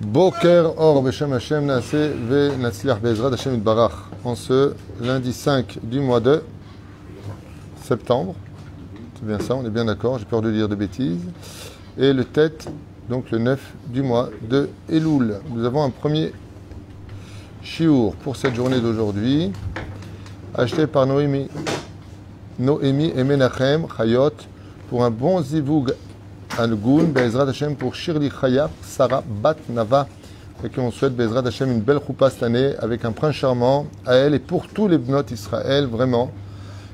Boker 0.00 0.74
Or 0.76 1.02
Beshem 1.02 1.32
Hashem 1.32 1.66
Nase 1.66 2.12
Ve 2.28 2.56
Natsliach 2.56 3.00
Bezrat 3.00 3.32
Hashem 3.32 3.54
Itbarach. 3.54 3.92
En 4.24 4.34
ce 4.34 4.74
lundi 5.00 5.32
5 5.32 5.78
du 5.82 6.00
mois 6.00 6.20
de 6.20 6.42
septembre. 7.82 8.34
C'est 9.18 9.26
bien 9.26 9.38
ça, 9.38 9.54
on 9.54 9.64
est 9.64 9.70
bien 9.70 9.86
d'accord, 9.86 10.18
j'ai 10.18 10.24
peur 10.24 10.42
de 10.42 10.50
dire 10.50 10.68
de 10.68 10.74
bêtises. 10.74 11.22
Et 11.96 12.12
le 12.12 12.24
tête, 12.24 12.68
donc 13.08 13.30
le 13.30 13.38
9 13.38 13.74
du 13.88 14.02
mois 14.02 14.30
de 14.42 14.68
Elul. 14.88 15.36
Nous 15.50 15.64
avons 15.64 15.82
un 15.82 15.90
premier 15.90 16.32
chiour 17.62 18.14
pour 18.16 18.36
cette 18.36 18.54
journée 18.54 18.80
d'aujourd'hui, 18.80 19.52
acheté 20.54 20.86
par 20.86 21.06
Noémie. 21.06 21.48
Noémie 22.58 23.12
et 23.16 23.24
Menachem 23.24 23.86
Chayot 23.96 24.30
pour 24.88 25.04
un 25.04 25.10
bon 25.10 25.42
zivug 25.42 25.94
Algun, 26.58 27.04
Bezrat 27.04 27.48
Hashem 27.48 27.76
pour 27.76 27.94
Shirli 27.94 28.30
Chaya, 28.30 28.70
Sarah 28.82 29.22
Bat 29.26 29.56
Nava, 29.68 30.08
et 30.64 30.70
qui 30.70 30.80
on 30.80 30.90
souhaite 30.90 31.14
Bezrat 31.14 31.46
Hashem 31.46 31.70
une 31.70 31.80
belle 31.80 32.00
choupa 32.06 32.30
cette 32.30 32.42
année 32.42 32.72
avec 32.78 33.04
un 33.04 33.12
prince 33.12 33.34
charmant 33.34 33.86
à 34.06 34.14
elle 34.14 34.34
et 34.34 34.38
pour 34.38 34.66
tous 34.68 34.88
les 34.88 34.96
bnots 34.96 35.22
Israël, 35.30 35.86
vraiment. 35.86 36.30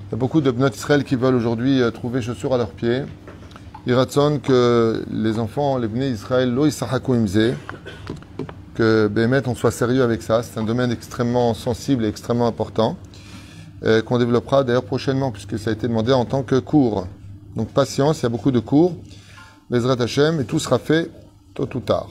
Il 0.09 0.13
y 0.13 0.15
a 0.15 0.17
beaucoup 0.17 0.41
de 0.41 0.51
bnots 0.51 0.71
Israël 0.71 1.05
qui 1.05 1.15
veulent 1.15 1.37
aujourd'hui 1.37 1.81
euh, 1.81 1.93
trouver 1.93 2.23
chaussures 2.23 2.55
à 2.55 2.59
leurs 2.59 2.71
pieds. 2.71 3.03
Il 3.87 3.95
ratson 3.95 4.41
que 4.43 5.05
les 5.11 5.39
enfants, 5.39 5.79
les 5.79 5.87
bnei 5.87 6.11
Israël, 6.11 6.53
lo 6.53 6.65
imze, 6.65 7.55
que 8.75 9.07
Bémet, 9.07 9.47
on 9.47 9.55
soit 9.55 9.71
sérieux 9.71 10.03
avec 10.03 10.23
ça. 10.23 10.43
C'est 10.43 10.59
un 10.59 10.65
domaine 10.65 10.91
extrêmement 10.91 11.55
sensible 11.55 12.05
et 12.05 12.09
extrêmement 12.09 12.49
important, 12.49 12.97
euh, 13.85 14.03
qu'on 14.03 14.19
développera 14.19 14.65
d'ailleurs 14.65 14.85
prochainement, 14.85 15.31
puisque 15.31 15.59
ça 15.59 15.71
a 15.71 15.73
été 15.73 15.87
demandé 15.87 16.13
en 16.13 16.25
tant 16.25 16.43
que 16.43 16.59
cours. 16.59 17.07
Donc 17.55 17.69
patience, 17.69 18.21
il 18.21 18.23
y 18.25 18.27
a 18.27 18.29
beaucoup 18.29 18.51
de 18.51 18.61
cours. 18.61 18.97
Bezrat 19.71 20.01
Hashem, 20.01 20.41
et 20.41 20.45
tout 20.45 20.59
sera 20.59 20.79
fait 20.79 21.11
tôt 21.55 21.69
ou 21.75 21.81
tard. 21.81 22.09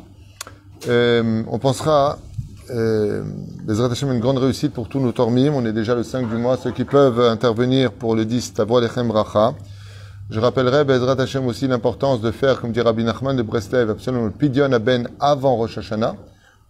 Euh, 0.87 1.43
on 1.47 1.59
pensera, 1.59 2.17
euh, 2.71 3.23
Bezrat 3.63 3.91
Hashem, 3.91 4.11
une 4.11 4.19
grande 4.19 4.37
réussite 4.37 4.73
pour 4.73 4.89
tous 4.89 4.99
nos 4.99 5.11
tormim. 5.11 5.53
On 5.53 5.65
est 5.65 5.73
déjà 5.73 5.95
le 5.95 6.03
5 6.03 6.29
du 6.29 6.35
mois. 6.35 6.57
Ceux 6.57 6.71
qui 6.71 6.85
peuvent 6.85 7.19
intervenir 7.19 7.91
pour 7.91 8.15
le 8.15 8.25
10, 8.25 8.53
Tavo 8.53 8.79
Lechem 8.79 9.11
Racha. 9.11 9.53
Je 10.29 10.39
rappellerai, 10.39 10.85
Bezrat 10.85 11.19
Hashem, 11.19 11.45
aussi 11.45 11.67
l'importance 11.67 12.21
de 12.21 12.31
faire, 12.31 12.61
comme 12.61 12.71
dit 12.71 12.81
Rabbi 12.81 13.03
Nachman 13.03 13.35
de 13.35 13.43
Breslev, 13.43 13.89
absolument 13.89 14.25
le 14.25 14.31
Pidyon 14.31 14.71
Aben 14.71 15.09
avant 15.19 15.57
Rosh 15.57 15.77
Hashanah 15.77 16.15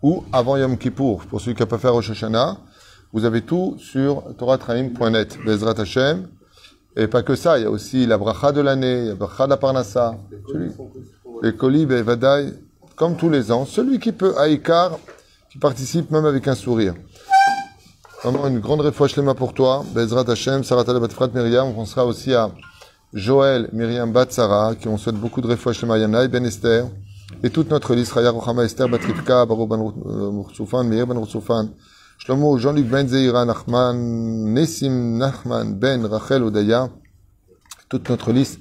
ou 0.02 0.24
avant 0.34 0.58
Yom 0.58 0.78
Kippour. 0.78 1.26
Pour 1.30 1.40
celui 1.40 1.54
qui 1.56 1.62
n'a 1.62 1.68
pas 1.68 1.78
fait 1.78 1.90
Rosh 1.90 2.10
Hashanah, 2.10 2.58
vous 3.14 3.24
avez 3.24 3.44
tout 3.44 3.76
sur 3.78 4.24
toratraim.net. 4.38 5.38
Bezrat 5.46 5.80
Hashem. 5.80 6.28
Et 6.98 7.08
pas 7.08 7.24
que 7.24 7.36
ça, 7.36 7.58
il 7.58 7.64
y 7.64 7.66
a 7.66 7.72
aussi 7.72 8.06
la 8.06 8.18
bracha 8.18 8.52
de 8.52 8.62
l'année, 8.62 9.00
il 9.00 9.06
y 9.06 9.08
a 9.08 9.12
la 9.12 9.16
bracha 9.16 9.46
de 9.46 9.52
la 9.52 9.58
parnassa, 9.58 10.18
les 11.42 11.56
colis, 11.56 11.86
Vadaï, 11.86 12.54
comme 12.96 13.16
tous 13.16 13.30
les 13.30 13.52
ans. 13.52 13.66
Celui 13.66 14.00
qui 14.00 14.12
peut, 14.12 14.38
Aïkar, 14.38 15.00
qui 15.50 15.58
participe 15.58 16.12
même 16.12 16.26
avec 16.26 16.48
un 16.48 16.56
sourire. 16.56 16.94
Vraiment 18.24 18.48
une 18.48 18.60
grande 18.60 18.82
réfouche 18.82 19.20
pour 19.36 19.54
toi. 19.54 19.84
Bezrat 19.96 20.30
Hashem, 20.30 20.64
Sarah 20.64 20.84
Batfrat 20.84 21.30
Myriam. 21.34 21.68
On 21.70 21.74
pensera 21.74 22.06
aussi 22.06 22.34
à 22.34 22.52
Joël, 23.14 23.70
Myriam 23.74 24.12
Bat 24.12 24.28
Sarah, 24.30 24.76
qui 24.76 24.88
on 24.88 24.98
souhaite 24.98 25.16
beaucoup 25.16 25.42
de 25.42 25.48
réfouche 25.48 25.82
lema 25.82 25.98
Yanaï 25.98 26.28
Ben 26.28 26.46
Esther. 26.46 26.86
Et 27.42 27.50
toute 27.50 27.72
notre 27.72 27.96
liste, 27.96 28.12
Raya 28.12 28.30
Rochama 28.30 28.64
Esther, 28.64 28.88
Batrivka, 28.88 29.46
Baro 29.46 29.66
Ben 29.66 29.80
Roussoufan, 29.80 30.84
Meir 30.84 31.08
Ben 31.08 31.18
Roussoufan. 31.18 31.70
Shlomo, 32.24 32.56
Jean-Luc 32.60 32.86
Ben 32.86 33.08
Zeira, 33.08 33.46
Nachman, 33.46 33.96
Nessim 34.54 35.18
Nachman, 35.18 35.74
Ben 35.80 36.06
Rachel 36.06 36.44
Odaya, 36.44 36.92
toute 37.90 38.08
notre 38.10 38.32
liste, 38.32 38.60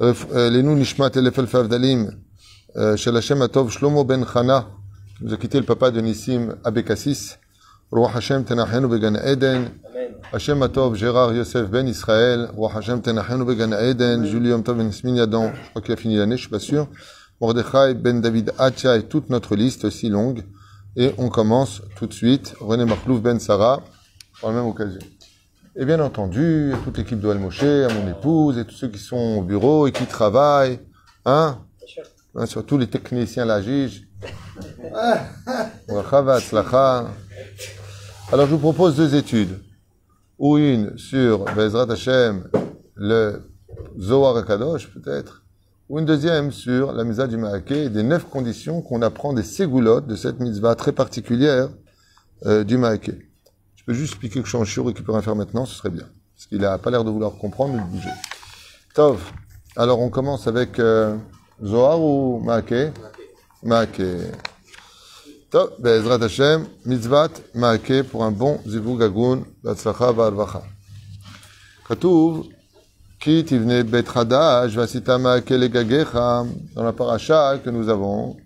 Lenou 0.00 0.74
Nishmat 0.74 1.10
Elefel 1.14 1.46
Favdalim, 1.46 2.12
Shel 2.96 3.14
Hashem 3.14 3.42
Atov, 3.42 3.70
Shlomo 3.70 4.04
Ben 4.04 4.24
Chana, 4.24 4.68
qui 5.18 5.24
nous 5.26 5.34
a 5.34 5.36
quitté 5.36 5.60
le 5.60 5.66
papa 5.66 5.90
de 5.90 6.00
Nissim 6.00 6.56
Abekassis, 6.64 7.34
Roi 7.90 8.10
Hashem 8.14 8.42
Tenachenu 8.42 8.88
Began 8.88 9.16
Eden, 9.16 9.72
Hashem 10.32 10.62
Atov, 10.62 10.94
Gérard 10.94 11.34
Yosef 11.34 11.68
Ben 11.68 11.86
Israël, 11.86 12.48
Roi 12.56 12.70
Hashem 12.74 13.02
Tenachenu 13.02 13.44
Began 13.44 13.72
Eden, 13.72 14.24
Julie 14.24 14.48
Yom 14.48 14.62
Tov 14.62 14.78
Ben 14.78 14.88
Ismin 14.88 15.16
Yadon, 15.16 15.52
je 15.52 15.68
crois 15.68 15.82
qu'il 15.82 15.92
a 15.92 15.96
fini 15.96 16.16
l'année, 16.16 16.36
je 16.38 16.40
suis 16.40 16.50
pas 16.50 16.58
sûr, 16.58 16.88
Mordechai 17.38 17.92
Ben 17.92 18.22
David 18.22 18.54
Hacha 18.58 18.96
et 18.96 19.02
toute 19.02 19.28
notre 19.28 19.56
liste 19.56 19.90
si 19.90 20.08
longue. 20.08 20.42
Et 20.96 21.12
on 21.18 21.28
commence 21.28 21.82
tout 21.96 22.06
de 22.06 22.12
suite. 22.12 22.54
René 22.60 22.84
Marlouf 22.84 23.20
Ben 23.20 23.40
Sarah, 23.40 23.82
par 24.40 24.50
la 24.50 24.56
même 24.56 24.66
occasion. 24.66 25.00
Et 25.76 25.84
bien 25.84 25.98
entendu, 25.98 26.72
à 26.72 26.76
toute 26.78 26.98
l'équipe 26.98 27.18
de 27.18 27.28
Al 27.28 27.40
Moshe, 27.40 27.64
à 27.64 27.88
mon 27.92 28.08
épouse, 28.08 28.58
et 28.58 28.64
tous 28.64 28.76
ceux 28.76 28.88
qui 28.88 29.00
sont 29.00 29.38
au 29.38 29.42
bureau 29.42 29.88
et 29.88 29.92
qui 29.92 30.06
travaillent, 30.06 30.78
hein, 31.24 31.58
hein 32.36 32.46
surtout 32.46 32.78
les 32.78 32.86
techniciens, 32.86 33.44
la 33.44 33.60
juge. 33.60 34.06
Alors 38.32 38.46
je 38.46 38.50
vous 38.52 38.58
propose 38.58 38.96
deux 38.96 39.16
études. 39.16 39.60
Ou 40.38 40.58
une 40.58 40.96
sur 40.96 41.44
Bezrat 41.56 41.90
Hashem, 41.90 42.48
le 42.94 43.50
Zohar 43.98 44.44
Kadosh 44.44 44.92
peut-être, 44.92 45.43
ou 45.88 45.98
une 45.98 46.06
deuxième 46.06 46.50
sur 46.50 46.92
la 46.92 47.04
mitzvah 47.04 47.26
du 47.26 47.36
Maaké, 47.36 47.90
des 47.90 48.02
neuf 48.02 48.24
conditions 48.24 48.80
qu'on 48.80 49.02
apprend 49.02 49.32
des 49.32 49.42
ségoulottes 49.42 50.06
de 50.06 50.16
cette 50.16 50.40
mitzvah 50.40 50.74
très 50.74 50.92
particulière 50.92 51.68
euh, 52.46 52.64
du 52.64 52.78
Maaké. 52.78 53.28
Je 53.76 53.84
peux 53.84 53.92
juste 53.92 54.14
expliquer 54.14 54.40
que 54.40 54.46
je 54.46 54.50
suis 54.50 54.58
en 54.58 54.64
chiot 54.64 54.88
et 54.88 54.94
qu'il 54.94 55.04
peut 55.04 55.12
rien 55.12 55.20
faire 55.20 55.36
maintenant, 55.36 55.66
ce 55.66 55.74
serait 55.74 55.90
bien. 55.90 56.06
Parce 56.34 56.46
qu'il 56.46 56.58
n'a 56.58 56.78
pas 56.78 56.90
l'air 56.90 57.04
de 57.04 57.10
vouloir 57.10 57.36
comprendre 57.36 57.74
ou 57.74 57.78
de 57.78 57.84
bouger. 57.84 58.10
Tov. 58.94 59.20
Alors 59.76 60.00
on 60.00 60.08
commence 60.08 60.46
avec 60.46 60.78
euh, 60.78 61.16
Zohar 61.62 62.00
ou 62.00 62.40
Maaké 62.40 62.90
Maaké. 63.62 64.16
Tov. 65.50 65.72
Bezrat 65.78 66.22
Hashem, 66.22 66.64
mitzvah 66.86 67.28
Maaké 67.54 68.02
pour 68.02 68.24
un 68.24 68.30
bon 68.30 68.58
zivug 68.66 69.02
agun, 69.02 69.42
batzlacha 69.62 70.12
ba'alvacha. 70.12 70.62
Dans 73.26 73.46
la 76.76 76.92
paracha 76.92 77.58
que 77.64 77.70
nous 77.70 77.88
avons, 77.88 78.36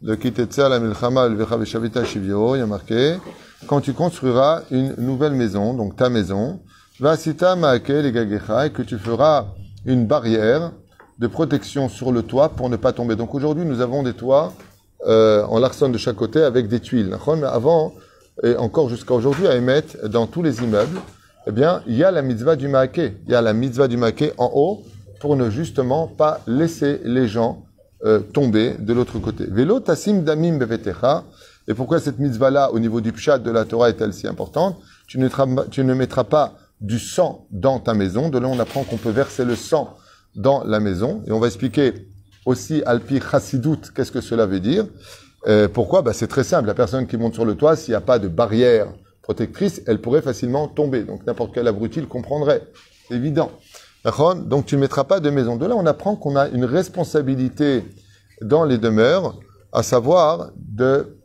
de 0.00 0.14
la 0.14 1.64
Shavita 1.64 2.04
Shivyo, 2.04 2.54
il 2.54 2.58
y 2.60 2.62
a 2.62 2.66
marqué, 2.66 3.16
quand 3.66 3.80
tu 3.80 3.92
construiras 3.94 4.62
une 4.70 4.94
nouvelle 4.98 5.32
maison, 5.32 5.74
donc 5.74 5.96
ta 5.96 6.08
maison, 6.08 6.60
et 7.00 7.04
que 8.70 8.82
tu 8.82 8.98
feras 8.98 9.46
une 9.86 10.06
barrière 10.06 10.70
de 11.18 11.26
protection 11.26 11.88
sur 11.88 12.12
le 12.12 12.22
toit 12.22 12.50
pour 12.50 12.70
ne 12.70 12.76
pas 12.76 12.92
tomber. 12.92 13.16
Donc 13.16 13.34
aujourd'hui, 13.34 13.64
nous 13.64 13.80
avons 13.80 14.04
des 14.04 14.14
toits 14.14 14.52
euh, 15.08 15.44
en 15.46 15.58
larson 15.58 15.88
de 15.88 15.98
chaque 15.98 16.14
côté 16.14 16.40
avec 16.42 16.68
des 16.68 16.78
tuiles. 16.78 17.16
Avant, 17.50 17.92
et 18.44 18.54
encore 18.54 18.88
jusqu'à 18.88 19.14
aujourd'hui, 19.14 19.48
à 19.48 19.56
émettre 19.56 20.08
dans 20.08 20.28
tous 20.28 20.44
les 20.44 20.62
immeubles, 20.62 21.00
eh 21.46 21.52
bien, 21.52 21.82
il 21.86 21.96
y 21.96 22.04
a 22.04 22.10
la 22.10 22.22
mitzvah 22.22 22.56
du 22.56 22.68
maquet. 22.68 23.16
Il 23.26 23.32
y 23.32 23.34
a 23.34 23.42
la 23.42 23.52
mitzvah 23.52 23.88
du 23.88 23.96
maquet 23.96 24.32
en 24.38 24.50
haut 24.54 24.82
pour 25.20 25.36
ne 25.36 25.50
justement 25.50 26.06
pas 26.06 26.40
laisser 26.46 27.00
les 27.04 27.26
gens 27.26 27.64
euh, 28.04 28.20
tomber 28.20 28.74
de 28.78 28.92
l'autre 28.92 29.18
côté. 29.18 29.46
Vélo 29.48 29.80
tassim 29.80 30.22
damim 30.22 30.58
bevetecha. 30.58 31.24
Et 31.68 31.74
pourquoi 31.74 32.00
cette 32.00 32.18
mitzvah-là, 32.18 32.72
au 32.72 32.78
niveau 32.78 33.00
du 33.00 33.12
pshat 33.12 33.38
de 33.38 33.50
la 33.50 33.64
Torah, 33.64 33.90
est-elle 33.90 34.12
si 34.12 34.26
importante? 34.26 34.78
Tu 35.06 35.18
ne, 35.18 35.28
tu 35.70 35.84
ne 35.84 35.94
mettras 35.94 36.24
pas 36.24 36.54
du 36.80 36.98
sang 36.98 37.46
dans 37.50 37.78
ta 37.78 37.94
maison. 37.94 38.28
De 38.28 38.38
là, 38.38 38.48
on 38.48 38.58
apprend 38.58 38.82
qu'on 38.82 38.96
peut 38.96 39.10
verser 39.10 39.44
le 39.44 39.54
sang 39.54 39.96
dans 40.34 40.64
la 40.64 40.80
maison. 40.80 41.22
Et 41.26 41.32
on 41.32 41.38
va 41.38 41.46
expliquer 41.46 42.08
aussi 42.46 42.82
alpi 42.86 43.20
chassidut, 43.20 43.78
qu'est-ce 43.94 44.10
que 44.10 44.20
cela 44.20 44.46
veut 44.46 44.60
dire? 44.60 44.86
Euh, 45.46 45.68
pourquoi? 45.68 46.02
Bah, 46.02 46.12
C'est 46.12 46.26
très 46.26 46.44
simple. 46.44 46.66
La 46.66 46.74
personne 46.74 47.06
qui 47.06 47.16
monte 47.16 47.34
sur 47.34 47.44
le 47.44 47.54
toit, 47.54 47.76
s'il 47.76 47.92
n'y 47.92 47.96
a 47.96 48.00
pas 48.00 48.18
de 48.18 48.28
barrière 48.28 48.88
protectrice, 49.22 49.82
elle 49.86 50.00
pourrait 50.00 50.22
facilement 50.22 50.68
tomber. 50.68 51.04
Donc 51.04 51.26
n'importe 51.26 51.54
quel 51.54 51.68
abruti 51.68 52.00
le 52.00 52.06
comprendrait. 52.06 52.62
C'est 53.08 53.14
évident. 53.14 53.50
Donc 54.04 54.66
tu 54.66 54.76
ne 54.76 54.80
mettras 54.80 55.04
pas 55.04 55.20
de 55.20 55.30
maison. 55.30 55.56
De 55.56 55.66
là, 55.66 55.76
on 55.76 55.86
apprend 55.86 56.16
qu'on 56.16 56.36
a 56.36 56.48
une 56.48 56.64
responsabilité 56.64 57.84
dans 58.40 58.64
les 58.64 58.78
demeures, 58.78 59.38
à 59.72 59.82
savoir 59.82 60.50
de 60.56 61.16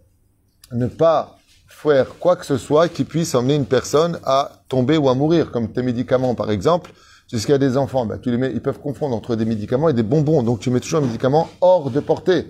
ne 0.72 0.88
pas 0.88 1.38
faire 1.68 2.18
quoi 2.20 2.36
que 2.36 2.46
ce 2.46 2.58
soit 2.58 2.88
qui 2.88 3.04
puisse 3.04 3.34
emmener 3.36 3.56
une 3.56 3.66
personne 3.66 4.20
à 4.24 4.64
tomber 4.70 4.98
ou 4.98 5.10
à 5.10 5.16
mourir, 5.16 5.52
comme 5.52 5.72
tes 5.72 5.82
médicaments 5.82 6.36
par 6.36 6.52
exemple. 6.52 6.92
Jusqu'à 7.32 7.58
des 7.58 7.76
enfants, 7.76 8.06
bah, 8.06 8.18
tu 8.18 8.36
les 8.36 8.52
ils 8.52 8.62
peuvent 8.62 8.80
confondre 8.80 9.14
entre 9.16 9.36
des 9.36 9.44
médicaments 9.44 9.90
et 9.90 9.94
des 9.94 10.04
bonbons. 10.04 10.44
Donc 10.44 10.60
tu 10.60 10.70
mets 10.70 10.80
toujours 10.80 11.00
un 11.00 11.06
médicament 11.06 11.50
hors 11.60 11.90
de 11.92 12.00
portée. 12.00 12.48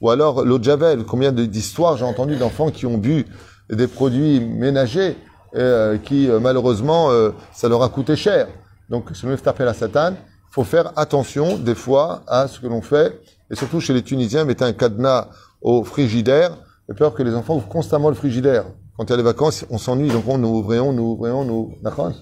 Ou 0.00 0.10
alors 0.10 0.44
l'eau 0.44 0.58
de 0.58 0.64
javel. 0.64 1.04
Combien 1.04 1.32
d'histoires 1.32 1.96
j'ai 1.96 2.04
entendu 2.04 2.36
d'enfants 2.36 2.70
qui 2.70 2.86
ont 2.86 2.96
bu 2.96 3.26
des 3.70 3.86
produits 3.86 4.40
ménagers 4.40 5.16
euh, 5.54 5.98
qui 5.98 6.28
euh, 6.28 6.38
malheureusement 6.40 7.10
euh, 7.10 7.30
ça 7.52 7.68
leur 7.68 7.82
a 7.82 7.88
coûté 7.88 8.16
cher. 8.16 8.48
Donc 8.88 9.10
se 9.12 9.26
me 9.26 9.36
taper 9.36 9.64
la 9.64 9.74
satane, 9.74 10.16
faut 10.50 10.64
faire 10.64 10.92
attention 10.96 11.56
des 11.58 11.74
fois 11.74 12.22
à 12.26 12.48
ce 12.48 12.60
que 12.60 12.66
l'on 12.66 12.82
fait 12.82 13.20
et 13.50 13.56
surtout 13.56 13.80
chez 13.80 13.92
les 13.92 14.02
Tunisiens 14.02 14.44
mettez 14.44 14.64
un 14.64 14.72
cadenas 14.72 15.28
au 15.60 15.84
frigidaire, 15.84 16.56
de 16.88 16.94
peur 16.94 17.14
que 17.14 17.22
les 17.22 17.34
enfants 17.34 17.56
ouvrent 17.56 17.68
constamment 17.68 18.08
le 18.08 18.14
frigidaire. 18.14 18.64
Quand 18.96 19.04
il 19.04 19.10
y 19.10 19.12
a 19.14 19.16
les 19.16 19.22
vacances, 19.22 19.64
on 19.70 19.78
s'ennuie, 19.78 20.08
donc 20.08 20.24
on 20.28 20.36
nous 20.36 20.48
ouvrons, 20.48 20.92
nous 20.92 21.12
ouvrons, 21.12 21.44
nous. 21.44 21.72
D'accord? 21.82 22.12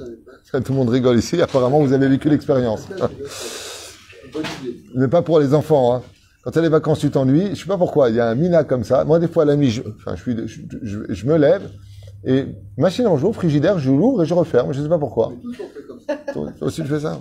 Tout 0.52 0.72
le 0.72 0.74
monde 0.74 0.90
rigole 0.90 1.18
ici. 1.18 1.40
Apparemment, 1.42 1.80
vous 1.80 1.92
avez 1.92 2.06
vécu 2.08 2.28
l'expérience. 2.28 2.86
Mais 4.94 5.08
pas 5.08 5.22
pour 5.22 5.40
les 5.40 5.54
enfants. 5.54 5.96
Hein. 5.96 6.02
Quand 6.42 6.50
tu 6.52 6.58
as 6.58 6.62
les 6.62 6.68
vacances, 6.68 7.00
tu 7.00 7.10
t'ennuies. 7.10 7.50
Je 7.54 7.60
sais 7.62 7.66
pas 7.68 7.76
pourquoi. 7.78 8.10
Il 8.10 8.16
y 8.16 8.20
a 8.20 8.28
un 8.28 8.34
mina 8.34 8.64
comme 8.64 8.84
ça. 8.84 9.04
Moi, 9.04 9.18
des 9.18 9.28
fois, 9.28 9.44
la 9.44 9.56
nuit, 9.56 9.70
je, 9.70 9.82
enfin, 9.96 10.14
je, 10.16 10.22
suis, 10.22 10.36
je, 10.48 10.60
je, 10.82 10.98
je 11.08 11.26
me 11.26 11.36
lève 11.36 11.62
et 12.24 12.46
machine 12.76 13.06
en 13.06 13.16
jour, 13.16 13.34
frigidaire, 13.34 13.78
je 13.78 13.90
l'ouvre 13.90 14.22
et 14.22 14.26
je 14.26 14.34
referme. 14.34 14.72
Je 14.72 14.82
sais 14.82 14.88
pas 14.88 14.98
pourquoi. 14.98 15.32
Toi, 16.32 16.48
toi 16.58 16.66
aussi, 16.68 16.82
tu 16.82 16.88
fais 16.88 17.00
ça 17.00 17.20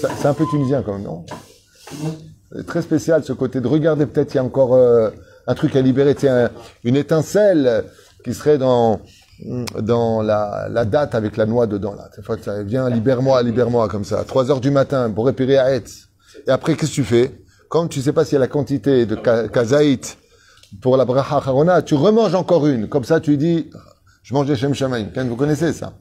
Ça- 0.00 0.08
C'est 0.16 0.26
un 0.26 0.34
peu 0.34 0.44
tunisien 0.50 0.82
quand 0.82 0.94
même, 0.94 1.04
non 1.04 1.24
C'est 2.54 2.66
très 2.66 2.82
spécial 2.82 3.22
ce 3.24 3.32
côté 3.32 3.60
de 3.60 3.68
regarder 3.68 4.06
peut-être 4.06 4.34
il 4.34 4.36
y 4.36 4.40
a 4.40 4.44
encore 4.44 4.74
euh, 4.74 5.10
un 5.46 5.54
truc 5.54 5.76
à 5.76 5.80
libérer, 5.80 6.16
une 6.84 6.96
étincelle 6.96 7.84
qui 8.24 8.34
serait 8.34 8.58
dans 8.58 9.00
dans 9.80 10.22
la, 10.22 10.68
la 10.70 10.84
date 10.84 11.14
avec 11.16 11.36
la 11.36 11.46
noix 11.46 11.66
dedans 11.66 11.94
là. 11.94 12.08
Cette 12.14 12.24
fois, 12.24 12.36
ça 12.40 12.62
vient, 12.62 12.88
libère-moi, 12.88 13.42
libère-moi 13.42 13.88
comme 13.88 14.04
ça. 14.04 14.20
À 14.20 14.24
3 14.24 14.50
heures 14.50 14.60
du 14.60 14.70
matin 14.70 15.10
pour 15.10 15.26
réparer 15.26 15.58
à. 15.58 15.74
Et 15.76 15.82
après, 16.46 16.74
qu'est-ce 16.76 16.90
que 16.90 16.94
tu 16.96 17.04
fais? 17.04 17.41
Comme 17.72 17.88
tu 17.88 18.02
sais 18.02 18.12
pas 18.12 18.26
s'il 18.26 18.34
y 18.34 18.36
a 18.36 18.40
la 18.40 18.48
quantité 18.48 19.06
de 19.06 19.14
ka- 19.14 19.48
kazaït 19.48 20.18
pour 20.82 20.98
la 20.98 21.06
bracha 21.06 21.36
harona, 21.36 21.80
tu 21.80 21.94
remanges 21.94 22.34
encore 22.34 22.66
une. 22.66 22.86
Comme 22.86 23.04
ça, 23.04 23.18
tu 23.18 23.38
dis, 23.38 23.70
je 24.22 24.34
mange 24.34 24.46
des 24.46 24.56
shem 24.56 24.74
shamaim. 24.74 25.06
Vous 25.26 25.36
connaissez 25.36 25.72
ça? 25.72 25.94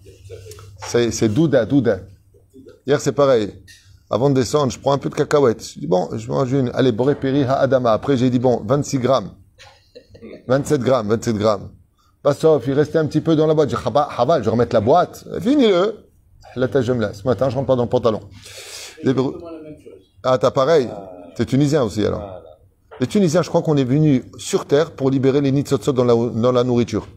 C'est 0.85 1.29
douda, 1.29 1.65
douda. 1.65 1.99
Hier, 2.85 2.99
c'est 2.99 3.13
pareil. 3.13 3.53
Avant 4.09 4.29
de 4.29 4.35
descendre, 4.35 4.69
je 4.73 4.79
prends 4.79 4.91
un 4.91 4.97
peu 4.97 5.07
de 5.09 5.15
cacahuètes. 5.15 5.65
Je 5.75 5.79
dis, 5.79 5.87
bon, 5.87 6.09
je 6.13 6.27
mange 6.27 6.51
une. 6.51 6.71
Allez, 6.73 6.91
boré 6.91 7.15
peri 7.15 7.43
ha 7.43 7.53
adama. 7.59 7.93
Après, 7.93 8.17
j'ai 8.17 8.29
dit, 8.29 8.39
bon, 8.39 8.61
26 8.65 8.99
grammes. 8.99 9.31
27 10.49 10.81
grammes, 10.81 11.07
27 11.07 11.37
grammes. 11.37 11.69
Pas 12.21 12.33
sauf, 12.33 12.65
il 12.67 12.73
restait 12.73 12.97
un 12.97 13.05
petit 13.05 13.21
peu 13.21 13.37
dans 13.37 13.47
la 13.47 13.53
boîte. 13.53 13.69
J'ai 13.69 13.77
dit, 13.77 13.81
je 13.85 14.43
vais 14.43 14.49
remettre 14.49 14.75
la 14.75 14.81
boîte. 14.81 15.23
Finis-le. 15.39 15.95
La 16.57 16.67
tâche, 16.67 16.83
je 16.83 16.91
me 16.91 16.99
laisse. 17.07 17.19
Ce 17.21 17.23
matin, 17.25 17.47
je 17.49 17.55
rentre 17.55 17.67
pas 17.67 17.77
dans 17.77 17.83
le 17.83 17.89
pantalon. 17.89 18.19
Ah, 20.21 20.37
t'as 20.37 20.51
pareil. 20.51 20.89
T'es 21.35 21.45
tunisien 21.45 21.83
aussi, 21.83 22.05
alors. 22.05 22.41
Les 22.99 23.07
Tunisiens, 23.07 23.41
je 23.41 23.49
crois 23.49 23.63
qu'on 23.63 23.77
est 23.77 23.83
venu 23.83 24.23
sur 24.37 24.65
Terre 24.65 24.91
pour 24.91 25.09
libérer 25.09 25.41
les 25.41 25.51
nitzotzot 25.51 25.91
dans 25.93 26.03
la, 26.03 26.13
dans 26.13 26.51
la 26.51 26.63
nourriture. 26.63 27.07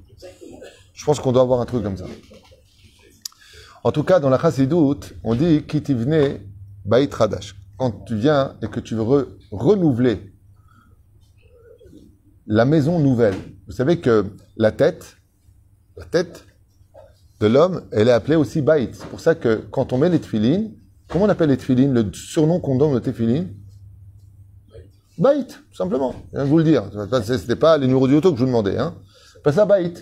Je 0.94 1.04
pense 1.04 1.20
qu'on 1.20 1.32
doit 1.32 1.42
avoir 1.42 1.60
un 1.60 1.66
truc 1.66 1.82
comme 1.82 1.96
ça. 1.96 2.06
En 3.82 3.92
tout 3.92 4.02
cas, 4.02 4.18
dans 4.18 4.30
la 4.30 4.38
chassidoute, 4.38 5.12
on 5.24 5.34
dit 5.34 5.62
kitivne 5.64 6.38
bait 6.86 7.08
radash. 7.12 7.54
Quand 7.76 7.90
tu 8.06 8.16
viens 8.16 8.54
et 8.62 8.68
que 8.68 8.80
tu 8.80 8.94
veux 8.94 9.02
re- 9.02 9.26
renouveler 9.50 10.32
la 12.46 12.64
maison 12.64 12.98
nouvelle. 12.98 13.34
Vous 13.66 13.72
savez 13.72 14.00
que 14.00 14.24
la 14.56 14.70
tête, 14.70 15.16
la 15.98 16.04
tête 16.04 16.46
de 17.40 17.46
l'homme, 17.46 17.82
elle 17.92 18.08
est 18.08 18.12
appelée 18.12 18.36
aussi 18.36 18.62
bait. 18.62 18.88
C'est 18.92 19.08
pour 19.08 19.20
ça 19.20 19.34
que 19.34 19.56
quand 19.70 19.92
on 19.92 19.98
met 19.98 20.08
les 20.08 20.20
tefilines, 20.20 20.72
comment 21.08 21.24
on 21.24 21.28
appelle 21.28 21.50
les 21.50 21.58
tefilines? 21.58 21.92
Le 21.92 22.10
surnom 22.12 22.60
qu'on 22.60 22.78
donne 22.78 22.94
aux 22.94 23.00
tefilines? 23.00 23.54
Bait, 25.18 25.44
tout 25.44 25.74
simplement. 25.76 26.14
Je 26.32 26.36
viens 26.36 26.44
de 26.44 26.50
vous 26.50 26.58
le 26.58 26.64
dire. 26.64 26.84
C'était 27.22 27.56
pas 27.56 27.78
les 27.78 27.86
numéros 27.86 28.08
du 28.08 28.14
auto 28.14 28.32
que 28.32 28.38
je 28.38 28.42
vous 28.42 28.48
demandais. 28.48 28.78
Hein. 28.78 28.94
Pas 29.42 29.52
ça, 29.52 29.64
bait. 29.64 29.92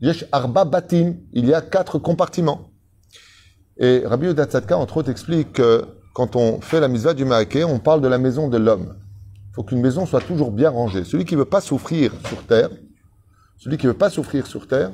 Yesh 0.00 0.24
arba 0.32 0.64
batim. 0.64 1.16
Il 1.32 1.46
y 1.46 1.54
a 1.54 1.60
quatre 1.60 1.98
compartiments. 1.98 2.70
Et 3.76 4.02
Rabbi 4.06 4.26
Yehuda 4.26 4.44
Tzadka, 4.44 4.76
entre 4.76 4.98
autres, 4.98 5.10
explique 5.10 5.54
que 5.54 5.84
quand 6.14 6.36
on 6.36 6.60
fait 6.60 6.80
la 6.80 6.88
mitzvah 6.88 7.12
du 7.12 7.24
Maaké, 7.24 7.64
on 7.64 7.78
parle 7.78 8.00
de 8.00 8.08
la 8.08 8.18
maison 8.18 8.48
de 8.48 8.56
l'homme. 8.56 8.96
Il 9.50 9.54
faut 9.54 9.64
qu'une 9.64 9.80
maison 9.80 10.06
soit 10.06 10.20
toujours 10.20 10.52
bien 10.52 10.70
rangée. 10.70 11.04
Celui 11.04 11.24
qui 11.24 11.34
veut 11.34 11.44
pas 11.44 11.60
souffrir 11.60 12.12
sur 12.26 12.44
terre, 12.46 12.70
celui 13.58 13.76
qui 13.76 13.86
veut 13.86 13.94
pas 13.94 14.10
souffrir 14.10 14.46
sur 14.46 14.66
terre, 14.66 14.92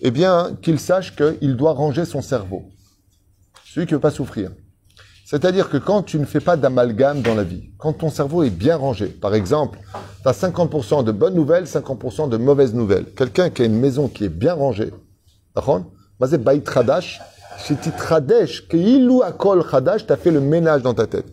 eh 0.00 0.10
bien, 0.10 0.56
qu'il 0.62 0.78
sache 0.78 1.14
qu'il 1.16 1.56
doit 1.56 1.72
ranger 1.72 2.04
son 2.04 2.22
cerveau. 2.22 2.64
Celui 3.64 3.86
qui 3.86 3.94
veut 3.94 4.00
pas 4.00 4.10
souffrir. 4.10 4.50
C'est-à-dire 5.30 5.68
que 5.68 5.76
quand 5.76 6.02
tu 6.02 6.18
ne 6.18 6.24
fais 6.24 6.40
pas 6.40 6.56
d'amalgame 6.56 7.20
dans 7.20 7.34
la 7.34 7.42
vie, 7.42 7.68
quand 7.76 7.92
ton 7.92 8.08
cerveau 8.08 8.44
est 8.44 8.50
bien 8.50 8.76
rangé, 8.76 9.08
par 9.08 9.34
exemple, 9.34 9.78
tu 10.22 10.26
as 10.26 10.32
50% 10.32 11.04
de 11.04 11.12
bonnes 11.12 11.34
nouvelles, 11.34 11.64
50% 11.64 12.30
de 12.30 12.38
mauvaises 12.38 12.72
nouvelles. 12.72 13.04
Quelqu'un 13.14 13.50
qui 13.50 13.60
a 13.60 13.66
une 13.66 13.78
maison 13.78 14.08
qui 14.08 14.24
est 14.24 14.30
bien 14.30 14.54
rangée, 14.54 14.90
d'accord 15.54 15.82
Mazé 16.18 16.38
Baït 16.38 16.66
Khadash, 16.66 17.20
Shiti 17.58 17.90
Tradesh, 17.90 18.68
Keilou 18.68 19.22
Akol 19.22 19.62
Khadash, 19.70 20.06
tu 20.06 20.12
as 20.14 20.16
fait 20.16 20.30
le 20.30 20.40
ménage 20.40 20.80
dans 20.80 20.94
ta 20.94 21.06
tête. 21.06 21.26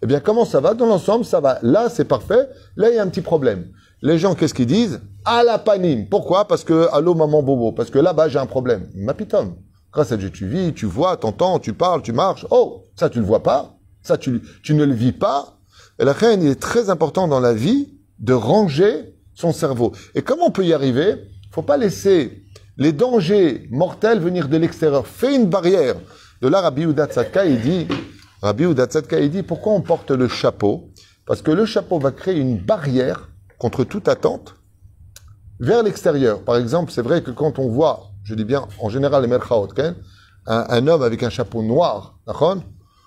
Eh 0.00 0.06
bien, 0.06 0.20
comment 0.20 0.46
ça 0.46 0.60
va 0.60 0.72
Dans 0.72 0.86
l'ensemble, 0.86 1.26
ça 1.26 1.40
va. 1.40 1.58
Là, 1.60 1.90
c'est 1.90 2.06
parfait. 2.06 2.48
Là, 2.76 2.88
il 2.88 2.96
y 2.96 2.98
a 2.98 3.02
un 3.02 3.08
petit 3.08 3.20
problème. 3.20 3.66
Les 4.00 4.16
gens, 4.16 4.34
qu'est-ce 4.34 4.54
qu'ils 4.54 4.64
disent? 4.64 5.02
À 5.26 5.42
la 5.44 5.58
panine. 5.58 6.08
Pourquoi? 6.08 6.48
Parce 6.48 6.64
que, 6.64 6.88
allô, 6.90 7.14
maman 7.14 7.42
bobo. 7.42 7.72
Parce 7.72 7.90
que 7.90 7.98
là-bas, 7.98 8.30
j'ai 8.30 8.38
un 8.38 8.46
problème. 8.46 8.88
Mapitom. 8.94 9.56
Grâce 9.92 10.10
à 10.10 10.16
Dieu, 10.16 10.30
tu 10.30 10.46
vis, 10.46 10.72
tu 10.72 10.86
vois, 10.86 11.18
t'entends, 11.18 11.58
tu 11.58 11.74
parles, 11.74 12.00
tu 12.00 12.14
marches. 12.14 12.46
Oh, 12.50 12.81
ça, 13.02 13.10
tu 13.10 13.18
le 13.18 13.26
vois 13.26 13.42
pas. 13.42 13.78
Ça, 14.02 14.16
tu, 14.16 14.40
tu 14.62 14.74
ne 14.74 14.84
le 14.84 14.94
vis 14.94 15.12
pas. 15.12 15.58
Et 15.98 16.04
la 16.04 16.12
reine, 16.12 16.40
il 16.42 16.48
est 16.48 16.60
très 16.60 16.88
important 16.88 17.26
dans 17.26 17.40
la 17.40 17.52
vie 17.52 17.98
de 18.20 18.32
ranger 18.32 19.16
son 19.34 19.52
cerveau. 19.52 19.92
Et 20.14 20.22
comment 20.22 20.46
on 20.46 20.50
peut 20.52 20.64
y 20.64 20.72
arriver? 20.72 21.16
Faut 21.50 21.62
pas 21.62 21.76
laisser 21.76 22.44
les 22.76 22.92
dangers 22.92 23.66
mortels 23.72 24.20
venir 24.20 24.48
de 24.48 24.56
l'extérieur. 24.56 25.06
Fais 25.06 25.34
une 25.34 25.46
barrière. 25.46 25.96
De 26.40 26.46
là, 26.46 26.60
Rabbi 26.60 26.82
Yehuda 26.82 27.06
Tzadka, 27.06 27.44
il 27.44 27.60
dit, 27.60 27.88
Rabbi 28.40 28.62
Yehuda 28.62 28.86
Tzadka, 28.86 29.18
il 29.18 29.30
dit, 29.30 29.42
pourquoi 29.42 29.72
on 29.72 29.80
porte 29.80 30.12
le 30.12 30.28
chapeau? 30.28 30.90
Parce 31.26 31.42
que 31.42 31.50
le 31.50 31.66
chapeau 31.66 31.98
va 31.98 32.12
créer 32.12 32.38
une 32.38 32.58
barrière 32.58 33.30
contre 33.58 33.82
toute 33.82 34.06
attente 34.06 34.54
vers 35.58 35.82
l'extérieur. 35.82 36.42
Par 36.44 36.56
exemple, 36.56 36.92
c'est 36.92 37.02
vrai 37.02 37.22
que 37.22 37.32
quand 37.32 37.58
on 37.58 37.68
voit, 37.68 38.12
je 38.22 38.36
dis 38.36 38.44
bien 38.44 38.66
en 38.80 38.88
général 38.88 39.22
les 39.22 39.28
merchaot, 39.28 39.68
un, 40.46 40.66
un 40.68 40.86
homme 40.86 41.02
avec 41.02 41.22
un 41.24 41.30
chapeau 41.30 41.62
noir, 41.62 42.18
d'accord 42.26 42.58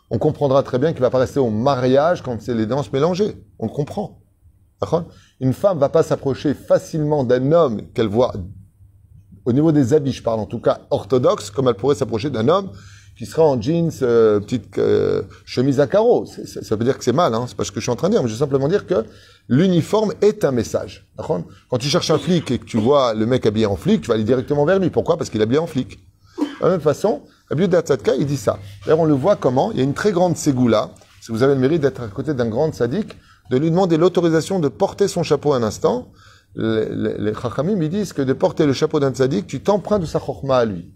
on 0.09 0.17
comprendra 0.17 0.63
très 0.63 0.79
bien 0.79 0.93
qu'il 0.93 1.01
va 1.01 1.09
pas 1.09 1.19
rester 1.19 1.39
au 1.39 1.49
mariage 1.49 2.21
quand 2.21 2.41
c'est 2.41 2.53
les 2.53 2.65
danses 2.65 2.91
mélangées. 2.91 3.37
On 3.59 3.65
le 3.65 3.71
comprend. 3.71 4.21
Une 5.39 5.53
femme 5.53 5.79
va 5.79 5.89
pas 5.89 6.03
s'approcher 6.03 6.53
facilement 6.53 7.23
d'un 7.23 7.51
homme 7.51 7.81
qu'elle 7.93 8.07
voit 8.07 8.33
au 9.45 9.53
niveau 9.53 9.71
des 9.71 9.93
habits, 9.93 10.11
je 10.11 10.23
parle 10.23 10.39
en 10.39 10.45
tout 10.45 10.59
cas 10.59 10.81
orthodoxe, 10.89 11.51
comme 11.51 11.67
elle 11.67 11.75
pourrait 11.75 11.95
s'approcher 11.95 12.29
d'un 12.29 12.47
homme 12.47 12.71
qui 13.17 13.25
sera 13.25 13.43
en 13.43 13.61
jeans, 13.61 13.91
euh, 14.01 14.41
petite 14.41 14.77
euh, 14.77 15.21
chemise 15.45 15.79
à 15.79 15.87
carreaux. 15.87 16.25
Ça 16.25 16.75
veut 16.75 16.83
dire 16.83 16.97
que 16.97 17.03
c'est 17.03 17.13
mal, 17.13 17.33
hein, 17.33 17.45
c'est 17.47 17.55
pas 17.55 17.63
ce 17.63 17.71
que 17.71 17.79
je 17.79 17.85
suis 17.85 17.91
en 17.91 17.95
train 17.95 18.09
de 18.09 18.13
dire, 18.13 18.21
mais 18.21 18.27
je 18.27 18.33
veux 18.33 18.39
simplement 18.39 18.67
dire 18.67 18.85
que 18.85 19.05
l'uniforme 19.47 20.13
est 20.21 20.43
un 20.43 20.51
message. 20.51 21.07
Quand 21.17 21.77
tu 21.79 21.87
cherches 21.87 22.09
un 22.09 22.17
flic 22.17 22.51
et 22.51 22.59
que 22.59 22.65
tu 22.65 22.77
vois 22.77 23.13
le 23.13 23.25
mec 23.25 23.45
habillé 23.45 23.67
en 23.67 23.77
flic, 23.77 24.01
tu 24.01 24.07
vas 24.09 24.15
aller 24.15 24.25
directement 24.25 24.65
vers 24.65 24.79
lui. 24.79 24.89
Pourquoi? 24.89 25.15
Parce 25.15 25.29
qu'il 25.29 25.39
est 25.39 25.43
habillé 25.43 25.59
en 25.59 25.67
flic. 25.67 25.99
De 26.65 26.69
la 26.71 26.77
même 26.77 26.81
façon, 26.81 27.21
Rabbi 27.51 27.67
Tzadka, 27.67 28.15
il 28.15 28.25
dit 28.25 28.37
ça. 28.37 28.57
D'ailleurs, 28.85 29.01
on 29.01 29.05
le 29.05 29.13
voit 29.13 29.35
comment 29.35 29.71
Il 29.71 29.77
y 29.77 29.81
a 29.81 29.83
une 29.83 29.93
très 29.93 30.11
grande 30.11 30.35
ségoula. 30.35 30.89
Si 31.21 31.31
vous 31.31 31.43
avez 31.43 31.53
le 31.53 31.59
mérite 31.59 31.81
d'être 31.81 32.01
à 32.01 32.07
côté 32.07 32.33
d'un 32.33 32.49
grand 32.49 32.73
sadique, 32.73 33.15
de 33.51 33.57
lui 33.57 33.69
demander 33.69 33.97
l'autorisation 33.97 34.59
de 34.59 34.67
porter 34.67 35.07
son 35.07 35.21
chapeau 35.21 35.53
un 35.53 35.61
instant. 35.61 36.07
Les, 36.55 37.19
les, 37.19 37.33
chachamim, 37.35 37.79
ils 37.79 37.89
disent 37.89 38.13
que 38.13 38.23
de 38.23 38.33
porter 38.33 38.65
le 38.65 38.73
chapeau 38.73 38.99
d'un 38.99 39.13
sadique, 39.13 39.45
tu 39.45 39.61
t'empruntes 39.61 40.01
de 40.01 40.07
sa 40.07 40.19
chorma 40.19 40.57
à 40.57 40.65
lui. 40.65 40.91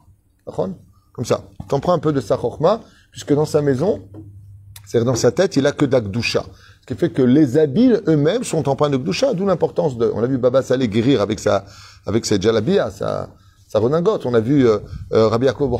Comme 0.47 1.25
ça. 1.25 1.43
T'empruntes 1.67 1.97
un 1.97 1.99
peu 1.99 2.13
de 2.13 2.21
sa 2.21 2.35
chorma, 2.35 2.81
puisque 3.11 3.35
dans 3.35 3.45
sa 3.45 3.61
maison, 3.61 4.01
c'est-à-dire 4.87 5.05
dans 5.05 5.15
sa 5.15 5.31
tête, 5.31 5.55
il 5.55 5.67
a 5.67 5.71
que 5.71 5.85
d'Akdoucha. 5.85 6.45
Ce 6.81 6.87
qui 6.87 6.99
fait 6.99 7.11
que 7.11 7.21
les 7.21 7.59
habits 7.59 7.93
eux-mêmes 8.07 8.43
sont 8.43 8.67
empreints 8.67 8.89
de 8.89 8.97
Gdoucha, 8.97 9.35
d'où 9.35 9.45
l'importance 9.45 9.99
de... 9.99 10.11
On 10.15 10.23
a 10.23 10.25
vu 10.25 10.39
Baba 10.39 10.63
Saleh 10.63 10.87
guérir 10.87 11.21
avec 11.21 11.37
sa, 11.37 11.65
avec 12.07 12.25
ses 12.25 12.41
jalabia, 12.41 12.89
sa, 12.89 13.29
sa 13.69 13.79
redingote. 13.79 14.25
On 14.25 14.33
a 14.33 14.41
vu 14.41 14.67
euh, 14.67 14.79
euh, 15.13 15.29
Rabbi 15.29 15.45
Yaakov. 15.45 15.79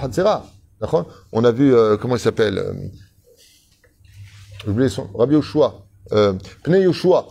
D'accord? 0.80 1.08
On 1.34 1.44
a 1.44 1.52
vu, 1.52 1.76
euh, 1.76 1.98
comment 1.98 2.16
il 2.16 2.20
s'appelle 2.20 2.58
euh, 2.58 2.72
J'ai 4.64 4.70
oublié 4.70 4.88
son... 4.88 5.10
Rabbi 5.14 5.34
Yoshua. 5.34 5.86
Euh, 6.14 6.34
Pnei 6.64 6.84
Yoshua, 6.84 7.28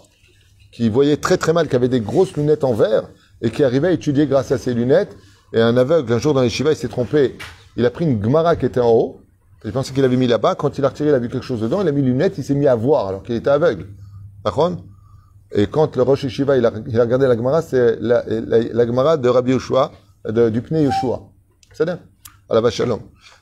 qui 0.72 0.90
voyait 0.90 1.16
très 1.16 1.38
très 1.38 1.54
mal, 1.54 1.66
qui 1.68 1.76
avait 1.76 1.88
des 1.88 2.00
grosses 2.00 2.36
lunettes 2.36 2.64
en 2.64 2.74
verre, 2.74 3.08
et 3.40 3.50
qui 3.50 3.64
arrivait 3.64 3.88
à 3.88 3.92
étudier 3.92 4.26
grâce 4.26 4.52
à 4.52 4.58
ses 4.58 4.74
lunettes. 4.74 5.16
Et 5.54 5.62
un 5.62 5.76
aveugle, 5.78 6.12
un 6.12 6.18
jour 6.18 6.34
dans 6.34 6.42
les 6.42 6.50
Shiva, 6.50 6.72
il 6.72 6.76
s'est 6.76 6.88
trompé. 6.88 7.38
Il 7.76 7.86
a 7.86 7.90
pris 7.90 8.04
une 8.04 8.22
Gemara 8.22 8.56
qui 8.56 8.66
était 8.66 8.80
en 8.80 8.90
haut. 8.90 9.20
Il 9.64 9.72
pensait 9.72 9.94
qu'il 9.94 10.04
avait 10.04 10.16
mis 10.16 10.26
là-bas. 10.26 10.54
Quand 10.54 10.76
il 10.76 10.84
a 10.84 10.88
retiré, 10.88 11.08
il 11.08 11.14
a 11.14 11.18
vu 11.18 11.28
quelque 11.28 11.44
chose 11.44 11.60
dedans. 11.60 11.80
Il 11.80 11.88
a 11.88 11.92
mis 11.92 12.02
les 12.02 12.08
lunettes, 12.08 12.36
il 12.36 12.44
s'est 12.44 12.54
mis 12.54 12.66
à 12.66 12.74
voir 12.74 13.06
alors 13.08 13.22
qu'il 13.22 13.34
était 13.34 13.48
aveugle. 13.48 13.86
D'accord? 14.44 14.72
Et 15.52 15.66
quand 15.66 15.96
le 15.96 16.02
Rosh 16.02 16.28
Shiva, 16.28 16.58
il 16.58 16.66
a, 16.66 16.72
il 16.86 17.00
a 17.00 17.04
regardé 17.04 17.26
la 17.26 17.34
Gemara, 17.34 17.62
c'est 17.62 17.96
la, 18.00 18.22
la, 18.26 18.58
la 18.60 18.86
Gemara 18.86 19.16
de 19.16 19.28
Rabbi 19.28 19.52
Yoshua, 19.52 19.92
du 20.32 20.62
Pnei 20.62 20.84
Yoshua. 20.84 21.30
C'est 21.72 21.84
bien 21.84 21.98
À 22.48 22.54
la 22.54 22.60
vache. 22.60 22.82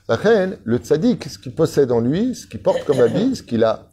La 0.07 0.15
reine, 0.15 0.57
le 0.63 0.77
tzaddik, 0.77 1.25
ce 1.25 1.37
qu'il 1.37 1.53
possède 1.53 1.91
en 1.91 1.99
lui, 1.99 2.35
ce 2.35 2.47
qu'il 2.47 2.61
porte 2.61 2.85
comme 2.85 2.99
habit, 2.99 3.35
ce 3.35 3.43
qu'il 3.43 3.63
a. 3.63 3.89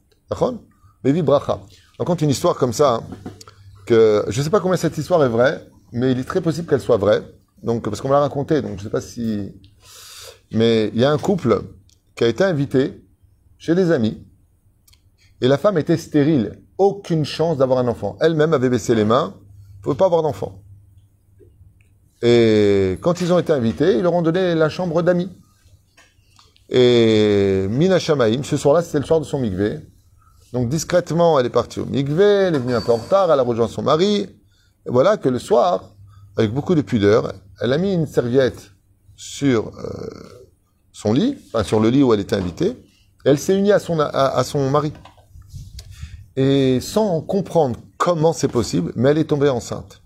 Levi 1.05 1.23
Bracha. 1.23 1.61
On 1.99 2.05
compte 2.05 2.23
une 2.23 2.31
histoire 2.31 2.57
comme 2.57 2.73
ça, 2.73 2.95
hein, 2.95 3.03
que 3.87 4.25
je 4.29 4.39
ne 4.39 4.45
sais 4.45 4.51
pas 4.51 4.61
combien 4.61 4.77
cette 4.77 4.99
histoire 4.99 5.23
est 5.25 5.29
vraie, 5.29 5.65
mais 5.93 6.13
il 6.13 6.19
est 6.19 6.25
très 6.25 6.41
possible 6.41 6.69
qu'elle 6.69 6.81
soit 6.81 6.97
vraie. 6.97 7.23
Donc, 7.63 7.85
parce 7.85 8.01
qu'on 8.01 8.09
me 8.09 8.15
l'a 8.15 8.21
raconté, 8.21 8.63
donc 8.63 8.73
je 8.73 8.77
ne 8.79 8.83
sais 8.83 8.91
pas 8.91 9.01
si. 9.01 9.53
Mais 10.51 10.89
il 10.95 11.01
y 11.01 11.05
a 11.05 11.11
un 11.11 11.19
couple 11.19 11.63
qui 12.17 12.25
a 12.25 12.29
été 12.29 12.43
invité 12.43 13.05
chez 13.59 13.75
des 13.75 13.93
amis, 13.93 14.27
et 15.41 15.49
la 15.49 15.59
femme 15.59 15.79
était 15.79 15.97
stérile, 15.97 16.59
aucune 16.79 17.25
chance 17.25 17.59
d'avoir 17.59 17.79
un 17.79 17.89
enfant. 17.89 18.17
Elle-même 18.21 18.55
avait 18.55 18.69
baissé 18.69 18.95
les 18.95 19.05
mains, 19.05 19.35
ne 19.79 19.83
pouvait 19.83 19.97
pas 19.97 20.07
avoir 20.07 20.23
d'enfant. 20.23 20.64
Et 22.27 22.99
quand 23.03 23.21
ils 23.21 23.35
ont 23.35 23.39
été 23.39 23.53
invités, 23.53 23.99
ils 23.99 24.03
leur 24.03 24.15
ont 24.15 24.23
donné 24.23 24.55
la 24.55 24.71
chambre 24.71 25.03
d'amis. 25.03 25.29
Et 26.71 27.67
Mina 27.69 27.99
Shamaim, 27.99 28.43
ce 28.43 28.57
soir-là, 28.57 28.81
c'était 28.81 28.99
le 28.99 29.05
soir 29.05 29.21
de 29.21 29.27
son 29.27 29.39
mikvé. 29.39 29.81
Donc 30.55 30.71
discrètement, 30.71 31.39
elle 31.39 31.45
est 31.45 31.51
partie 31.51 31.81
au 31.81 31.85
mikvé, 31.85 32.25
elle 32.25 32.55
est 32.55 32.59
venue 32.59 32.75
un 32.75 32.81
peu 32.81 32.93
en 32.93 32.97
retard, 32.97 33.31
elle 33.31 33.39
a 33.39 33.43
rejoint 33.43 33.69
son 33.69 33.83
mari. 33.83 34.27
Et 34.87 34.91
voilà 34.91 35.19
que 35.19 35.29
le 35.29 35.39
soir, 35.39 35.91
avec 36.39 36.51
beaucoup 36.51 36.75
de 36.75 36.81
pudeur, 36.81 37.35
elle 37.61 37.75
a 37.75 37.77
mis 37.77 37.93
une 37.93 38.07
serviette 38.07 38.71
sur 39.15 39.69
euh, 39.79 40.43
son 40.93 41.13
lit, 41.13 41.37
enfin 41.49 41.63
sur 41.63 41.79
le 41.79 41.91
lit 41.91 42.03
où 42.03 42.15
elle 42.15 42.21
était 42.21 42.37
invitée, 42.37 42.69
et 42.69 43.29
elle 43.29 43.39
s'est 43.39 43.55
unie 43.55 43.73
à 43.73 43.79
son, 43.79 44.01
à 44.01 44.43
son 44.45 44.71
mari. 44.71 44.95
Et 46.37 46.81
sans 46.81 47.21
comprendre 47.21 47.77
comment 47.99 48.33
c'est 48.33 48.49
possible, 48.49 48.93
mais 48.97 49.11
elle 49.11 49.19
est 49.19 49.25
tombée 49.25 49.51
enceinte. 49.51 50.01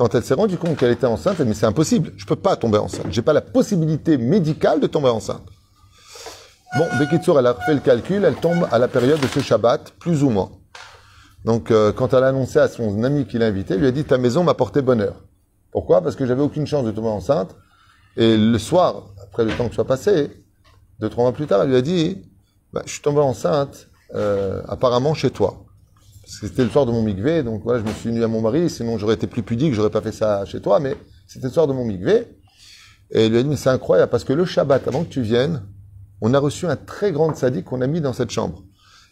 Quand 0.00 0.14
elle 0.14 0.24
s'est 0.24 0.32
rendue 0.32 0.56
compte 0.56 0.78
qu'elle 0.78 0.92
était 0.92 1.06
enceinte, 1.06 1.36
elle 1.40 1.44
dit, 1.44 1.50
mais 1.50 1.54
c'est 1.54 1.66
impossible, 1.66 2.14
je 2.16 2.24
peux 2.24 2.34
pas 2.34 2.56
tomber 2.56 2.78
enceinte. 2.78 3.08
J'ai 3.10 3.20
pas 3.20 3.34
la 3.34 3.42
possibilité 3.42 4.16
médicale 4.16 4.80
de 4.80 4.86
tomber 4.86 5.10
enceinte. 5.10 5.42
Bon, 6.78 6.86
Bekitsour, 6.98 7.38
elle 7.38 7.46
a 7.46 7.52
fait 7.52 7.74
le 7.74 7.80
calcul, 7.80 8.24
elle 8.24 8.36
tombe 8.36 8.66
à 8.72 8.78
la 8.78 8.88
période 8.88 9.20
de 9.20 9.26
ce 9.26 9.40
Shabbat, 9.40 9.90
plus 9.98 10.22
ou 10.22 10.30
moins. 10.30 10.52
Donc, 11.44 11.70
euh, 11.70 11.92
quand 11.92 12.14
elle 12.14 12.24
a 12.24 12.28
annoncé 12.28 12.58
à 12.58 12.68
son 12.68 13.04
ami 13.04 13.26
qui 13.26 13.36
l'a 13.36 13.48
invité, 13.48 13.74
elle 13.74 13.80
lui 13.80 13.88
a 13.88 13.90
dit, 13.90 14.04
ta 14.04 14.16
maison 14.16 14.42
m'a 14.42 14.54
porté 14.54 14.80
bonheur. 14.80 15.16
Pourquoi? 15.70 16.00
Parce 16.00 16.16
que 16.16 16.24
j'avais 16.24 16.40
aucune 16.40 16.66
chance 16.66 16.86
de 16.86 16.92
tomber 16.92 17.08
enceinte. 17.08 17.54
Et 18.16 18.38
le 18.38 18.58
soir, 18.58 19.10
après 19.22 19.44
le 19.44 19.54
temps 19.54 19.68
que 19.68 19.74
soit 19.74 19.86
passé, 19.86 20.30
deux, 20.98 21.10
trois 21.10 21.24
mois 21.24 21.34
plus 21.34 21.46
tard, 21.46 21.60
elle 21.60 21.68
lui 21.68 21.76
a 21.76 21.82
dit, 21.82 22.22
bah, 22.72 22.80
je 22.86 22.92
suis 22.92 23.02
tombé 23.02 23.20
enceinte, 23.20 23.88
euh, 24.14 24.62
apparemment 24.66 25.12
chez 25.12 25.28
toi. 25.28 25.66
C'était 26.30 26.62
le 26.62 26.70
soir 26.70 26.86
de 26.86 26.92
mon 26.92 27.02
mikvé, 27.02 27.42
donc 27.42 27.64
voilà, 27.64 27.80
je 27.80 27.84
me 27.84 27.92
suis 27.92 28.08
uni 28.08 28.22
à 28.22 28.28
mon 28.28 28.40
mari, 28.40 28.70
sinon 28.70 28.98
j'aurais 28.98 29.14
été 29.14 29.26
plus 29.26 29.42
pudique, 29.42 29.74
j'aurais 29.74 29.90
pas 29.90 30.00
fait 30.00 30.12
ça 30.12 30.44
chez 30.44 30.60
toi, 30.60 30.78
mais 30.78 30.96
c'était 31.26 31.48
le 31.48 31.52
soir 31.52 31.66
de 31.66 31.72
mon 31.72 31.84
mikvé. 31.84 32.28
Et 33.10 33.26
elle 33.26 33.32
lui 33.32 33.38
a 33.38 33.42
dit, 33.42 33.48
mais 33.48 33.56
c'est 33.56 33.70
incroyable, 33.70 34.10
parce 34.10 34.22
que 34.22 34.32
le 34.32 34.44
Shabbat, 34.44 34.86
avant 34.86 35.02
que 35.02 35.08
tu 35.08 35.22
viennes, 35.22 35.64
on 36.20 36.32
a 36.32 36.38
reçu 36.38 36.66
un 36.66 36.76
très 36.76 37.10
grand 37.10 37.34
sadique 37.34 37.64
qu'on 37.64 37.80
a 37.80 37.88
mis 37.88 38.00
dans 38.00 38.12
cette 38.12 38.30
chambre. 38.30 38.62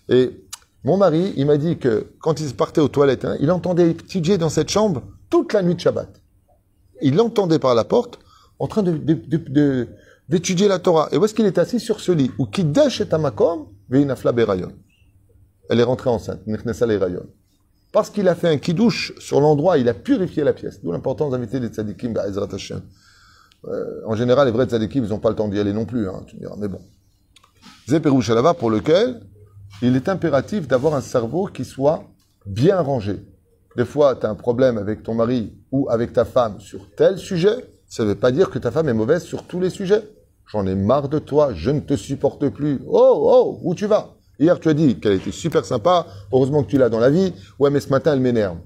Et 0.08 0.44
mon 0.84 0.96
mari, 0.96 1.34
il 1.37 1.46
m'a 1.46 1.56
dit 1.56 1.76
que 1.76 2.12
quand 2.20 2.40
il 2.40 2.54
partait 2.54 2.80
aux 2.80 2.88
toilettes, 2.88 3.25
hein, 3.25 3.37
il 3.40 3.50
entendait 3.50 3.90
étudier 3.90 4.38
dans 4.38 4.48
cette 4.48 4.68
chambre 4.68 5.02
toute 5.28 5.52
la 5.52 5.62
nuit 5.62 5.75
de 5.75 5.80
Shabbat. 5.80 6.22
Il 7.02 7.16
l'entendait 7.16 7.58
par 7.58 7.75
la 7.75 7.82
porte 7.82 8.20
en 8.60 8.68
train 8.68 8.84
de, 8.84 8.92
de, 8.92 9.14
de, 9.37 9.88
d'étudier 10.28 10.68
la 10.68 10.78
Torah. 10.78 11.08
Et 11.10 11.16
où 11.16 11.25
est-ce 11.25 11.34
qu'il 11.34 11.46
est 11.46 11.58
assis? 11.58 11.80
Sur 11.80 11.98
ce 11.98 12.12
lit 12.12 12.30
Ou 12.38 12.46
Kiddush 12.46 13.00
et 13.00 13.08
Tamakom, 13.08 13.66
Veinafla 13.88 14.30
Berayon. 14.30 14.72
Elle 15.68 15.80
est 15.80 15.84
rentrée 15.84 16.10
enceinte. 16.10 16.40
Parce 17.92 18.10
qu'il 18.10 18.28
a 18.28 18.34
fait 18.34 18.48
un 18.48 18.58
kidouche 18.58 19.12
sur 19.18 19.40
l'endroit, 19.40 19.78
il 19.78 19.88
a 19.88 19.94
purifié 19.94 20.44
la 20.44 20.52
pièce. 20.52 20.82
D'où 20.82 20.92
l'importance 20.92 21.30
d'inviter 21.30 21.60
les 21.60 21.68
tzadikim 21.68 22.12
d'Aezrat 22.12 22.48
Hashem. 22.52 22.82
Euh, 23.66 24.02
en 24.06 24.14
général, 24.14 24.46
les 24.46 24.52
vrais 24.52 24.66
tzadikim, 24.66 25.04
ils 25.04 25.10
n'ont 25.10 25.18
pas 25.18 25.30
le 25.30 25.37
temps 25.37 25.48
d'y 25.48 25.58
aller 25.58 25.72
non 25.72 25.84
plus, 25.84 26.08
hein, 26.08 26.22
tu 26.26 26.37
me 26.37 26.40
diras, 26.40 26.54
mais 26.58 26.68
bon. 26.68 26.80
Zeperouch 27.88 28.30
Alava, 28.30 28.54
pour 28.54 28.70
lequel 28.70 29.20
il 29.82 29.96
est 29.96 30.08
impératif 30.08 30.68
d'avoir 30.68 30.94
un 30.94 31.00
cerveau 31.00 31.46
qui 31.46 31.64
soit 31.64 32.04
bien 32.46 32.80
rangé. 32.80 33.20
Des 33.76 33.84
fois, 33.84 34.16
tu 34.16 34.26
as 34.26 34.30
un 34.30 34.34
problème 34.34 34.78
avec 34.78 35.02
ton 35.02 35.14
mari 35.14 35.52
ou 35.72 35.88
avec 35.90 36.12
ta 36.12 36.25
femme 36.25 36.60
sur 36.60 36.80
tel 36.96 37.18
sujet, 37.18 37.56
ça 37.88 38.02
ne 38.02 38.08
veut 38.08 38.14
pas 38.14 38.30
dire 38.30 38.50
que 38.50 38.58
ta 38.58 38.70
femme 38.70 38.88
est 38.88 38.94
mauvaise 38.94 39.22
sur 39.22 39.44
tous 39.44 39.60
les 39.60 39.70
sujets. 39.70 40.02
J'en 40.46 40.66
ai 40.66 40.75
marre 40.75 41.08
de 41.08 41.18
toi, 41.18 41.52
je 41.54 41.70
ne 41.70 41.80
te 41.80 41.96
supporte 41.96 42.48
plus. 42.48 42.80
Oh, 42.87 43.30
oh, 43.30 43.60
où 43.62 43.75
tu 43.75 43.87
vas? 43.87 44.17
Hier, 44.38 44.59
tu 44.61 44.68
as 44.68 44.75
dit 44.75 45.00
qu'elle 45.00 45.14
était 45.14 45.33
super 45.33 45.64
sympa, 45.64 46.07
heureusement 46.33 46.62
que 46.62 46.71
tu 46.71 46.78
l'as 46.78 46.88
dans 46.88 47.00
la 47.00 47.11
vie. 47.11 47.33
Ouais, 47.59 47.71
mais 47.71 47.80
ce 47.80 47.88
matin, 47.88 48.12
elle 48.12 48.21
m'énerve. 48.21 48.59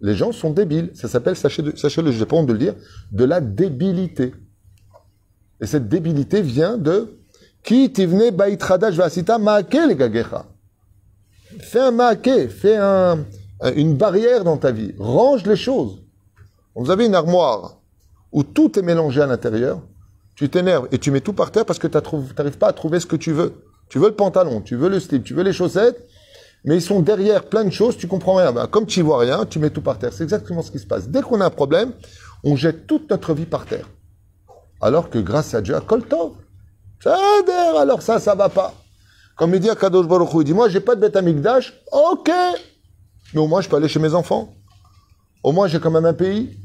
Les 0.00 0.14
gens 0.14 0.32
sont 0.32 0.50
débiles. 0.50 0.90
Ça 0.94 1.08
s'appelle, 1.08 1.36
sachez-le, 1.36 2.12
je 2.12 2.18
n'ai 2.18 2.26
pas 2.26 2.36
honte 2.36 2.46
de 2.46 2.52
le 2.52 2.58
dire, 2.58 2.74
de 3.12 3.24
la 3.24 3.40
débilité. 3.40 4.34
Et 5.60 5.66
cette 5.66 5.88
débilité 5.88 6.42
vient 6.42 6.76
de 6.78 7.18
qui 7.62 7.92
tivne 7.92 8.30
baitradash 8.30 8.94
vasita 8.94 9.38
maake 9.38 9.96
gagecha. 9.96 10.46
Fais 11.60 11.80
un 11.80 11.90
maake, 11.90 12.48
fais 12.48 12.76
un, 12.76 13.24
une 13.76 13.96
barrière 13.96 14.44
dans 14.44 14.56
ta 14.56 14.72
vie. 14.72 14.94
Range 14.98 15.44
les 15.46 15.56
choses. 15.56 16.02
Vous 16.74 16.90
avez 16.90 17.06
une 17.06 17.14
armoire 17.14 17.80
où 18.32 18.42
tout 18.42 18.78
est 18.78 18.82
mélangé 18.82 19.22
à 19.22 19.26
l'intérieur. 19.26 19.80
Tu 20.34 20.48
t'énerves 20.48 20.88
et 20.90 20.98
tu 20.98 21.10
mets 21.10 21.20
tout 21.20 21.32
par 21.32 21.52
terre 21.52 21.64
parce 21.64 21.78
que 21.78 21.86
tu 21.86 21.96
n'arrives 22.36 22.58
pas 22.58 22.68
à 22.68 22.72
trouver 22.72 22.98
ce 22.98 23.06
que 23.06 23.16
tu 23.16 23.32
veux. 23.32 23.63
Tu 23.88 23.98
veux 23.98 24.08
le 24.08 24.14
pantalon, 24.14 24.60
tu 24.60 24.76
veux 24.76 24.88
le 24.88 25.00
slip, 25.00 25.24
tu 25.24 25.34
veux 25.34 25.42
les 25.42 25.52
chaussettes, 25.52 26.06
mais 26.64 26.76
ils 26.76 26.82
sont 26.82 27.00
derrière 27.00 27.44
plein 27.44 27.64
de 27.64 27.70
choses, 27.70 27.96
tu 27.96 28.08
comprends 28.08 28.36
rien. 28.36 28.52
Ben, 28.52 28.66
comme 28.66 28.86
tu 28.86 29.02
vois 29.02 29.18
rien, 29.18 29.44
tu 29.44 29.58
mets 29.58 29.70
tout 29.70 29.82
par 29.82 29.98
terre. 29.98 30.12
C'est 30.12 30.24
exactement 30.24 30.62
ce 30.62 30.70
qui 30.70 30.78
se 30.78 30.86
passe. 30.86 31.08
Dès 31.08 31.20
qu'on 31.20 31.40
a 31.40 31.46
un 31.46 31.50
problème, 31.50 31.92
on 32.42 32.56
jette 32.56 32.86
toute 32.86 33.10
notre 33.10 33.34
vie 33.34 33.46
par 33.46 33.66
terre. 33.66 33.88
Alors 34.80 35.10
que 35.10 35.18
grâce 35.18 35.54
à 35.54 35.60
Dieu, 35.60 35.76
à 35.76 35.80
Koltov, 35.80 36.32
alors 37.06 38.02
ça, 38.02 38.18
ça 38.18 38.34
va 38.34 38.48
pas. 38.48 38.72
Comme 39.36 39.54
il 39.54 39.60
dit 39.60 39.70
à 39.70 39.74
Kadosh 39.74 40.06
Baruch 40.06 40.28
il 40.34 40.44
dit, 40.44 40.54
moi, 40.54 40.68
j'ai 40.68 40.80
pas 40.80 40.94
de 40.94 41.00
bête 41.00 41.16
amigdash, 41.16 41.74
ok. 41.92 42.30
Mais 43.32 43.40
au 43.40 43.46
moins, 43.46 43.60
je 43.60 43.68
peux 43.68 43.76
aller 43.76 43.88
chez 43.88 43.98
mes 43.98 44.14
enfants. 44.14 44.54
Au 45.42 45.52
moins, 45.52 45.66
j'ai 45.66 45.80
quand 45.80 45.90
même 45.90 46.06
un 46.06 46.14
pays. 46.14 46.56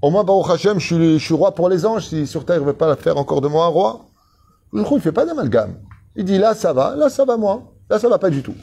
Au 0.00 0.10
moins, 0.10 0.24
Baruch 0.24 0.50
Hashem, 0.50 0.80
je 0.80 1.18
suis, 1.18 1.34
roi 1.34 1.54
pour 1.54 1.68
les 1.68 1.84
anges. 1.86 2.06
Si 2.06 2.26
sur 2.26 2.44
terre, 2.44 2.56
il 2.56 2.62
ne 2.62 2.66
veut 2.66 2.72
pas 2.72 2.96
faire 2.96 3.16
encore 3.16 3.40
de 3.40 3.48
moi 3.48 3.66
un 3.66 3.68
roi. 3.68 4.06
Le 4.72 4.82
il 4.90 5.00
fait 5.00 5.12
pas 5.12 5.24
d'amalgame. 5.24 5.76
Il 6.16 6.24
dit, 6.24 6.38
là, 6.38 6.54
ça 6.54 6.72
va, 6.72 6.94
là, 6.96 7.08
ça 7.08 7.24
va 7.24 7.36
moi. 7.36 7.72
Là, 7.90 7.98
ça 7.98 8.08
va 8.08 8.18
pas 8.18 8.30
du 8.30 8.42
tout. 8.42 8.54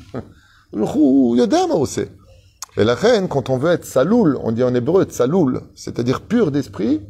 Et 2.77 2.84
la 2.86 2.96
reine, 2.96 3.27
quand 3.27 3.50
on 3.50 3.58
veut 3.58 3.72
être 3.72 3.86
saloul, 3.86 4.39
on 4.41 4.51
dit 4.51 4.63
en 4.63 4.74
hébreu 4.74 5.05
saloul, 5.10 5.62
c'est-à-dire 5.75 6.22
pur 6.22 6.51
d'esprit, 6.51 7.01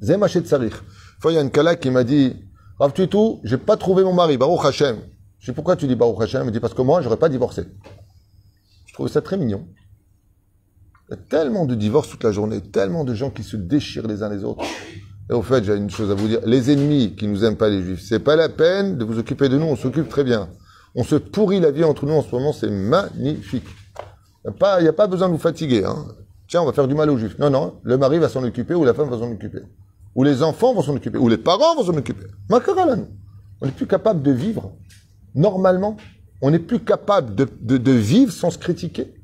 zemachet 0.00 0.40
tsarich. 0.40 0.74
Une 0.74 1.20
fois, 1.20 1.32
il 1.32 1.36
y 1.36 1.38
a 1.38 1.42
une 1.42 1.50
kala 1.50 1.76
qui 1.76 1.90
m'a 1.90 2.02
dit, 2.02 2.34
Rav 2.78 2.92
Tuitou, 2.92 3.40
j'ai 3.44 3.58
pas 3.58 3.76
trouvé 3.76 4.02
mon 4.02 4.12
mari, 4.12 4.36
Baruch 4.36 4.64
Hashem. 4.64 4.96
Je 5.38 5.52
dis, 5.52 5.54
pourquoi 5.54 5.76
tu 5.76 5.86
dis 5.86 5.94
Baruch 5.94 6.20
Hashem? 6.20 6.42
Il 6.42 6.46
me 6.46 6.50
dit, 6.50 6.60
parce 6.60 6.74
que 6.74 6.82
moi, 6.82 7.00
j'aurais 7.00 7.18
pas 7.18 7.28
divorcé. 7.28 7.62
Je 8.86 8.92
trouvais 8.94 9.10
ça 9.10 9.22
très 9.22 9.36
mignon. 9.36 9.68
Il 11.08 11.12
y 11.12 11.14
a 11.14 11.16
tellement 11.28 11.66
de 11.66 11.74
divorces 11.74 12.08
toute 12.08 12.24
la 12.24 12.32
journée, 12.32 12.60
tellement 12.60 13.04
de 13.04 13.14
gens 13.14 13.30
qui 13.30 13.44
se 13.44 13.56
déchirent 13.56 14.06
les 14.06 14.22
uns 14.22 14.28
les 14.28 14.44
autres. 14.44 14.64
Et 15.30 15.32
au 15.32 15.42
fait, 15.42 15.62
j'ai 15.64 15.76
une 15.76 15.90
chose 15.90 16.10
à 16.10 16.14
vous 16.14 16.26
dire. 16.28 16.40
Les 16.44 16.70
ennemis 16.72 17.14
qui 17.16 17.26
nous 17.28 17.44
aiment 17.44 17.56
pas 17.56 17.68
les 17.68 17.82
juifs, 17.82 18.02
c'est 18.06 18.18
pas 18.18 18.34
la 18.36 18.48
peine 18.48 18.98
de 18.98 19.04
vous 19.04 19.18
occuper 19.18 19.48
de 19.48 19.56
nous, 19.56 19.66
on 19.66 19.76
s'occupe 19.76 20.08
très 20.08 20.24
bien. 20.24 20.48
On 20.96 21.04
se 21.04 21.14
pourrit 21.14 21.60
la 21.60 21.70
vie 21.70 21.84
entre 21.84 22.04
nous 22.04 22.14
en 22.14 22.22
ce 22.22 22.30
moment, 22.34 22.52
c'est 22.52 22.68
magnifique. 22.70 23.66
Il 24.44 24.50
n'y 24.82 24.88
a, 24.88 24.92
pas- 24.92 25.06
besoin 25.06 25.28
de 25.28 25.32
vous 25.34 25.38
fatiguer. 25.38 25.84
Hein. 25.84 26.04
Tiens, 26.48 26.62
on 26.62 26.66
va 26.66 26.72
faire 26.72 26.88
du 26.88 26.94
mal 26.96 27.08
aux 27.10 27.16
juifs. 27.16 27.38
Non, 27.38 27.48
non, 27.50 27.74
le 27.84 27.96
mari 27.96 28.18
va 28.18 28.28
s'en 28.28 28.42
occuper 28.42 28.74
ou 28.74 28.84
la 28.84 28.92
femme 28.94 29.08
va 29.08 29.18
s'en 29.18 29.30
occuper. 29.30 29.60
Ou 30.16 30.24
les 30.24 30.42
enfants 30.42 30.74
vont 30.74 30.82
s'en 30.82 30.96
occuper, 30.96 31.18
ou 31.18 31.28
les 31.28 31.36
parents 31.38 31.76
vont 31.76 31.84
s'en 31.84 31.96
occuper. 31.96 32.26
Makaralano. 32.48 33.06
On 33.60 33.66
n'est 33.66 33.72
plus 33.72 33.86
capable 33.86 34.22
de 34.22 34.32
vivre 34.32 34.72
normalement. 35.36 35.96
On 36.42 36.50
n'est 36.50 36.58
plus 36.58 36.80
capable 36.80 37.34
de, 37.36 37.46
de- 37.60 37.76
de 37.76 37.92
vivre 37.92 38.32
sans 38.32 38.50
se 38.50 38.58
critiquer. 38.58 39.14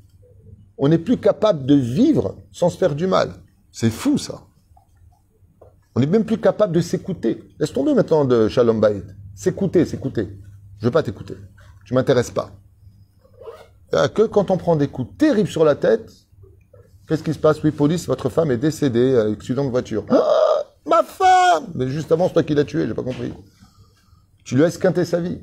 On 0.79 0.87
n'est 0.89 0.99
plus 0.99 1.17
capable 1.17 1.67
de 1.67 1.75
vivre 1.75 2.37
sans 2.53 2.69
se 2.69 2.77
faire 2.79 2.95
du 2.95 3.07
mal. 3.09 3.31
C'est 3.73 3.91
fou 3.91 4.19
ça. 4.19 4.43
On 5.97 6.01
n'est 6.01 6.07
même 6.07 6.27
plus 6.27 6.37
capable 6.37 6.75
de 6.75 6.83
s'écouter. 6.83 7.43
Laisse 7.59 7.73
tomber 7.73 7.95
maintenant 7.95 8.27
de 8.27 8.49
Shalom 8.49 8.81
Bayit. 8.81 9.07
S'écouter, 9.35 9.87
s'écouter. 9.87 10.29
Je 10.79 10.85
veux 10.85 10.91
pas 10.91 11.03
t'écouter. 11.03 11.37
Tu 11.87 11.95
m'intéresses 11.95 12.31
pas. 12.31 12.51
A 13.95 14.09
que 14.09 14.23
quand 14.27 14.51
on 14.51 14.59
prend 14.59 14.77
des 14.77 14.89
coups 14.89 15.17
terribles 15.17 15.49
sur 15.49 15.65
la 15.65 15.75
tête, 15.75 16.13
qu'est-ce 17.09 17.23
qui 17.23 17.33
se 17.33 17.39
passe? 17.39 17.63
Oui, 17.63 17.71
police, 17.71 18.07
votre 18.07 18.29
femme 18.29 18.51
est 18.51 18.59
décédée, 18.59 19.13
euh, 19.13 19.33
accident 19.33 19.65
de 19.65 19.71
voiture. 19.71 20.05
Ah, 20.11 20.65
ma 20.85 21.03
femme 21.03 21.69
Mais 21.75 21.89
juste 21.89 22.13
avant, 22.13 22.29
c'est 22.29 22.35
toi 22.35 22.43
qui 22.43 22.55
l'as 22.55 22.65
tuée, 22.65 22.87
j'ai 22.87 22.93
pas 22.93 23.03
compris. 23.03 23.33
Tu 24.45 24.55
lui 24.55 24.65
as 24.65 24.67
esquinté 24.67 25.07
sa 25.07 25.21
vie. 25.21 25.41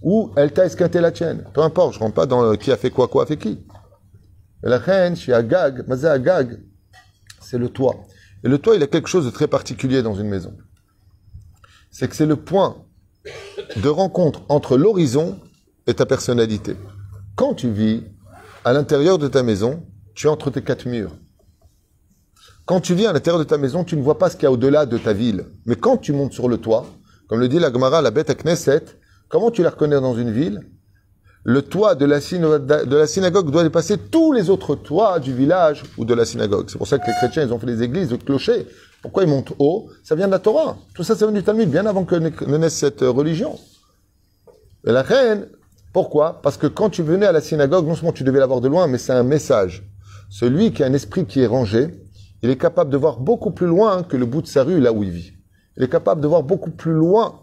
Ou 0.00 0.30
elle 0.36 0.54
t'a 0.54 0.64
esquinté 0.64 1.02
la 1.02 1.12
tienne. 1.12 1.44
Peu 1.52 1.60
importe, 1.60 1.96
je 1.96 1.98
rentre 1.98 2.14
pas 2.14 2.24
dans 2.24 2.42
euh, 2.44 2.54
qui 2.54 2.72
a 2.72 2.78
fait 2.78 2.90
quoi, 2.90 3.08
quoi 3.08 3.24
a 3.24 3.26
fait 3.26 3.36
qui. 3.36 3.62
La 4.62 4.78
reine, 4.78 5.16
chez 5.16 5.34
Agag, 5.34 5.86
Mazé 5.86 6.08
Agag, 6.08 6.62
c'est 7.42 7.58
le 7.58 7.68
toit. 7.68 8.06
Et 8.44 8.48
le 8.48 8.58
toit, 8.58 8.76
il 8.76 8.82
a 8.82 8.86
quelque 8.86 9.08
chose 9.08 9.24
de 9.24 9.30
très 9.30 9.48
particulier 9.48 10.02
dans 10.02 10.14
une 10.14 10.28
maison. 10.28 10.56
C'est 11.90 12.08
que 12.08 12.16
c'est 12.16 12.26
le 12.26 12.36
point 12.36 12.84
de 13.76 13.88
rencontre 13.88 14.42
entre 14.48 14.76
l'horizon 14.76 15.38
et 15.86 15.94
ta 15.94 16.06
personnalité. 16.06 16.76
Quand 17.36 17.54
tu 17.54 17.70
vis 17.70 18.02
à 18.64 18.72
l'intérieur 18.72 19.18
de 19.18 19.28
ta 19.28 19.42
maison, 19.42 19.84
tu 20.14 20.26
es 20.26 20.30
entre 20.30 20.50
tes 20.50 20.62
quatre 20.62 20.86
murs. 20.86 21.16
Quand 22.64 22.80
tu 22.80 22.94
vis 22.94 23.06
à 23.06 23.12
l'intérieur 23.12 23.38
de 23.38 23.44
ta 23.44 23.58
maison, 23.58 23.84
tu 23.84 23.96
ne 23.96 24.02
vois 24.02 24.18
pas 24.18 24.30
ce 24.30 24.36
qu'il 24.36 24.44
y 24.44 24.46
a 24.46 24.52
au-delà 24.52 24.86
de 24.86 24.98
ta 24.98 25.12
ville. 25.12 25.46
Mais 25.66 25.76
quand 25.76 25.96
tu 25.96 26.12
montes 26.12 26.32
sur 26.32 26.48
le 26.48 26.58
toit, 26.58 26.86
comme 27.28 27.40
le 27.40 27.48
dit 27.48 27.58
la 27.58 27.72
Gemara, 27.72 28.02
la 28.02 28.10
bête 28.10 28.30
à 28.30 28.34
Knesset, 28.34 28.84
comment 29.28 29.50
tu 29.50 29.62
la 29.62 29.70
reconnais 29.70 30.00
dans 30.00 30.14
une 30.14 30.30
ville? 30.30 30.60
Le 31.44 31.62
toit 31.62 31.96
de 31.96 32.04
la, 32.04 32.20
synagogue 32.20 33.50
doit 33.50 33.64
dépasser 33.64 33.98
tous 33.98 34.32
les 34.32 34.48
autres 34.48 34.76
toits 34.76 35.18
du 35.18 35.34
village 35.34 35.82
ou 35.98 36.04
de 36.04 36.14
la 36.14 36.24
synagogue. 36.24 36.66
C'est 36.68 36.78
pour 36.78 36.86
ça 36.86 36.98
que 36.98 37.06
les 37.06 37.14
chrétiens, 37.14 37.42
ils 37.42 37.52
ont 37.52 37.58
fait 37.58 37.66
des 37.66 37.82
églises 37.82 38.08
de 38.08 38.16
clochers. 38.16 38.66
Pourquoi 39.02 39.24
ils 39.24 39.28
montent 39.28 39.52
haut? 39.58 39.88
Ça 40.04 40.14
vient 40.14 40.26
de 40.26 40.32
la 40.32 40.38
Torah. 40.38 40.76
Tout 40.94 41.02
ça, 41.02 41.16
ça 41.16 41.26
vient 41.26 41.34
du 41.34 41.42
Talmud, 41.42 41.68
bien 41.68 41.86
avant 41.86 42.04
que 42.04 42.14
ne 42.14 42.56
naisse 42.56 42.76
cette 42.76 43.02
euh, 43.02 43.10
religion. 43.10 43.58
Et 44.86 44.92
la 44.92 45.02
reine, 45.02 45.48
pourquoi? 45.92 46.40
Parce 46.42 46.56
que 46.56 46.68
quand 46.68 46.90
tu 46.90 47.02
venais 47.02 47.26
à 47.26 47.32
la 47.32 47.40
synagogue, 47.40 47.88
non 47.88 47.96
seulement 47.96 48.12
tu 48.12 48.22
devais 48.22 48.38
la 48.38 48.46
voir 48.46 48.60
de 48.60 48.68
loin, 48.68 48.86
mais 48.86 48.98
c'est 48.98 49.12
un 49.12 49.24
message. 49.24 49.82
Celui 50.30 50.72
qui 50.72 50.84
a 50.84 50.86
un 50.86 50.92
esprit 50.92 51.26
qui 51.26 51.40
est 51.40 51.48
rangé, 51.48 51.88
il 52.42 52.50
est 52.50 52.56
capable 52.56 52.90
de 52.90 52.96
voir 52.96 53.18
beaucoup 53.18 53.50
plus 53.50 53.66
loin 53.66 54.04
que 54.04 54.16
le 54.16 54.26
bout 54.26 54.42
de 54.42 54.46
sa 54.46 54.62
rue, 54.62 54.80
là 54.80 54.92
où 54.92 55.02
il 55.02 55.10
vit. 55.10 55.32
Il 55.76 55.82
est 55.82 55.90
capable 55.90 56.20
de 56.20 56.28
voir 56.28 56.44
beaucoup 56.44 56.70
plus 56.70 56.92
loin 56.92 57.40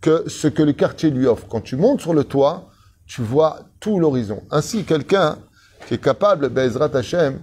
que 0.00 0.28
ce 0.28 0.48
que 0.48 0.62
le 0.64 0.72
quartier 0.72 1.10
lui 1.10 1.26
offre. 1.26 1.46
Quand 1.48 1.60
tu 1.60 1.76
montes 1.76 2.00
sur 2.00 2.12
le 2.12 2.24
toit, 2.24 2.68
tu 3.06 3.22
vois 3.22 3.60
tout 3.80 3.98
l'horizon. 3.98 4.42
Ainsi, 4.50 4.84
quelqu'un 4.84 5.38
qui 5.86 5.94
est 5.94 6.02
capable, 6.02 6.48
Bezrat 6.48 6.90
Hashem, 6.94 7.40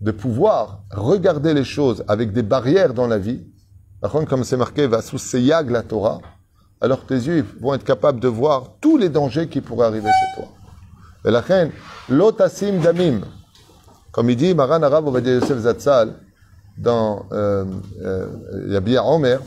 de 0.00 0.10
pouvoir 0.12 0.82
regarder 0.90 1.52
les 1.52 1.64
choses 1.64 2.04
avec 2.08 2.32
des 2.32 2.42
barrières 2.42 2.94
dans 2.94 3.06
la 3.06 3.18
vie, 3.18 3.44
comme 4.00 4.44
c'est 4.44 4.56
marqué, 4.56 4.86
va 4.86 5.02
sous 5.02 5.18
Seyag 5.18 5.70
la 5.70 5.82
Torah, 5.82 6.20
alors 6.80 7.04
tes 7.04 7.14
yeux 7.14 7.44
vont 7.60 7.74
être 7.74 7.84
capables 7.84 8.20
de 8.20 8.28
voir 8.28 8.70
tous 8.80 8.96
les 8.96 9.10
dangers 9.10 9.48
qui 9.48 9.60
pourraient 9.60 9.86
arriver 9.86 10.08
chez 10.08 10.40
toi. 10.40 10.48
Et 11.26 11.30
la 11.30 11.42
reine, 11.42 11.70
l'otasim 12.08 12.80
damim, 12.80 13.20
comme 14.10 14.30
il 14.30 14.36
dit 14.36 14.54
Maran 14.54 14.82
Arav 14.82 15.06
Obadiah 15.06 15.34
Yosef 15.34 15.58
Zatzal 15.58 16.14
dans 16.78 17.26
euh, 17.32 17.66
euh, 18.02 18.26
Yabia 18.68 19.04
Omer, 19.04 19.40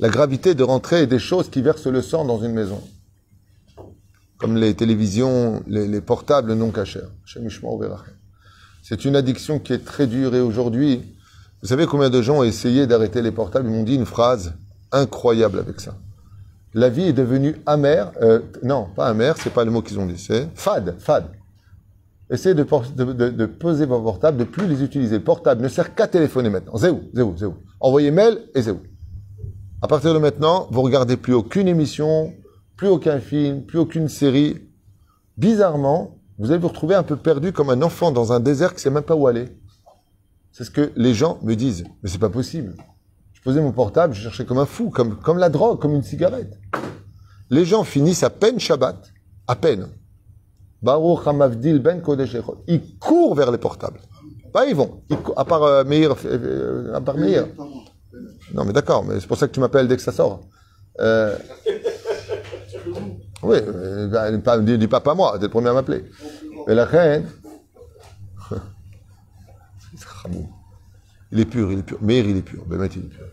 la 0.00 0.08
gravité 0.08 0.56
de 0.56 0.64
rentrer 0.64 1.06
des 1.06 1.20
choses 1.20 1.48
qui 1.48 1.62
versent 1.62 1.86
le 1.86 2.02
sang 2.02 2.24
dans 2.24 2.42
une 2.42 2.52
maison. 2.52 2.82
Comme 4.42 4.56
les 4.56 4.74
télévisions, 4.74 5.62
les, 5.68 6.00
portables 6.00 6.52
non 6.54 6.72
cachés. 6.72 6.98
C'est 8.82 9.04
une 9.04 9.14
addiction 9.14 9.60
qui 9.60 9.72
est 9.72 9.84
très 9.84 10.08
dure 10.08 10.34
et 10.34 10.40
aujourd'hui, 10.40 11.00
vous 11.62 11.68
savez 11.68 11.86
combien 11.86 12.10
de 12.10 12.20
gens 12.20 12.38
ont 12.38 12.42
essayé 12.42 12.88
d'arrêter 12.88 13.22
les 13.22 13.30
portables? 13.30 13.68
Ils 13.68 13.72
m'ont 13.72 13.84
dit 13.84 13.94
une 13.94 14.04
phrase 14.04 14.54
incroyable 14.90 15.60
avec 15.60 15.80
ça. 15.80 15.94
La 16.74 16.88
vie 16.88 17.04
est 17.04 17.12
devenue 17.12 17.54
amère. 17.66 18.10
Euh, 18.20 18.40
non, 18.64 18.88
pas 18.96 19.06
amère, 19.06 19.36
c'est 19.38 19.52
pas 19.52 19.64
le 19.64 19.70
mot 19.70 19.80
qu'ils 19.80 20.00
ont 20.00 20.06
dit. 20.06 20.18
C'est 20.18 20.48
fade, 20.56 20.96
fade. 20.98 21.26
Essayez 22.28 22.56
de, 22.56 22.64
poser 23.46 23.86
vos 23.86 24.00
portables, 24.00 24.38
de 24.38 24.44
plus 24.44 24.66
les 24.66 24.82
utiliser. 24.82 25.18
Le 25.18 25.24
portable 25.24 25.62
ne 25.62 25.68
sert 25.68 25.94
qu'à 25.94 26.08
téléphoner 26.08 26.50
maintenant. 26.50 26.76
C'est 26.76 26.90
où, 26.90 27.02
c'est. 27.36 27.46
Envoyez 27.78 28.10
mail 28.10 28.38
et 28.56 28.62
c'est 28.62 28.72
où. 28.72 28.80
À 29.82 29.86
partir 29.86 30.14
de 30.14 30.18
maintenant, 30.18 30.66
vous 30.72 30.82
regardez 30.82 31.16
plus 31.16 31.34
aucune 31.34 31.68
émission, 31.68 32.32
plus 32.82 32.88
aucun 32.88 33.20
film, 33.20 33.62
plus 33.62 33.78
aucune 33.78 34.08
série. 34.08 34.56
Bizarrement, 35.36 36.18
vous 36.36 36.50
allez 36.50 36.58
vous 36.58 36.66
retrouver 36.66 36.96
un 36.96 37.04
peu 37.04 37.14
perdu 37.14 37.52
comme 37.52 37.70
un 37.70 37.80
enfant 37.80 38.10
dans 38.10 38.32
un 38.32 38.40
désert 38.40 38.74
qui 38.74 38.80
sait 38.80 38.90
même 38.90 39.04
pas 39.04 39.14
où 39.14 39.28
aller. 39.28 39.56
C'est 40.50 40.64
ce 40.64 40.70
que 40.72 40.90
les 40.96 41.14
gens 41.14 41.38
me 41.44 41.54
disent. 41.54 41.84
Mais 42.02 42.10
c'est 42.10 42.18
pas 42.18 42.28
possible. 42.28 42.74
Je 43.34 43.40
posais 43.42 43.60
mon 43.60 43.70
portable, 43.70 44.14
je 44.14 44.22
cherchais 44.22 44.44
comme 44.44 44.58
un 44.58 44.66
fou, 44.66 44.90
comme, 44.90 45.38
la 45.38 45.48
drogue, 45.48 45.78
comme 45.78 45.94
une 45.94 46.02
cigarette. 46.02 46.58
Les 47.50 47.64
gens 47.64 47.84
finissent 47.84 48.24
à 48.24 48.30
peine 48.30 48.58
Shabbat, 48.58 49.12
à 49.46 49.54
peine. 49.54 49.86
Baruch 50.82 51.24
Hamavdil 51.24 51.78
Ben 51.78 52.02
Kodesh 52.02 52.36
Ils 52.66 52.98
courent 52.98 53.36
vers 53.36 53.52
les 53.52 53.58
portables. 53.58 54.00
Bah, 54.52 54.66
ils 54.66 54.74
vont. 54.74 55.04
à 55.36 55.44
part 55.44 55.62
euh, 55.62 55.84
Meir, 55.84 56.16
euh, 56.24 56.92
à 56.94 57.00
part 57.00 57.16
Meir. 57.16 57.46
Non, 58.52 58.64
mais 58.64 58.72
d'accord, 58.72 59.04
mais 59.04 59.20
c'est 59.20 59.28
pour 59.28 59.38
ça 59.38 59.46
que 59.46 59.52
tu 59.52 59.60
m'appelles 59.60 59.86
dès 59.86 59.94
que 59.94 60.02
ça 60.02 60.10
sort. 60.10 60.40
Euh... 60.98 61.38
Oui, 63.52 63.60
ne 63.60 64.76
dis 64.76 64.88
pas 64.88 65.14
moi, 65.14 65.34
t'es 65.36 65.44
le 65.44 65.50
premier 65.50 65.68
à 65.68 65.74
m'appeler. 65.74 66.04
Mais 66.66 66.74
la 66.74 66.84
reine. 66.84 67.28
il 71.32 71.40
est 71.40 71.44
pur, 71.44 71.70
il 71.70 71.80
est 71.80 71.82
pur. 71.82 71.98
Meir, 72.00 72.24
il 72.24 72.38
est 72.38 72.42
pur. 72.42 72.64
il 72.68 72.82
est 72.82 72.88
pur. 72.88 73.26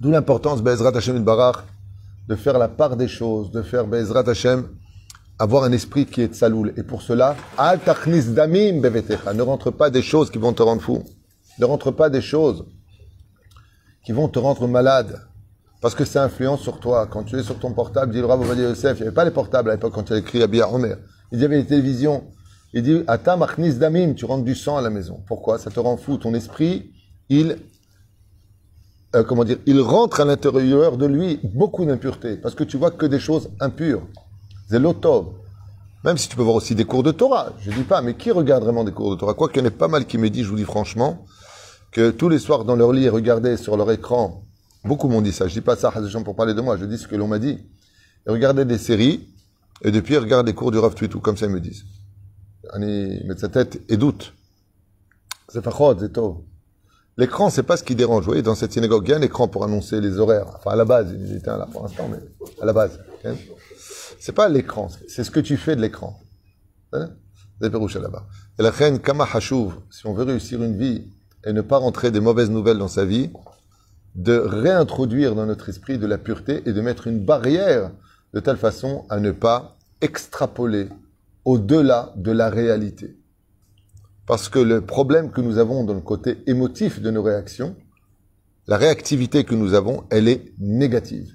D'où 0.00 0.10
l'importance, 0.10 0.62
Bezrat 0.62 0.96
Hashem 0.96 1.22
Barach, 1.22 1.64
de 2.28 2.34
faire 2.34 2.58
la 2.58 2.66
part 2.68 2.96
des 2.96 3.06
choses, 3.06 3.52
de 3.52 3.62
faire 3.62 3.86
Bezrat 3.86 4.28
Hashem 4.28 4.66
avoir 5.38 5.64
un 5.64 5.72
esprit 5.72 6.06
qui 6.06 6.22
est 6.22 6.34
saloul. 6.34 6.72
Et 6.76 6.82
pour 6.82 7.02
cela, 7.02 7.36
al 7.56 7.78
damim 7.78 8.80
Ne 8.80 9.42
rentre 9.42 9.70
pas 9.70 9.90
des 9.90 10.02
choses 10.02 10.30
qui 10.30 10.38
vont 10.38 10.52
te 10.52 10.62
rendre 10.62 10.82
fou. 10.82 11.04
Ne 11.58 11.64
rentre 11.64 11.90
pas 11.90 12.10
des 12.10 12.20
choses 12.20 12.64
qui 14.04 14.12
vont 14.12 14.28
te 14.28 14.38
rendre 14.38 14.66
malade. 14.66 15.20
Parce 15.82 15.96
que 15.96 16.04
ça 16.04 16.22
influence 16.22 16.60
sur 16.60 16.78
toi. 16.78 17.08
Quand 17.08 17.24
tu 17.24 17.36
es 17.36 17.42
sur 17.42 17.58
ton 17.58 17.72
portable, 17.72 18.12
dit 18.12 18.20
le 18.20 18.26
Rav 18.26 18.40
Yosef, 18.56 18.98
il 18.98 19.02
n'y 19.02 19.08
avait 19.08 19.14
pas 19.14 19.24
les 19.24 19.32
portables 19.32 19.68
à 19.68 19.74
l'époque 19.74 19.92
quand 19.92 20.04
tu 20.04 20.12
as 20.12 20.18
écrit 20.18 20.40
Abiyah 20.40 20.72
Omer. 20.72 20.96
Il 21.32 21.40
y 21.40 21.44
avait 21.44 21.56
les 21.56 21.66
télévisions. 21.66 22.22
Il 22.72 22.84
dit, 22.84 23.02
Atam 23.08 23.42
achnis 23.42 23.74
damim, 23.74 24.14
tu 24.14 24.24
rentres 24.24 24.44
du 24.44 24.54
sang 24.54 24.76
à 24.76 24.80
la 24.80 24.90
maison. 24.90 25.20
Pourquoi? 25.26 25.58
Ça 25.58 25.70
te 25.70 25.80
rend 25.80 25.96
fou. 25.96 26.18
Ton 26.18 26.34
esprit, 26.34 26.92
il, 27.28 27.58
euh, 29.16 29.24
comment 29.24 29.42
dire, 29.42 29.58
il 29.66 29.80
rentre 29.80 30.20
à 30.20 30.24
l'intérieur 30.24 30.96
de 30.96 31.06
lui 31.06 31.40
beaucoup 31.42 31.84
d'impuretés. 31.84 32.36
Parce 32.36 32.54
que 32.54 32.62
tu 32.62 32.76
vois 32.76 32.92
que 32.92 33.04
des 33.04 33.18
choses 33.18 33.50
impures. 33.58 34.02
Zelotov. 34.68 35.32
Même 36.04 36.16
si 36.16 36.28
tu 36.28 36.36
peux 36.36 36.42
voir 36.42 36.54
aussi 36.54 36.76
des 36.76 36.84
cours 36.84 37.02
de 37.02 37.10
Torah. 37.10 37.54
Je 37.58 37.72
dis 37.72 37.82
pas, 37.82 38.02
mais 38.02 38.14
qui 38.14 38.30
regarde 38.30 38.62
vraiment 38.62 38.84
des 38.84 38.92
cours 38.92 39.10
de 39.10 39.16
Torah? 39.16 39.34
Quoi 39.34 39.48
qu'il 39.48 39.60
y 39.60 39.64
en 39.64 39.66
ait 39.66 39.70
pas 39.70 39.88
mal 39.88 40.06
qui 40.06 40.16
me 40.16 40.30
dit, 40.30 40.44
je 40.44 40.48
vous 40.48 40.56
dis 40.56 40.62
franchement, 40.62 41.24
que 41.90 42.10
tous 42.10 42.28
les 42.28 42.38
soirs 42.38 42.64
dans 42.64 42.76
leur 42.76 42.92
lit, 42.92 43.08
regardaient 43.08 43.56
sur 43.56 43.76
leur 43.76 43.90
écran, 43.90 44.44
beaucoup 44.84 45.08
m'ont 45.08 45.20
dit 45.20 45.32
ça, 45.32 45.48
je 45.48 45.54
dis 45.54 45.60
pas 45.60 45.76
ça 45.76 45.92
pour 46.24 46.36
parler 46.36 46.54
de 46.54 46.60
moi, 46.60 46.76
je 46.76 46.84
dis 46.84 46.98
ce 46.98 47.06
que 47.06 47.16
l'on 47.16 47.28
m'a 47.28 47.38
dit. 47.38 47.58
Ils 48.26 48.32
regardaient 48.32 48.64
des 48.64 48.78
séries, 48.78 49.28
et 49.82 49.90
depuis 49.90 50.14
ils 50.14 50.18
regardent 50.18 50.46
des 50.46 50.54
cours 50.54 50.70
du 50.70 50.78
Rav 50.78 50.94
tout 50.94 51.20
comme 51.20 51.36
ça 51.36 51.46
ils 51.46 51.52
me 51.52 51.60
disent. 51.60 51.84
Ils 52.78 53.24
mettent 53.26 53.40
sa 53.40 53.48
tête 53.48 53.80
et 53.88 53.96
doute. 53.96 54.34
C'est 55.48 55.62
fachot, 55.62 55.98
c'est 55.98 56.12
tôt. 56.12 56.46
L'écran, 57.18 57.50
c'est 57.50 57.62
pas 57.62 57.76
ce 57.76 57.84
qui 57.84 57.94
dérange. 57.94 58.22
Vous 58.22 58.30
voyez, 58.30 58.42
dans 58.42 58.54
cette 58.54 58.72
synagogue, 58.72 59.04
il 59.06 59.10
y 59.10 59.14
a 59.14 59.18
un 59.18 59.22
écran 59.22 59.46
pour 59.46 59.64
annoncer 59.64 60.00
les 60.00 60.18
horaires. 60.18 60.46
Enfin, 60.56 60.70
à 60.70 60.76
la 60.76 60.86
base, 60.86 61.14
il 61.14 61.36
était 61.36 61.48
là 61.48 61.68
pour 61.70 61.82
l'instant, 61.82 62.08
mais 62.10 62.18
à 62.60 62.64
la 62.64 62.72
base. 62.72 62.98
C'est 64.18 64.32
pas 64.32 64.48
l'écran, 64.48 64.88
c'est 65.08 65.24
ce 65.24 65.30
que 65.30 65.40
tu 65.40 65.56
fais 65.56 65.76
de 65.76 65.82
l'écran. 65.82 66.18
Hein? 66.92 67.10
là-bas. 67.60 68.26
Et 68.58 68.62
la 68.62 68.70
reine 68.70 68.98
Kama 68.98 69.26
si 69.40 69.52
on 70.06 70.14
veut 70.14 70.24
réussir 70.24 70.62
une 70.62 70.76
vie 70.76 71.10
et 71.44 71.52
ne 71.52 71.60
pas 71.60 71.78
rentrer 71.78 72.10
des 72.10 72.20
mauvaises 72.20 72.50
nouvelles 72.50 72.78
dans 72.78 72.88
sa 72.88 73.04
vie, 73.04 73.30
de 74.14 74.36
réintroduire 74.36 75.34
dans 75.34 75.46
notre 75.46 75.68
esprit 75.68 75.98
de 75.98 76.06
la 76.06 76.18
pureté 76.18 76.62
et 76.66 76.72
de 76.72 76.80
mettre 76.80 77.06
une 77.06 77.24
barrière 77.24 77.90
de 78.34 78.40
telle 78.40 78.56
façon 78.56 79.04
à 79.08 79.20
ne 79.20 79.30
pas 79.30 79.76
extrapoler 80.00 80.88
au-delà 81.44 82.12
de 82.16 82.30
la 82.30 82.50
réalité. 82.50 83.16
Parce 84.26 84.48
que 84.48 84.58
le 84.58 84.80
problème 84.80 85.30
que 85.30 85.40
nous 85.40 85.58
avons 85.58 85.84
dans 85.84 85.94
le 85.94 86.00
côté 86.00 86.38
émotif 86.46 87.00
de 87.00 87.10
nos 87.10 87.22
réactions, 87.22 87.76
la 88.66 88.76
réactivité 88.76 89.44
que 89.44 89.54
nous 89.54 89.74
avons, 89.74 90.04
elle 90.10 90.28
est 90.28 90.52
négative. 90.58 91.34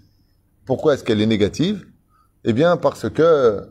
Pourquoi 0.65 0.93
est-ce 0.93 1.03
qu'elle 1.03 1.21
est 1.21 1.27
négative? 1.27 1.85
Eh 2.45 2.53
bien, 2.53 2.77
parce 2.77 3.09
que 3.09 3.21
euh, 3.21 3.61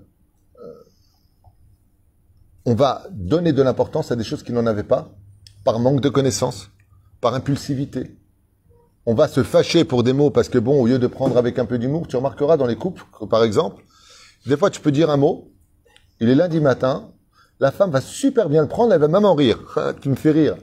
on 2.67 2.75
va 2.75 3.07
donner 3.11 3.53
de 3.53 3.63
l'importance 3.63 4.13
à 4.13 4.17
des 4.17 4.25
choses 4.25 4.43
qui 4.43 4.53
n'en 4.53 4.67
avaient 4.67 4.83
pas, 4.83 5.15
par 5.65 5.79
manque 5.79 6.01
de 6.01 6.09
connaissances, 6.09 6.71
par 7.21 7.35
impulsivité. 7.35 8.17
On 9.07 9.15
va 9.15 9.29
se 9.29 9.43
fâcher 9.43 9.85
pour 9.85 10.03
des 10.03 10.13
mots 10.13 10.31
parce 10.31 10.49
que 10.49 10.59
bon, 10.59 10.83
au 10.83 10.87
lieu 10.87 10.99
de 10.99 11.07
prendre 11.07 11.37
avec 11.37 11.59
un 11.59 11.65
peu 11.65 11.79
d'humour, 11.79 12.09
tu 12.09 12.17
remarqueras 12.17 12.57
dans 12.57 12.67
les 12.67 12.77
couples, 12.77 13.05
par 13.31 13.45
exemple, 13.45 13.85
des 14.47 14.57
fois 14.57 14.69
tu 14.69 14.81
peux 14.81 14.91
dire 14.91 15.11
un 15.11 15.17
mot, 15.17 15.53
il 16.21 16.29
est 16.29 16.35
lundi 16.35 16.61
matin, 16.61 17.13
la 17.61 17.71
femme 17.71 17.91
va 17.91 18.01
super 18.01 18.49
bien 18.49 18.63
le 18.63 18.69
prendre, 18.69 18.93
elle 18.93 19.01
va 19.01 19.09
même 19.09 19.25
en 19.25 19.35
rire. 19.35 19.59
tu 20.01 20.09
me 20.09 20.17
fais 20.17 20.33
rire. 20.33 20.57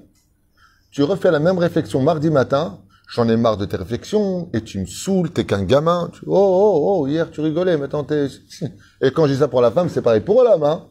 Tu 0.92 1.04
refais 1.04 1.32
la 1.32 1.40
même 1.40 1.58
réflexion 1.58 2.02
mardi 2.02 2.30
matin, 2.30 2.80
J'en 3.14 3.30
ai 3.30 3.38
marre 3.38 3.58
de 3.58 3.66
tes 3.66 3.78
réflexions, 3.78 4.50
et 4.54 4.62
tu 4.62 4.80
me 4.80 4.88
saoules, 4.88 5.30
t'es 5.30 5.46
qu'un 5.46 5.64
gamin. 5.64 6.10
oh, 6.26 6.32
oh, 6.32 7.02
oh, 7.02 7.08
hier 7.08 7.30
tu 7.30 7.42
rigolais, 7.42 7.78
maintenant 7.78 8.04
t'es... 8.04 8.28
Et 9.02 9.12
quand 9.12 9.28
je 9.28 9.34
dis 9.34 9.40
ça 9.40 9.48
pour 9.48 9.62
la 9.62 9.70
femme, 9.70 9.88
c'est 9.90 10.02
pareil 10.02 10.22
pour 10.22 10.42
l'homme, 10.44 10.64
hein. 10.64 10.88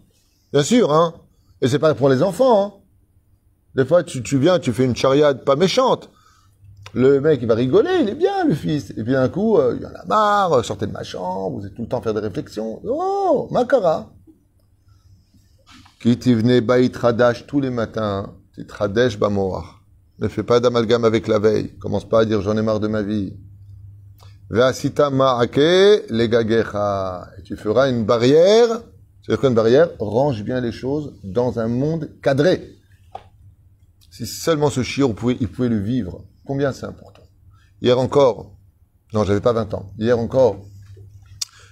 Bien 0.53 0.63
sûr, 0.63 0.93
hein. 0.93 1.15
Et 1.61 1.67
c'est 1.67 1.81
pareil 1.81 1.97
pour 1.97 2.09
les 2.09 2.23
enfants, 2.23 2.65
hein. 2.65 2.73
Des 3.75 3.85
fois, 3.85 4.05
tu, 4.05 4.23
tu 4.23 4.39
viens, 4.39 4.61
tu 4.61 4.73
fais 4.73 4.85
une 4.85 4.95
chariade 4.95 5.45
pas 5.45 5.57
méchante. 5.57 6.11
Le 6.95 7.21
mec, 7.21 7.41
il 7.41 7.49
va 7.49 7.55
rigoler, 7.55 8.01
il 8.03 8.09
est 8.11 8.15
bien, 8.15 8.45
le 8.45 8.55
fils. 8.55 8.91
Et 8.91 9.03
puis 9.03 9.13
d'un 9.13 9.29
coup, 9.29 9.57
euh, 9.59 9.75
il 9.77 9.83
y 9.83 9.87
en 9.87 9.95
a 9.95 10.05
marre, 10.07 10.65
sortez 10.65 10.87
de 10.87 10.93
ma 10.93 11.03
chambre, 11.03 11.59
vous 11.59 11.67
êtes 11.67 11.75
tout 11.75 11.83
le 11.83 11.89
temps 11.89 12.01
à 12.01 12.03
faire 12.03 12.15
des 12.15 12.21
réflexions. 12.21 12.81
Oh, 12.85 13.49
makara. 13.51 14.13
Qui 16.01 16.35
venait 16.35 16.61
baït 16.61 16.95
radash 16.97 17.47
tous 17.47 17.61
les 17.61 17.71
matins, 17.71 18.35
titradesh 18.55 19.19
bamoar. 19.19 19.83
Ne 20.19 20.29
fais 20.29 20.43
pas 20.43 20.61
d'amalgame 20.61 21.05
avec 21.05 21.29
la 21.29 21.39
veille. 21.39 21.77
Commence 21.79 22.09
pas 22.09 22.21
à 22.21 22.25
dire 22.25 22.43
j'en 22.43 22.57
ai 22.57 22.63
marre 22.63 22.81
de 22.81 22.89
ma 22.89 23.03
vie. 23.03 23.35
Et 24.51 24.59
tu 27.45 27.57
feras 27.57 27.91
une 27.91 28.05
barrière. 28.05 28.83
C'est 29.27 29.39
quoi 29.39 29.49
une 29.49 29.55
barrière? 29.55 29.89
Range 29.99 30.43
bien 30.43 30.61
les 30.61 30.73
choses 30.73 31.15
dans 31.25 31.59
un 31.59 31.69
monde 31.69 32.11
cadré. 32.23 32.77
Si 34.11 34.27
seulement 34.27 34.69
ce 34.69 34.83
pouvait, 35.07 35.39
il 35.41 35.49
pouvait 35.49 35.71
le 35.71 35.79
vivre, 35.79 36.25
combien 36.45 36.73
c'est 36.73 36.87
important? 36.87 37.23
Hier 37.81 37.99
encore, 37.99 38.57
non, 39.13 39.25
j'avais 39.25 39.41
pas 39.41 39.53
20 39.53 39.75
ans. 39.75 39.93
Hier 39.99 40.19
encore, 40.19 40.57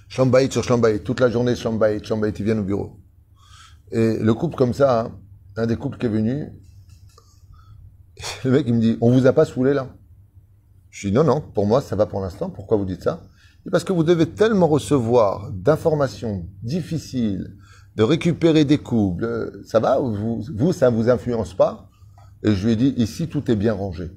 Shlambaït 0.09 0.53
sur 0.53 0.65
Shlambaït, 0.65 1.05
toute 1.05 1.21
la 1.21 1.31
journée 1.31 1.55
Shlambaït, 1.55 2.05
Shlambaït, 2.05 2.39
ils 2.39 2.45
viennent 2.45 2.59
au 2.59 2.65
bureau. 2.65 3.01
Et 3.93 4.19
le 4.19 4.35
couple 4.35 4.57
comme 4.57 4.75
ça, 4.75 5.01
hein, 5.01 5.19
un 5.57 5.67
des 5.67 5.77
couples 5.77 5.99
qui 5.99 6.07
est 6.07 6.11
venu, 6.11 6.49
le 8.45 8.51
mec, 8.51 8.65
il 8.67 8.75
me 8.75 8.81
dit, 8.81 8.99
on 9.01 9.11
vous 9.11 9.27
a 9.27 9.33
pas 9.33 9.45
saoulé 9.45 9.73
là? 9.73 9.89
Je 10.91 11.09
dis, 11.09 11.15
non, 11.15 11.25
non, 11.25 11.41
pour 11.41 11.67
moi, 11.67 11.81
ça 11.81 11.97
va 11.97 12.07
pour 12.07 12.21
l'instant. 12.21 12.51
Pourquoi 12.51 12.77
vous 12.77 12.85
dites 12.85 13.03
ça? 13.03 13.27
Parce 13.71 13.85
que 13.85 13.93
vous 13.93 14.05
devez 14.05 14.27
tellement 14.27 14.67
recevoir 14.67 15.51
d'informations 15.53 16.47
difficiles, 16.63 17.57
de 17.97 18.03
récupérer 18.03 18.65
des 18.65 18.79
coups. 18.79 19.25
Ça 19.65 19.81
va 19.81 19.99
vous, 19.99 20.43
vous, 20.55 20.73
ça 20.73 20.91
ne 20.91 20.97
vous 20.97 21.09
influence 21.09 21.55
pas? 21.55 21.89
Et 22.43 22.55
je 22.55 22.67
lui 22.67 22.73
ai 22.73 22.77
dit, 22.77 22.95
ici, 22.97 23.29
tout 23.29 23.51
est 23.51 23.57
bien 23.57 23.75
rangé. 23.75 24.11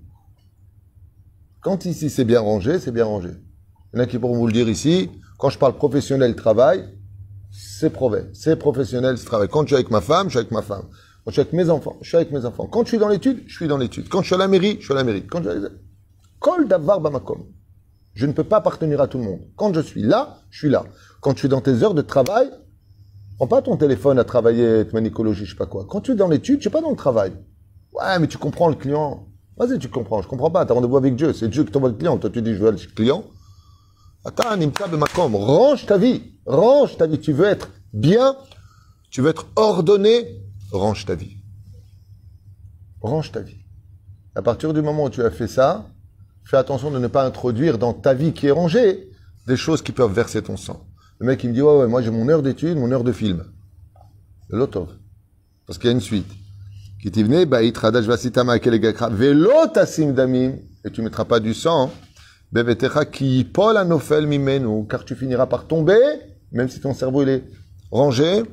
Quand 1.64 1.86
ici 1.86 2.10
c'est 2.10 2.26
bien 2.26 2.42
rangé, 2.42 2.80
c'est 2.80 2.92
bien 2.92 3.06
rangé. 3.06 3.30
Il 3.94 3.98
y 3.98 4.00
en 4.02 4.04
a 4.04 4.06
qui 4.06 4.20
pourront 4.20 4.38
vous 4.38 4.48
le 4.48 4.54
dire 4.54 4.68
ici. 4.68 5.10
Quand 5.38 5.50
je 5.50 5.58
parle 5.58 5.76
professionnel 5.76 6.36
travail, 6.36 6.84
c'est. 7.52 7.92
C'est 8.34 8.56
professionnel 8.58 9.18
ce 9.18 9.26
travail. 9.26 9.48
Quand 9.50 9.62
je 9.62 9.68
suis 9.68 9.76
avec 9.76 9.90
ma 9.90 10.02
femme, 10.02 10.28
je 10.28 10.32
suis 10.32 10.40
avec 10.40 10.52
ma 10.52 10.62
femme. 10.62 10.86
Quand 11.24 11.32
je 11.32 11.34
suis 11.34 11.42
avec 11.42 11.54
mes 11.54 11.70
enfants, 11.70 11.98
je 12.02 12.08
suis 12.10 12.18
avec 12.18 12.32
mes 12.32 12.46
enfants. 12.46 12.68
Quand 12.68 12.84
je 12.84 12.90
suis 12.90 12.98
dans 12.98 13.08
l'étude, 13.08 13.44
je 13.48 13.56
suis 13.56 13.68
dans 13.68 13.78
l'étude. 13.78 14.10
Quand 14.10 14.22
je 14.22 14.28
suis 14.28 14.36
à 14.36 14.40
la 14.40 14.48
mairie, 14.48 14.78
je 14.80 14.86
suis 14.86 14.94
à 14.94 14.98
la 14.98 15.04
mairie. 15.04 15.26
Quand 15.26 15.42
je 15.42 15.70
Kol 16.40 16.68
davar 16.68 17.00
bamakom. 17.00 17.46
Je 18.14 18.26
ne 18.26 18.34
peux 18.34 18.44
pas 18.44 18.58
appartenir 18.58 19.00
à 19.00 19.08
tout 19.08 19.18
le 19.18 19.24
monde. 19.24 19.40
Quand 19.56 19.74
je 19.74 19.80
suis 19.80 20.02
là, 20.02 20.40
je 20.50 20.60
suis 20.60 20.70
là. 20.70 20.84
Quand 21.22 21.34
tu 21.34 21.46
es 21.46 21.50
dans 21.50 21.62
tes 21.62 21.82
heures 21.84 21.94
de 21.94 22.02
travail, 22.02 22.50
prends 23.38 23.48
pas 23.48 23.62
ton 23.62 23.78
téléphone 23.78 24.20
à 24.20 24.26
travailler, 24.26 24.84
manicologie, 24.92 25.46
je 25.46 25.52
sais 25.52 25.58
pas 25.58 25.66
quoi. 25.66 25.86
Quand 25.90 26.02
tu 26.02 26.12
es 26.12 26.16
dans 26.16 26.28
l'étude, 26.28 26.60
tu 26.60 26.68
es 26.68 26.72
pas 26.72 26.82
dans 26.82 26.90
le 26.90 26.98
travail. 26.98 27.32
Ouais, 27.94 28.20
mais 28.20 28.28
tu 28.28 28.38
comprends 28.38 28.68
le 28.68 28.76
client. 28.76 29.28
Vas-y, 29.58 29.80
tu 29.80 29.90
comprends. 29.90 30.22
Je 30.22 30.28
comprends 30.28 30.52
pas. 30.52 30.66
Tu 30.66 30.72
as 30.72 30.76
rendez-vous 30.76 30.98
avec 30.98 31.16
Dieu. 31.16 31.34
C'est 31.34 31.48
Dieu 31.50 31.64
qui 31.64 31.72
t'envoie 31.72 31.90
le 31.90 31.96
client. 31.96 32.18
Toi, 32.18 32.30
tu 32.30 32.42
dis, 32.42 32.54
je 32.54 32.64
veux 32.64 32.72
le 32.72 32.78
client. 32.78 33.24
Range 34.26 35.86
ta 35.86 35.98
vie. 35.98 36.24
Range 36.46 36.98
ta 36.98 37.08
vie. 37.08 37.20
Tu 37.20 37.34
veux 37.34 37.46
être 37.46 37.70
bien. 37.94 38.36
Tu 39.10 39.22
veux 39.22 39.30
être 39.30 39.48
ordonné. 39.56 40.42
Range 40.72 41.06
ta 41.06 41.16
vie. 41.16 41.38
Range 43.02 43.32
ta 43.32 43.42
vie. 43.42 43.58
À 44.36 44.42
partir 44.42 44.74
du 44.74 44.82
moment 44.82 45.06
où 45.06 45.10
tu 45.10 45.22
as 45.22 45.30
fait 45.30 45.48
ça, 45.48 45.86
fais 46.44 46.58
attention 46.58 46.90
de 46.90 46.98
ne 46.98 47.08
pas 47.08 47.26
introduire 47.26 47.78
dans 47.78 47.94
ta 47.94 48.14
vie 48.14 48.34
qui 48.34 48.48
est 48.48 48.52
rangée 48.52 49.10
des 49.46 49.58
choses 49.58 49.82
qui 49.82 49.92
peuvent 49.92 50.14
verser 50.14 50.42
ton 50.42 50.58
sang. 50.58 50.88
Le 51.20 51.28
mec, 51.28 51.44
il 51.44 51.50
me 51.50 51.54
dit, 51.54 51.62
ouais, 51.62 51.78
ouais, 51.78 51.88
moi 51.88 52.02
j'ai 52.02 52.10
mon 52.10 52.28
heure 52.30 52.42
d'étude, 52.42 52.78
mon 52.78 52.92
heure 52.92 53.04
de 53.04 53.12
film. 53.12 53.44
Lotov. 54.50 54.90
Parce 55.68 55.78
qu'il 55.78 55.88
y 55.88 55.90
a 55.90 55.94
une 55.94 56.02
suite. 56.02 56.32
Qui 57.04 57.12
t'y 57.12 57.22
venait, 57.24 57.46
bah, 57.46 57.60
damim, 60.14 60.54
et 60.86 60.90
tu 60.90 61.02
mettras 61.02 61.26
pas 61.26 61.42
du 61.42 61.54
sang, 61.54 61.92
qui 63.12 63.44
pol 63.44 63.76
anofel 63.76 64.26
mimenu, 64.26 64.88
car 64.88 65.04
tu 65.04 65.14
finiras 65.14 65.48
par 65.48 65.68
tomber, 65.68 66.00
même 66.54 66.70
si 66.70 66.80
ton 66.80 66.94
cerveau 66.94 67.24
il 67.24 67.28
est 67.30 67.44
rangé, 67.92 68.44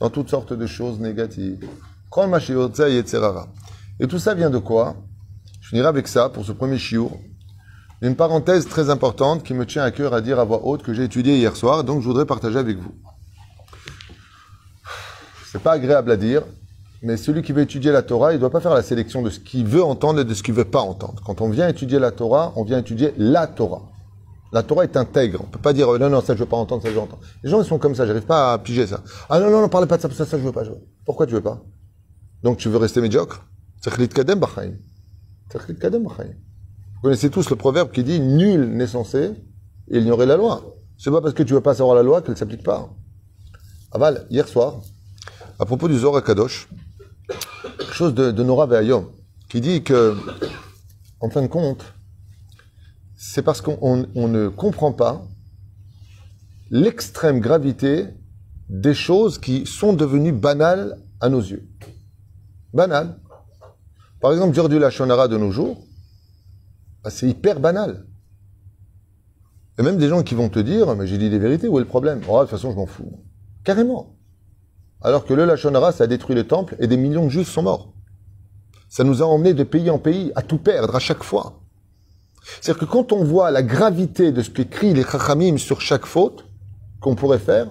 dans 0.00 0.10
toutes 0.10 0.28
sortes 0.28 0.52
de 0.52 0.66
choses 0.66 0.98
négatives. 0.98 1.64
Et 4.00 4.08
tout 4.08 4.18
ça 4.18 4.34
vient 4.34 4.50
de 4.50 4.58
quoi? 4.58 4.96
Je 5.60 5.68
finirai 5.68 5.86
avec 5.86 6.08
ça 6.08 6.30
pour 6.30 6.44
ce 6.44 6.50
premier 6.50 6.78
chiour. 6.78 7.16
Une 8.02 8.16
parenthèse 8.16 8.66
très 8.66 8.90
importante 8.90 9.44
qui 9.44 9.54
me 9.54 9.64
tient 9.64 9.84
à 9.84 9.92
cœur 9.92 10.14
à 10.14 10.20
dire 10.20 10.40
à 10.40 10.44
voix 10.44 10.62
haute 10.64 10.82
que 10.82 10.92
j'ai 10.92 11.04
étudié 11.04 11.36
hier 11.36 11.54
soir, 11.54 11.84
donc 11.84 12.00
je 12.00 12.08
voudrais 12.08 12.26
partager 12.26 12.58
avec 12.58 12.76
vous. 12.76 12.92
C'est 15.52 15.62
pas 15.62 15.74
agréable 15.74 16.10
à 16.10 16.16
dire, 16.16 16.42
mais 17.02 17.16
celui 17.16 17.42
qui 17.42 17.52
veut 17.52 17.62
étudier 17.62 17.92
la 17.92 18.02
Torah, 18.02 18.32
il 18.32 18.36
ne 18.36 18.40
doit 18.40 18.50
pas 18.50 18.60
faire 18.60 18.74
la 18.74 18.82
sélection 18.82 19.22
de 19.22 19.30
ce 19.30 19.40
qu'il 19.40 19.66
veut 19.66 19.82
entendre 19.82 20.20
et 20.20 20.24
de 20.24 20.34
ce 20.34 20.42
qu'il 20.42 20.54
veut 20.54 20.64
pas 20.64 20.80
entendre. 20.80 21.22
Quand 21.24 21.40
on 21.40 21.48
vient 21.48 21.68
étudier 21.68 21.98
la 21.98 22.10
Torah, 22.10 22.52
on 22.56 22.64
vient 22.64 22.78
étudier 22.78 23.14
la 23.16 23.46
Torah. 23.46 23.82
La 24.52 24.62
Torah 24.62 24.84
est 24.84 24.96
intègre. 24.96 25.42
On 25.42 25.50
peut 25.50 25.60
pas 25.60 25.72
dire 25.72 25.86
non, 25.98 26.10
non, 26.10 26.20
ça 26.20 26.34
je 26.34 26.40
veux 26.40 26.46
pas 26.46 26.56
entendre, 26.56 26.82
ça 26.82 26.88
je 26.88 26.94
veux 26.94 27.00
entendre. 27.00 27.22
Les 27.42 27.50
gens 27.50 27.62
ils 27.62 27.66
sont 27.66 27.78
comme 27.78 27.94
ça, 27.94 28.06
j'arrive 28.06 28.26
pas 28.26 28.52
à 28.52 28.58
piger 28.58 28.86
ça. 28.86 29.02
Ah 29.28 29.40
non, 29.40 29.50
non, 29.50 29.60
non, 29.60 29.68
parlez 29.68 29.86
pas 29.86 29.96
de 29.96 30.02
ça, 30.02 30.10
ça, 30.10 30.26
ça 30.26 30.38
je 30.38 30.42
veux 30.42 30.52
pas. 30.52 30.64
Pourquoi 31.06 31.26
tu 31.26 31.34
veux 31.34 31.40
pas? 31.40 31.62
Donc 32.42 32.58
tu 32.58 32.68
veux 32.68 32.78
rester 32.78 33.00
médiocre? 33.00 33.46
Vous 33.82 33.90
connaissez 37.02 37.30
tous 37.30 37.48
le 37.48 37.56
proverbe 37.56 37.90
qui 37.92 38.04
dit 38.04 38.20
nul 38.20 38.68
n'est 38.68 38.86
censé 38.86 39.30
ignorer 39.90 40.26
la 40.26 40.36
loi. 40.36 40.76
C'est 40.98 41.10
pas 41.10 41.22
parce 41.22 41.32
que 41.32 41.42
tu 41.42 41.54
veux 41.54 41.62
pas 41.62 41.74
savoir 41.74 41.96
la 41.96 42.02
loi 42.02 42.20
qu'elle 42.20 42.36
s'applique 42.36 42.62
pas. 42.62 42.90
Aval, 43.92 44.26
hier 44.30 44.46
soir, 44.46 44.80
à 45.58 45.64
propos 45.64 45.88
du 45.88 45.98
Zohar 45.98 46.22
Kadosh, 46.22 46.68
quelque 47.78 47.94
chose 47.94 48.14
de, 48.14 48.42
Nora 48.42 48.68
qui 49.48 49.60
dit 49.60 49.82
que, 49.82 50.16
en 51.20 51.30
fin 51.30 51.42
de 51.42 51.46
compte, 51.46 51.84
c'est 53.16 53.42
parce 53.42 53.60
qu'on 53.60 54.06
ne 54.14 54.48
comprend 54.48 54.92
pas 54.92 55.26
l'extrême 56.70 57.40
gravité 57.40 58.06
des 58.68 58.94
choses 58.94 59.38
qui 59.38 59.66
sont 59.66 59.92
devenues 59.92 60.32
banales 60.32 60.96
à 61.20 61.28
nos 61.28 61.40
yeux. 61.40 61.68
Banales. 62.72 63.18
Par 64.20 64.32
exemple, 64.32 64.54
dire 64.54 64.68
du 64.68 64.78
Lachonara 64.78 65.28
de 65.28 65.36
nos 65.36 65.50
jours, 65.50 65.84
bah, 67.02 67.10
c'est 67.10 67.28
hyper 67.28 67.58
banal. 67.58 68.06
Et 69.78 69.82
même 69.82 69.96
des 69.96 70.08
gens 70.08 70.22
qui 70.22 70.34
vont 70.34 70.48
te 70.48 70.58
dire, 70.58 70.94
mais 70.94 71.06
j'ai 71.06 71.18
dit 71.18 71.30
des 71.30 71.38
vérités, 71.38 71.66
où 71.66 71.78
est 71.78 71.82
le 71.82 71.88
problème? 71.88 72.20
Oh, 72.28 72.36
De 72.36 72.40
toute 72.42 72.50
façon, 72.50 72.70
je 72.70 72.76
m'en 72.76 72.86
fous. 72.86 73.24
Carrément. 73.64 74.16
Alors 75.02 75.24
que 75.24 75.34
le 75.34 75.44
Lachonara, 75.44 75.92
a 75.98 76.06
détruit 76.06 76.36
le 76.36 76.46
temple 76.46 76.76
et 76.78 76.86
des 76.86 76.96
millions 76.96 77.24
de 77.24 77.30
juifs 77.30 77.48
sont 77.48 77.62
morts. 77.62 77.92
Ça 78.88 79.04
nous 79.04 79.22
a 79.22 79.26
emmenés 79.26 79.54
de 79.54 79.64
pays 79.64 79.88
en 79.88 79.98
pays 79.98 80.32
à 80.34 80.42
tout 80.42 80.58
perdre 80.58 80.94
à 80.96 80.98
chaque 80.98 81.22
fois. 81.22 81.60
C'est-à-dire 82.60 82.80
que 82.80 82.90
quand 82.90 83.12
on 83.12 83.24
voit 83.24 83.50
la 83.50 83.62
gravité 83.62 84.32
de 84.32 84.42
ce 84.42 84.50
qu'écrit 84.50 84.92
les 84.92 85.04
Chachamim 85.04 85.58
sur 85.58 85.80
chaque 85.80 86.06
faute 86.06 86.44
qu'on 87.00 87.14
pourrait 87.14 87.38
faire, 87.38 87.68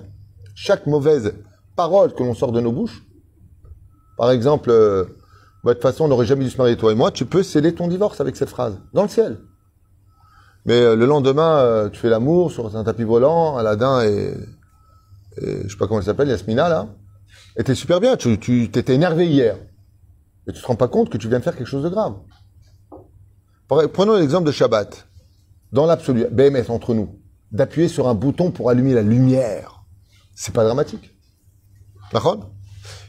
chaque 0.56 0.88
mauvaise 0.88 1.34
parole 1.76 2.14
que 2.14 2.24
l'on 2.24 2.34
sort 2.34 2.52
de 2.52 2.62
nos 2.62 2.72
bouches, 2.72 3.04
par 4.18 4.32
exemple, 4.32 4.70
euh, 4.70 5.06
bah, 5.64 5.72
de 5.72 5.74
toute 5.76 5.84
façon, 5.84 6.06
on 6.06 6.08
n'aurait 6.08 6.26
jamais 6.26 6.44
dû 6.44 6.50
se 6.50 6.58
marier, 6.58 6.78
toi 6.78 6.92
et 6.92 6.96
moi. 6.96 7.12
Tu 7.12 7.26
peux 7.26 7.44
sceller 7.44 7.74
ton 7.74 7.88
divorce 7.88 8.20
avec 8.22 8.36
cette 8.36 8.50
phrase. 8.50 8.80
Dans 8.94 9.04
le 9.04 9.08
ciel. 9.08 9.40
Mais 10.66 10.82
euh, 10.82 10.96
le 10.96 11.06
lendemain, 11.06 11.60
euh, 11.60 11.90
tu 11.90 12.00
fais 12.00 12.10
l'amour 12.10 12.52
sur 12.52 12.76
un 12.76 12.84
tapis 12.84 13.04
volant, 13.04 13.58
Aladdin 13.58 14.04
et, 14.04 14.34
et 15.38 15.64
je 15.64 15.70
sais 15.70 15.78
pas 15.78 15.88
comment 15.88 16.00
elle 16.00 16.06
s'appelle, 16.06 16.28
Yasmina, 16.28 16.68
là. 16.68 16.88
T'es 17.64 17.76
super 17.76 18.00
bien. 18.00 18.18
Tu, 18.18 18.40
tu 18.40 18.70
t'étais 18.72 18.96
énervé 18.96 19.28
hier. 19.28 19.58
Et 20.48 20.54
tu 20.54 20.62
te 20.62 20.66
rends 20.66 20.76
pas 20.76 20.88
compte 20.88 21.10
que 21.10 21.18
tu 21.18 21.28
viens 21.28 21.40
de 21.40 21.44
faire 21.44 21.56
quelque 21.56 21.68
chose 21.68 21.84
de 21.84 21.90
grave. 21.90 22.16
Prenons 23.68 24.16
l'exemple 24.16 24.48
de 24.48 24.52
Shabbat. 24.52 25.08
Dans 25.72 25.86
l'absolu, 25.86 26.26
BMS 26.32 26.70
entre 26.70 26.96
nous, 26.96 27.20
d'appuyer 27.52 27.88
sur 27.88 28.08
un 28.08 28.16
bouton 28.16 28.52
pour 28.52 28.70
allumer 28.70 28.94
la 28.94 29.04
lumière. 29.04 29.84
C'est 30.34 30.54
pas 30.54 30.64
dramatique. 30.64 31.16
D'accord? 32.12 32.52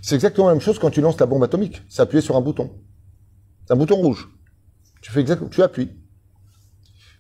C'est 0.03 0.15
exactement 0.15 0.49
la 0.49 0.55
même 0.55 0.61
chose 0.61 0.79
quand 0.79 0.91
tu 0.91 1.01
lances 1.01 1.19
la 1.19 1.27
bombe 1.27 1.43
atomique. 1.43 1.83
C'est 1.89 2.03
appuyer 2.03 2.21
sur 2.21 2.37
un 2.37 2.43
bouton. 2.43 2.71
C'est 3.65 3.73
un 3.73 3.77
bouton 3.77 3.97
rouge. 3.97 4.29
Tu 5.01 5.11
fais 5.11 5.21
exactement, 5.21 5.49
tu 5.49 5.63
appuies. 5.63 5.91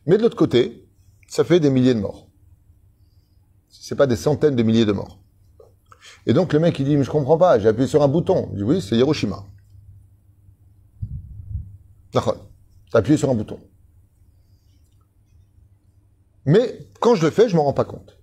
Mais 0.05 0.19
de 0.19 0.23
l'autre 0.23 0.37
côté, 0.37 0.87
ça 1.29 1.45
fait 1.45 1.61
des 1.61 1.71
milliers 1.71 1.95
de 1.95 2.01
morts. 2.01 2.29
C'est 3.69 3.95
pas 3.95 4.07
des 4.07 4.17
centaines 4.17 4.57
de 4.57 4.63
milliers 4.63 4.85
de 4.85 4.93
morts. 4.93 5.20
Et 6.27 6.33
donc 6.33 6.53
le 6.53 6.59
mec 6.59 6.79
il 6.79 6.85
dit 6.85 6.97
mais 6.97 7.05
je 7.05 7.11
comprends 7.11 7.39
pas, 7.39 7.59
j'ai 7.59 7.69
appuyé 7.69 7.89
sur 7.89 8.03
un 8.03 8.09
bouton. 8.09 8.49
Il 8.53 8.59
dit 8.59 8.63
oui, 8.63 8.81
c'est 8.81 8.97
Hiroshima. 8.97 9.45
D'accord. 12.13 12.37
T'as 12.91 12.99
appuyé 12.99 13.17
sur 13.17 13.31
un 13.31 13.35
bouton. 13.35 13.59
Mais 16.47 16.89
quand 17.01 17.15
je 17.15 17.25
le 17.25 17.31
fais, 17.31 17.49
je 17.49 17.57
m'en 17.57 17.65
rends 17.65 17.73
pas 17.73 17.85
compte. 17.85 18.19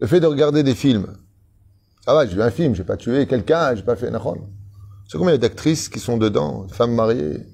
Le 0.00 0.06
fait 0.06 0.20
de 0.20 0.26
regarder 0.26 0.62
des 0.62 0.74
films 0.74 1.14
ah 2.06 2.16
ouais, 2.16 2.26
j'ai 2.28 2.34
vu 2.34 2.42
un 2.42 2.50
film, 2.50 2.74
j'ai 2.74 2.84
pas 2.84 2.96
tué 2.96 3.26
quelqu'un, 3.26 3.74
j'ai 3.74 3.82
pas 3.82 3.94
fait 3.94 4.10
Nahon. 4.10 4.48
C'est 5.08 5.18
combien 5.18 5.36
d'actrices 5.36 5.88
qui 5.88 6.00
sont 6.00 6.16
dedans, 6.16 6.66
femmes 6.68 6.94
mariées? 6.94 7.46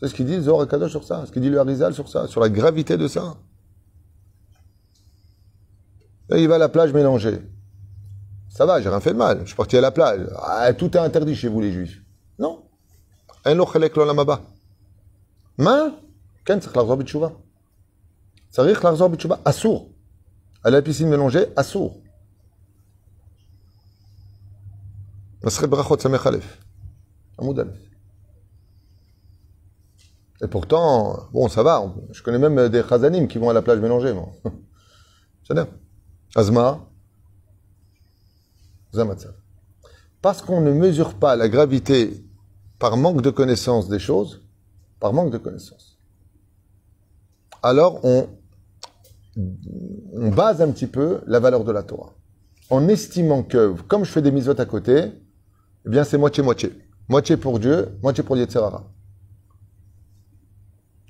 C'est 0.00 0.08
ce 0.08 0.14
qu'il 0.14 0.26
dit 0.26 0.40
Zohar 0.40 0.66
Kadosh 0.66 0.90
sur 0.90 1.04
ça, 1.04 1.24
ce 1.26 1.32
qu'il 1.32 1.42
dit 1.42 1.50
le 1.50 1.58
Harizal 1.58 1.94
sur 1.94 2.08
ça, 2.08 2.26
sur 2.26 2.40
la 2.40 2.48
gravité 2.48 2.96
de 2.96 3.08
ça. 3.08 3.36
Il 6.30 6.48
va 6.48 6.56
à 6.56 6.58
la 6.58 6.68
plage 6.68 6.92
mélangée. 6.92 7.40
Ça 8.48 8.66
va, 8.66 8.80
j'ai 8.80 8.88
rien 8.88 9.00
fait 9.00 9.12
de 9.12 9.18
mal. 9.18 9.40
Je 9.42 9.46
suis 9.46 9.56
parti 9.56 9.76
à 9.76 9.80
la 9.80 9.90
plage. 9.90 10.26
Ah, 10.36 10.72
tout 10.72 10.96
est 10.96 11.00
interdit 11.00 11.34
chez 11.34 11.48
vous, 11.48 11.60
les 11.60 11.72
juifs. 11.72 12.00
Non. 12.38 12.64
Un 13.44 13.54
lochalek 13.54 13.96
lolamaba. 13.96 14.40
Mais, 15.58 15.90
quand 16.46 16.58
c'est 16.62 16.74
l'arzo 16.74 16.96
bitchouva. 16.96 17.32
Ça 18.50 18.62
veut 18.62 18.72
dire 18.72 19.08
bitchouva, 19.08 19.40
assour. 19.44 19.90
À 20.62 20.70
la 20.70 20.80
piscine 20.82 21.08
mélangée, 21.08 21.46
assour. 21.56 22.00
Masre 25.42 25.66
brachot 25.66 25.98
samechalef. 25.98 26.58
Amoud 27.38 27.58
alef. 27.58 27.93
Et 30.42 30.48
pourtant, 30.48 31.28
bon, 31.32 31.48
ça 31.48 31.62
va. 31.62 31.94
Je 32.10 32.22
connais 32.22 32.38
même 32.38 32.68
des 32.68 32.82
chazanim 32.82 33.28
qui 33.28 33.38
vont 33.38 33.50
à 33.50 33.52
la 33.52 33.62
plage 33.62 33.78
mélangée, 33.78 34.12
moi. 34.12 34.30
C'est 35.46 35.54
bien. 35.54 35.68
Azma. 36.34 36.80
Zamatzav. 38.92 39.34
Parce 40.22 40.42
qu'on 40.42 40.60
ne 40.60 40.72
mesure 40.72 41.14
pas 41.14 41.36
la 41.36 41.48
gravité 41.48 42.24
par 42.78 42.96
manque 42.96 43.22
de 43.22 43.30
connaissance 43.30 43.88
des 43.88 43.98
choses, 43.98 44.42
par 45.00 45.12
manque 45.12 45.32
de 45.32 45.38
connaissance, 45.38 45.98
alors 47.62 48.04
on 48.04 48.28
on 50.12 50.30
base 50.30 50.62
un 50.62 50.70
petit 50.70 50.86
peu 50.86 51.20
la 51.26 51.40
valeur 51.40 51.64
de 51.64 51.72
la 51.72 51.82
Torah. 51.82 52.12
En 52.70 52.88
estimant 52.88 53.42
que, 53.42 53.74
comme 53.88 54.04
je 54.04 54.10
fais 54.10 54.22
des 54.22 54.30
misotes 54.30 54.60
à 54.60 54.64
côté, 54.64 55.12
eh 55.86 55.88
bien 55.88 56.04
c'est 56.04 56.18
moitié-moitié. 56.18 56.72
Moitié 57.08 57.36
pour 57.36 57.58
Dieu, 57.58 57.98
moitié 58.02 58.22
pour 58.22 58.36
Yetzerara. 58.36 58.93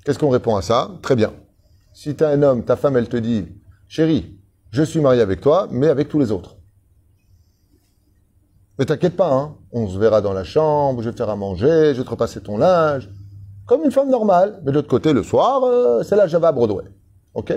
Qu'est-ce 0.05 0.19
qu'on 0.19 0.29
répond 0.29 0.55
à 0.55 0.61
ça? 0.61 0.91
Très 1.01 1.15
bien. 1.15 1.33
Si 1.91 2.15
tu 2.15 2.23
as 2.23 2.29
un 2.29 2.43
homme, 2.43 2.63
ta 2.63 2.75
femme, 2.75 2.95
elle 2.95 3.09
te 3.09 3.17
dit, 3.17 3.47
chérie, 3.87 4.37
je 4.69 4.83
suis 4.83 5.01
marié 5.01 5.21
avec 5.21 5.41
toi, 5.41 5.67
mais 5.71 5.87
avec 5.87 6.09
tous 6.09 6.19
les 6.19 6.31
autres. 6.31 6.57
Mais 8.77 8.85
t'inquiète 8.85 9.15
pas, 9.15 9.33
hein, 9.33 9.55
on 9.71 9.87
se 9.87 9.97
verra 9.97 10.21
dans 10.21 10.33
la 10.33 10.43
chambre, 10.43 11.01
je 11.01 11.09
vais 11.09 11.13
te 11.13 11.17
faire 11.17 11.29
à 11.29 11.35
manger, 11.35 11.93
je 11.93 11.99
vais 11.99 12.03
te 12.03 12.09
repasser 12.09 12.41
ton 12.41 12.57
linge. 12.57 13.09
Comme 13.65 13.83
une 13.83 13.91
femme 13.91 14.11
normale. 14.11 14.61
Mais 14.63 14.71
de 14.71 14.75
l'autre 14.75 14.89
côté, 14.89 15.11
le 15.11 15.23
soir, 15.23 15.63
euh, 15.63 16.03
c'est 16.03 16.15
la 16.15 16.27
Java 16.27 16.49
à 16.49 16.51
Broadway. 16.51 16.83
Ok? 17.33 17.53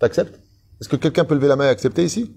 T'acceptes? 0.00 0.40
Est-ce 0.80 0.88
que 0.88 0.96
quelqu'un 0.96 1.24
peut 1.24 1.34
lever 1.34 1.46
la 1.46 1.54
main 1.54 1.66
et 1.66 1.68
accepter 1.68 2.02
ici? 2.02 2.36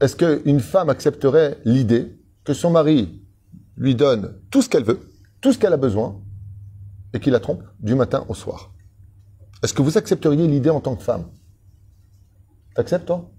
Est-ce 0.00 0.14
qu'une 0.14 0.60
femme 0.60 0.88
accepterait 0.88 1.58
l'idée 1.64 2.16
que 2.44 2.54
son 2.54 2.70
mari 2.70 3.24
lui 3.76 3.96
donne 3.96 4.40
tout 4.52 4.62
ce 4.62 4.68
qu'elle 4.68 4.84
veut, 4.84 5.00
tout 5.40 5.52
ce 5.52 5.58
qu'elle 5.58 5.72
a 5.72 5.78
besoin, 5.78 6.20
et 7.14 7.20
qu'il 7.20 7.32
la 7.32 7.40
trompe 7.40 7.62
du 7.80 7.94
matin 7.94 8.24
au 8.28 8.34
soir. 8.34 8.72
Est-ce 9.62 9.74
que 9.74 9.82
vous 9.82 9.98
accepteriez 9.98 10.46
l'idée 10.46 10.70
en 10.70 10.80
tant 10.80 10.94
que 10.94 11.02
femme? 11.02 11.26
T'acceptes, 12.74 13.06
toi 13.06 13.30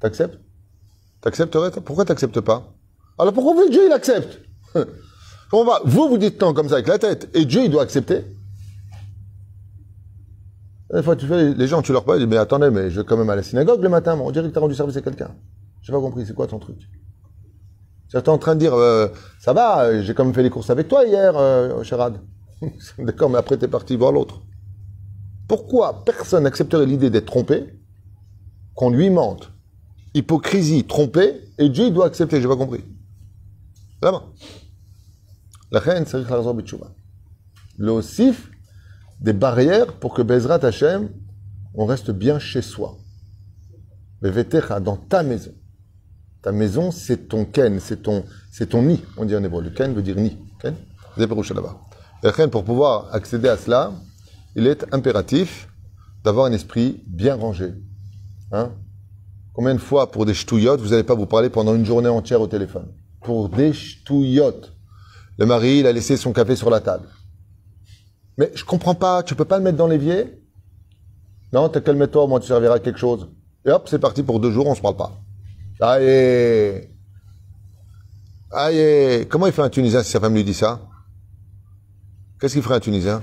T'acceptes? 0.00 0.38
T'accepterais 1.20 1.70
Pourquoi 1.70 2.04
t'acceptes 2.04 2.40
pas? 2.40 2.72
Alors 3.18 3.32
pourquoi 3.32 3.54
vous, 3.54 3.68
Dieu, 3.68 3.86
il 3.86 3.92
accepte? 3.92 4.40
On 5.52 5.64
va, 5.64 5.80
vous, 5.84 6.08
vous 6.08 6.18
dites 6.18 6.40
non 6.40 6.54
comme 6.54 6.68
ça 6.68 6.74
avec 6.74 6.88
la 6.88 6.98
tête, 6.98 7.30
et 7.34 7.44
Dieu, 7.44 7.64
il 7.64 7.70
doit 7.70 7.82
accepter. 7.82 8.24
Des 10.92 11.02
fois, 11.02 11.16
tu 11.16 11.26
fais, 11.26 11.54
les 11.54 11.66
gens, 11.66 11.82
tu 11.82 11.92
leur 11.92 12.04
parles, 12.04 12.18
ils 12.18 12.26
disent, 12.26 12.30
mais 12.30 12.36
attendez, 12.36 12.70
mais 12.70 12.90
je 12.90 13.00
vais 13.00 13.06
quand 13.06 13.16
même 13.16 13.30
à 13.30 13.36
la 13.36 13.42
synagogue 13.42 13.82
le 13.82 13.88
matin, 13.88 14.18
on 14.20 14.30
dirait 14.30 14.48
que 14.48 14.52
tu 14.52 14.58
as 14.58 14.60
rendu 14.60 14.74
service 14.74 14.96
à 14.96 15.02
quelqu'un. 15.02 15.34
J'ai 15.82 15.92
pas 15.92 16.00
compris, 16.00 16.24
c'est 16.26 16.34
quoi 16.34 16.46
ton 16.46 16.58
truc? 16.58 16.78
Tu 18.08 18.16
es 18.16 18.28
en 18.28 18.38
train 18.38 18.54
de 18.54 18.60
dire, 18.60 18.74
euh, 18.74 19.08
ça 19.40 19.52
va, 19.52 20.00
j'ai 20.00 20.14
quand 20.14 20.24
même 20.24 20.34
fait 20.34 20.42
les 20.42 20.50
courses 20.50 20.70
avec 20.70 20.88
toi 20.88 21.04
hier, 21.04 21.36
euh, 21.36 21.82
Chérad. 21.82 22.20
D'accord, 22.98 23.30
mais 23.30 23.38
après, 23.38 23.58
tu 23.58 23.64
es 23.64 23.68
parti 23.68 23.96
voir 23.96 24.12
l'autre. 24.12 24.42
Pourquoi 25.48 26.04
personne 26.04 26.44
n'accepterait 26.44 26.86
l'idée 26.86 27.10
d'être 27.10 27.26
trompé, 27.26 27.64
qu'on 28.74 28.90
lui 28.90 29.10
mente, 29.10 29.52
hypocrisie, 30.14 30.84
trompé, 30.84 31.40
et 31.58 31.68
Dieu, 31.68 31.86
il 31.86 31.94
doit 31.94 32.06
accepter, 32.06 32.40
j'ai 32.40 32.48
pas 32.48 32.56
compris. 32.56 32.84
Là-bas. 34.02 34.24
La 35.72 35.80
reine, 35.80 36.04
c'est 36.06 36.18
Le 37.78 37.90
osif, 37.90 38.50
des 39.20 39.32
barrières 39.32 39.94
pour 39.94 40.14
que 40.14 40.22
Bezrat 40.22 40.64
Hashem, 40.64 41.10
on 41.74 41.86
reste 41.86 42.10
bien 42.10 42.38
chez 42.38 42.62
soi. 42.62 42.96
dans 44.20 44.96
ta 44.96 45.22
maison. 45.22 45.52
Ta 46.42 46.52
maison, 46.52 46.90
c'est 46.90 47.28
ton 47.28 47.44
ken, 47.44 47.80
c'est 47.80 48.02
ton, 48.02 48.24
c'est 48.50 48.70
ton 48.70 48.82
nid, 48.82 49.02
on 49.16 49.24
dit 49.24 49.34
en 49.34 49.42
hébreu. 49.42 49.62
Le 49.62 49.70
ken 49.70 49.94
veut 49.94 50.02
dire 50.02 50.16
nid. 50.16 50.36
Ken? 50.60 50.74
Là-bas. 51.16 51.85
Pour 52.50 52.64
pouvoir 52.64 53.14
accéder 53.14 53.48
à 53.48 53.56
cela, 53.56 53.92
il 54.56 54.66
est 54.66 54.92
impératif 54.92 55.68
d'avoir 56.24 56.46
un 56.46 56.52
esprit 56.52 57.02
bien 57.06 57.36
rangé. 57.36 57.74
Hein? 58.52 58.72
Combien 59.52 59.74
de 59.74 59.80
fois, 59.80 60.10
pour 60.10 60.26
des 60.26 60.34
ch'touillottes, 60.34 60.80
vous 60.80 60.88
n'allez 60.88 61.04
pas 61.04 61.14
vous 61.14 61.26
parler 61.26 61.50
pendant 61.50 61.74
une 61.74 61.84
journée 61.84 62.08
entière 62.08 62.40
au 62.40 62.46
téléphone? 62.46 62.88
Pour 63.22 63.48
des 63.48 63.72
ch'touillottes. 63.72 64.72
Le 65.38 65.46
mari, 65.46 65.78
il 65.78 65.86
a 65.86 65.92
laissé 65.92 66.16
son 66.16 66.32
café 66.32 66.56
sur 66.56 66.70
la 66.70 66.80
table. 66.80 67.08
Mais 68.38 68.50
je 68.54 68.64
comprends 68.64 68.94
pas, 68.94 69.22
tu 69.22 69.34
peux 69.34 69.44
pas 69.44 69.58
le 69.58 69.64
mettre 69.64 69.78
dans 69.78 69.86
l'évier? 69.86 70.42
Non, 71.52 71.68
t'as 71.68 71.80
qu'à 71.80 71.92
le 71.92 71.98
mettre 71.98 72.12
toi, 72.12 72.24
au 72.24 72.26
moins 72.26 72.40
tu 72.40 72.48
serviras 72.48 72.74
à 72.74 72.78
quelque 72.80 72.98
chose. 72.98 73.28
Et 73.64 73.70
hop, 73.70 73.86
c'est 73.88 73.98
parti 73.98 74.22
pour 74.22 74.40
deux 74.40 74.50
jours, 74.50 74.66
on 74.66 74.74
se 74.74 74.80
parle 74.80 74.96
pas. 74.96 75.12
Aïe 75.80 76.88
Aïe 78.50 79.26
Comment 79.28 79.46
il 79.46 79.52
fait 79.52 79.62
un 79.62 79.70
Tunisien 79.70 80.02
si 80.02 80.10
sa 80.10 80.20
femme 80.20 80.34
lui 80.34 80.44
dit 80.44 80.54
ça? 80.54 80.80
Qu'est-ce 82.40 82.54
qu'il 82.54 82.62
ferait 82.62 82.74
un 82.74 82.80
Tunisien 82.80 83.22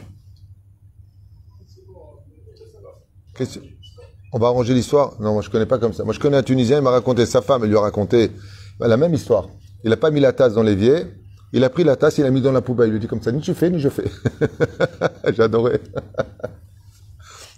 On 4.32 4.40
va 4.40 4.48
arranger 4.48 4.74
l'histoire 4.74 5.14
Non, 5.20 5.34
moi 5.34 5.42
je 5.42 5.50
connais 5.50 5.66
pas 5.66 5.78
comme 5.78 5.94
ça. 5.94 6.04
Moi 6.04 6.14
je 6.14 6.20
connais 6.20 6.38
un 6.38 6.44
Tunisien, 6.44 6.78
il 6.78 6.84
m'a 6.84 6.92
raconté, 6.92 7.26
sa 7.26 7.42
femme, 7.42 7.64
elle 7.64 7.70
lui 7.70 7.78
a 7.78 7.82
raconté 7.82 8.32
la 8.80 8.98
même 8.98 9.14
histoire. 9.14 9.50
Il 9.84 9.90
n'a 9.90 9.98
pas 9.98 10.12
mis 10.12 10.20
la 10.20 10.34
tasse 10.34 10.54
dans 10.54 10.64
l'évier, 10.64 11.06
il 11.52 11.64
a 11.64 11.70
pris 11.70 11.84
la 11.84 11.96
tasse, 11.96 12.18
il 12.18 12.24
l'a 12.24 12.32
mis 12.32 12.42
dans 12.42 12.52
la 12.52 12.62
poubelle. 12.62 12.90
Il 12.90 12.94
lui 12.94 13.00
dit 13.00 13.08
comme 13.08 13.22
ça, 13.22 13.32
ni 13.32 13.42
tu 13.42 13.54
fais, 13.54 13.70
ni 13.70 13.80
je 13.80 13.90
fais. 13.90 14.10
J'adorais. 15.34 15.80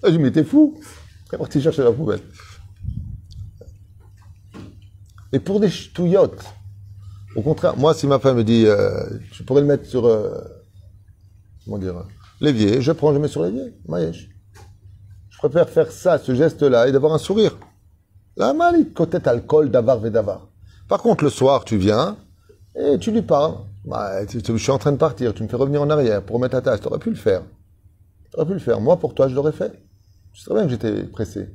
je 0.03 0.09
lui 0.09 0.19
mais 0.19 0.31
t'es 0.31 0.43
fou. 0.43 0.77
Il 1.31 1.37
parti 1.37 1.61
chercher 1.61 1.83
la 1.83 1.91
poubelle. 1.91 2.21
Et 5.31 5.39
pour 5.39 5.59
des 5.59 5.69
ch'touillottes, 5.69 6.43
au 7.35 7.41
contraire, 7.41 7.75
moi, 7.77 7.93
si 7.93 8.07
ma 8.07 8.19
femme 8.19 8.37
me 8.37 8.43
dit, 8.43 8.65
euh, 8.65 9.03
tu 9.31 9.43
pourrais 9.43 9.61
le 9.61 9.67
mettre 9.67 9.85
sur, 9.85 10.05
euh, 10.05 10.31
comment 11.65 11.77
dire, 11.77 12.05
l'évier, 12.39 12.81
je 12.81 12.91
prends, 12.91 13.13
je 13.13 13.19
mets 13.19 13.27
sur 13.27 13.43
l'évier. 13.43 13.73
Maïesh. 13.87 14.29
Je 15.29 15.37
préfère 15.37 15.69
faire 15.69 15.91
ça, 15.91 16.17
ce 16.17 16.33
geste-là, 16.33 16.87
et 16.87 16.91
d'avoir 16.91 17.13
un 17.13 17.17
sourire. 17.17 17.57
La 18.37 18.53
mal, 18.53 18.91
côté 18.93 19.17
alcool, 19.25 19.69
d'avar 19.69 19.99
d'avar. 19.99 20.47
Par 20.87 21.01
contre, 21.01 21.23
le 21.23 21.29
soir, 21.29 21.65
tu 21.65 21.77
viens, 21.77 22.17
et 22.75 22.97
tu 22.99 23.11
lui 23.11 23.21
parles. 23.21 23.55
Bah, 23.85 24.25
je 24.25 24.57
suis 24.57 24.71
en 24.71 24.77
train 24.77 24.91
de 24.91 24.97
partir, 24.97 25.33
tu 25.33 25.43
me 25.43 25.47
fais 25.47 25.55
revenir 25.55 25.81
en 25.81 25.89
arrière 25.89 26.23
pour 26.23 26.37
remettre 26.37 26.53
ta 26.53 26.61
tasse. 26.61 26.81
Tu 26.81 26.87
aurais 26.87 26.99
pu 26.99 27.09
le 27.09 27.15
faire. 27.15 27.43
Tu 28.31 28.37
aurais 28.37 28.47
pu 28.47 28.53
le 28.53 28.59
faire. 28.59 28.81
Moi, 28.81 28.97
pour 28.97 29.13
toi, 29.13 29.27
je 29.27 29.35
l'aurais 29.35 29.51
fait. 29.51 29.71
Je 30.33 30.41
sais 30.41 30.53
bien 30.53 30.63
que 30.63 30.69
j'étais 30.69 31.03
pressé. 31.03 31.49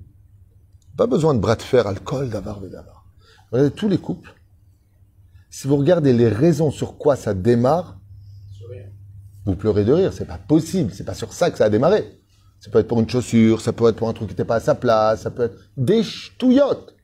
Pas 0.96 1.06
besoin 1.06 1.34
de 1.34 1.40
bras 1.40 1.56
de 1.56 1.62
fer, 1.62 1.86
alcool, 1.86 2.30
d'avar 2.30 2.60
d'avar. 2.60 3.04
Regardez 3.52 3.70
tous 3.72 3.88
les 3.88 3.98
couples. 3.98 4.34
Si 5.50 5.66
vous 5.66 5.76
regardez 5.76 6.12
les 6.12 6.28
raisons 6.28 6.70
sur 6.70 6.96
quoi 6.96 7.16
ça 7.16 7.34
démarre, 7.34 7.99
vous 9.44 9.54
pleurez 9.54 9.84
de 9.84 9.92
rire. 9.92 10.12
C'est 10.12 10.26
pas 10.26 10.38
possible. 10.38 10.92
C'est 10.92 11.04
pas 11.04 11.14
sur 11.14 11.32
ça 11.32 11.50
que 11.50 11.58
ça 11.58 11.64
a 11.64 11.68
démarré. 11.68 12.20
Ça 12.60 12.70
peut 12.70 12.78
être 12.78 12.88
pour 12.88 13.00
une 13.00 13.08
chaussure, 13.08 13.60
ça 13.60 13.72
peut 13.72 13.88
être 13.88 13.96
pour 13.96 14.08
un 14.08 14.12
truc 14.12 14.28
qui 14.28 14.34
n'était 14.34 14.44
pas 14.44 14.56
à 14.56 14.60
sa 14.60 14.74
place, 14.74 15.22
ça 15.22 15.30
peut 15.30 15.44
être 15.44 15.56
des 15.78 16.02
ch'touillottes. 16.02 16.94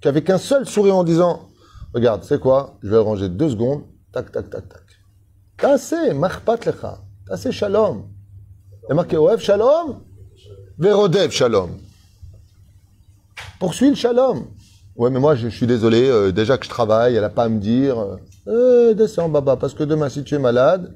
Qu'avec 0.00 0.28
un 0.28 0.38
seul 0.38 0.66
sourire 0.66 0.96
en 0.96 1.04
disant, 1.04 1.48
regarde, 1.94 2.24
c'est 2.24 2.40
quoi? 2.40 2.78
Je 2.82 2.90
vais 2.90 2.98
ranger 2.98 3.28
deux 3.28 3.50
secondes. 3.50 3.84
Tac, 4.12 4.32
tac, 4.32 4.50
tac, 4.50 4.68
tac. 4.68 4.82
Tassé, 5.56 6.12
marpat 6.14 6.58
lecha. 6.66 6.98
Tassé 7.28 7.52
shalom. 7.52 8.08
Il 8.82 8.88
y 8.88 8.92
a 8.92 8.94
marqué 8.96 9.16
Oev 9.16 9.40
shalom, 9.40 10.00
Verodev 10.78 11.30
shalom. 11.30 11.78
Poursuis 13.60 13.90
le 13.90 13.94
shalom. 13.94 14.46
Ouais, 14.96 15.10
mais 15.10 15.20
moi, 15.20 15.36
je, 15.36 15.48
suis 15.48 15.66
désolé, 15.66 16.08
euh, 16.08 16.32
déjà 16.32 16.58
que 16.58 16.64
je 16.64 16.70
travaille, 16.70 17.14
elle 17.14 17.22
n'a 17.22 17.30
pas 17.30 17.44
à 17.44 17.48
me 17.48 17.60
dire, 17.60 17.98
euh, 18.48 18.90
eh, 18.90 18.94
descends, 18.94 19.28
baba, 19.28 19.56
parce 19.56 19.74
que 19.74 19.84
demain, 19.84 20.08
si 20.08 20.22
tu 20.22 20.34
es 20.34 20.38
malade, 20.38 20.94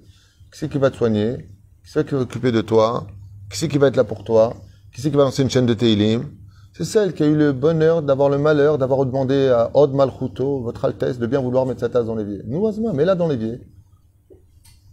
qui 0.53 0.59
c'est 0.59 0.69
qui 0.69 0.79
va 0.79 0.91
te 0.91 0.97
soigner? 0.97 1.37
Qui 1.85 1.91
c'est 1.91 2.07
qui 2.07 2.15
va 2.15 2.21
s'occuper 2.21 2.53
de 2.53 2.61
toi? 2.61 3.07
Qui 3.51 3.59
c'est 3.59 3.69
qui 3.69 3.79
va 3.79 3.89
être 3.89 3.97
là 3.97 4.05
pour 4.05 4.25
toi? 4.25 4.55
Qui 4.95 5.01
c'est 5.01 5.11
qui 5.11 5.17
va 5.17 5.25
lancer 5.25 5.43
une 5.43 5.51
chaîne 5.51 5.67
de 5.67 5.75
Teilim? 5.75 6.25
C'est 6.73 6.85
celle 6.85 7.13
qui 7.13 7.23
a 7.23 7.27
eu 7.27 7.37
le 7.37 7.53
bonheur 7.53 8.03
d'avoir 8.03 8.29
le 8.29 8.39
malheur 8.39 8.79
d'avoir 8.79 9.05
demandé 9.05 9.49
à 9.49 9.71
Od 9.75 9.93
Malchuto, 9.93 10.63
votre 10.63 10.85
Altesse, 10.85 11.19
de 11.19 11.27
bien 11.27 11.41
vouloir 11.41 11.67
mettre 11.67 11.81
sa 11.81 11.89
tasse 11.89 12.07
dans 12.07 12.15
l'évier. 12.15 12.41
Nous, 12.47 12.67
Azma, 12.67 12.93
mets-la 12.93 13.15
dans 13.15 13.27
l'évier. 13.27 13.61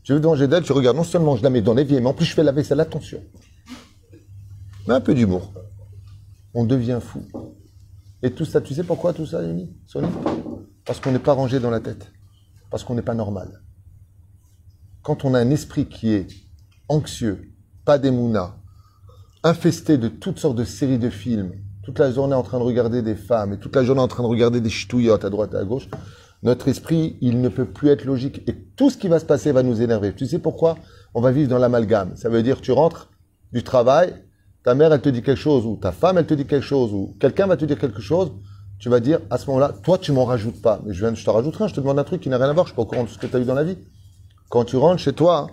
Je 0.03 0.13
veux 0.13 0.19
danger 0.19 0.47
d'elle, 0.47 0.63
tu 0.63 0.71
regardes, 0.71 0.97
non 0.97 1.03
seulement 1.03 1.35
je 1.35 1.43
la 1.43 1.49
mets 1.49 1.61
dans 1.61 1.73
l'évier, 1.73 1.99
mais 1.99 2.07
en 2.07 2.13
plus 2.13 2.25
je 2.25 2.33
fais 2.33 2.43
la 2.43 2.51
vaisselle, 2.51 2.79
attention. 2.79 3.21
Mais 4.87 4.93
un 4.93 5.01
peu 5.01 5.13
d'humour. 5.13 5.53
On 6.53 6.63
devient 6.63 6.99
fou. 7.01 7.21
Et 8.21 8.31
tout 8.31 8.45
ça, 8.45 8.61
tu 8.61 8.73
sais 8.73 8.83
pourquoi 8.83 9.13
tout 9.13 9.25
ça, 9.25 9.43
Yoni 9.43 9.75
Parce 10.85 10.99
qu'on 10.99 11.11
n'est 11.11 11.19
pas 11.19 11.33
rangé 11.33 11.59
dans 11.59 11.71
la 11.71 11.79
tête. 11.79 12.11
Parce 12.69 12.83
qu'on 12.83 12.95
n'est 12.95 13.01
pas 13.01 13.13
normal. 13.13 13.61
Quand 15.05 15.23
on 15.23 15.35
a 15.35 15.39
un 15.39 15.51
esprit 15.51 15.85
qui 15.85 16.15
est 16.15 16.25
anxieux, 16.89 17.51
pas 17.85 17.99
d'émouna, 17.99 18.55
infesté 19.43 19.99
de 19.99 20.07
toutes 20.07 20.39
sortes 20.39 20.55
de 20.55 20.63
séries 20.63 20.97
de 20.97 21.11
films, 21.11 21.51
toute 21.83 21.99
la 21.99 22.11
journée 22.11 22.33
en 22.33 22.41
train 22.41 22.57
de 22.57 22.63
regarder 22.63 23.03
des 23.03 23.13
femmes 23.13 23.53
et 23.53 23.59
toute 23.59 23.75
la 23.75 23.83
journée 23.83 24.01
en 24.01 24.07
train 24.07 24.23
de 24.23 24.27
regarder 24.27 24.61
des 24.61 24.71
ch'touillottes 24.71 25.23
à 25.23 25.29
droite 25.29 25.53
et 25.53 25.57
à 25.57 25.63
gauche, 25.63 25.89
notre 26.41 26.67
esprit, 26.69 27.19
il 27.21 27.39
ne 27.39 27.49
peut 27.49 27.65
plus 27.65 27.89
être 27.89 28.03
logique 28.03 28.41
et 28.49 28.55
tout 28.75 28.89
ce 28.89 28.97
qui 28.97 29.07
va 29.07 29.19
se 29.19 29.25
passer 29.25 29.51
va 29.51 29.61
nous 29.61 29.79
énerver. 29.79 30.11
Tu 30.11 30.25
sais 30.25 30.39
pourquoi? 30.39 30.75
On 31.13 31.21
va 31.21 31.31
vivre 31.31 31.51
dans 31.51 31.59
l'amalgame. 31.59 32.15
Ça 32.15 32.29
veut 32.29 32.41
dire 32.41 32.59
tu 32.59 32.71
rentres 32.71 33.11
du 33.53 33.61
travail, 33.61 34.15
ta 34.63 34.73
mère, 34.73 34.91
elle 34.91 35.01
te 35.01 35.09
dit 35.09 35.21
quelque 35.21 35.37
chose, 35.37 35.67
ou 35.67 35.77
ta 35.77 35.91
femme, 35.91 36.17
elle 36.17 36.25
te 36.25 36.33
dit 36.33 36.47
quelque 36.47 36.65
chose, 36.65 36.91
ou 36.91 37.15
quelqu'un 37.19 37.45
va 37.45 37.57
te 37.57 37.65
dire 37.65 37.77
quelque 37.77 38.01
chose, 38.01 38.31
tu 38.79 38.89
vas 38.89 38.99
dire, 38.99 39.19
à 39.29 39.37
ce 39.37 39.45
moment-là, 39.51 39.71
toi, 39.83 39.99
tu 39.99 40.11
m'en 40.13 40.25
rajoutes 40.25 40.63
pas. 40.63 40.81
Mais 40.83 40.95
je 40.95 41.05
viens, 41.05 41.13
je 41.13 41.23
te 41.23 41.29
rajoute 41.29 41.55
rien, 41.55 41.67
je 41.67 41.75
te 41.75 41.79
demande 41.79 41.99
un 41.99 42.03
truc 42.03 42.21
qui 42.21 42.29
n'a 42.29 42.37
rien 42.37 42.49
à 42.49 42.53
voir, 42.53 42.65
je 42.65 42.71
suis 42.71 42.75
pas 42.75 42.81
au 42.81 42.85
courant 42.85 43.03
de 43.03 43.09
ce 43.09 43.19
que 43.19 43.27
tu 43.27 43.35
as 43.35 43.39
eu 43.39 43.45
dans 43.45 43.53
la 43.53 43.63
vie. 43.63 43.77
Quand 44.49 44.63
tu 44.65 44.77
rentres 44.77 44.99
chez 44.99 45.13
toi, 45.13 45.47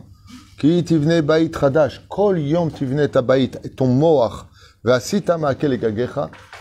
tivne 0.58 1.22
radash, 1.54 2.06
kol 2.08 2.38
yom 2.38 2.70
tivne 2.70 3.08
ta 3.08 3.22
ton 3.76 3.88
moach, 3.88 4.46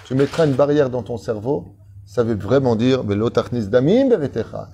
tu 0.05 0.15
mettras 0.15 0.45
une 0.45 0.53
barrière 0.53 0.89
dans 0.89 1.03
ton 1.03 1.17
cerveau, 1.17 1.75
ça 2.05 2.23
veut 2.23 2.35
vraiment 2.35 2.75
dire, 2.75 3.01
et 3.03 3.15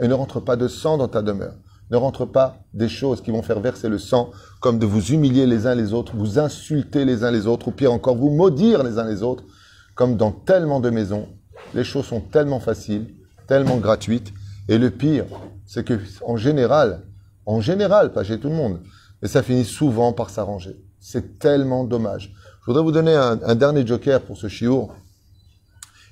ne 0.07 0.13
rentre 0.13 0.39
pas 0.39 0.55
de 0.55 0.67
sang 0.67 0.97
dans 0.97 1.07
ta 1.07 1.21
demeure. 1.21 1.55
Ne 1.89 1.97
rentre 1.97 2.25
pas 2.25 2.57
des 2.73 2.89
choses 2.89 3.21
qui 3.21 3.31
vont 3.31 3.41
faire 3.41 3.61
verser 3.61 3.87
le 3.87 3.97
sang, 3.97 4.31
comme 4.59 4.79
de 4.79 4.85
vous 4.85 5.13
humilier 5.13 5.45
les 5.45 5.65
uns 5.65 5.75
les 5.75 5.93
autres, 5.93 6.13
vous 6.15 6.39
insulter 6.39 7.05
les 7.05 7.23
uns 7.23 7.31
les 7.31 7.47
autres, 7.47 7.69
ou 7.69 7.71
pire 7.71 7.93
encore, 7.93 8.17
vous 8.17 8.29
maudire 8.29 8.83
les 8.83 8.99
uns 8.99 9.07
les 9.07 9.23
autres, 9.23 9.45
comme 9.95 10.17
dans 10.17 10.31
tellement 10.31 10.81
de 10.81 10.89
maisons. 10.89 11.27
Les 11.73 11.85
choses 11.85 12.05
sont 12.05 12.19
tellement 12.19 12.59
faciles, 12.59 13.07
tellement 13.47 13.77
gratuites, 13.77 14.33
et 14.67 14.77
le 14.77 14.91
pire, 14.91 15.25
c'est 15.65 15.85
que 15.85 15.97
en 16.25 16.35
général, 16.35 17.03
en 17.47 17.61
général, 17.61 18.11
pas 18.11 18.25
chez 18.25 18.39
tout 18.39 18.49
le 18.49 18.55
monde, 18.55 18.81
mais 19.21 19.29
ça 19.29 19.41
finit 19.41 19.63
souvent 19.63 20.11
par 20.11 20.29
s'arranger. 20.29 20.75
C'est 20.99 21.39
tellement 21.39 21.85
dommage. 21.85 22.33
Je 22.61 22.65
voudrais 22.65 22.83
vous 22.83 22.91
donner 22.91 23.15
un, 23.15 23.55
dernier 23.55 23.87
joker 23.87 24.21
pour 24.21 24.37
ce 24.37 24.49
chiour. 24.49 24.93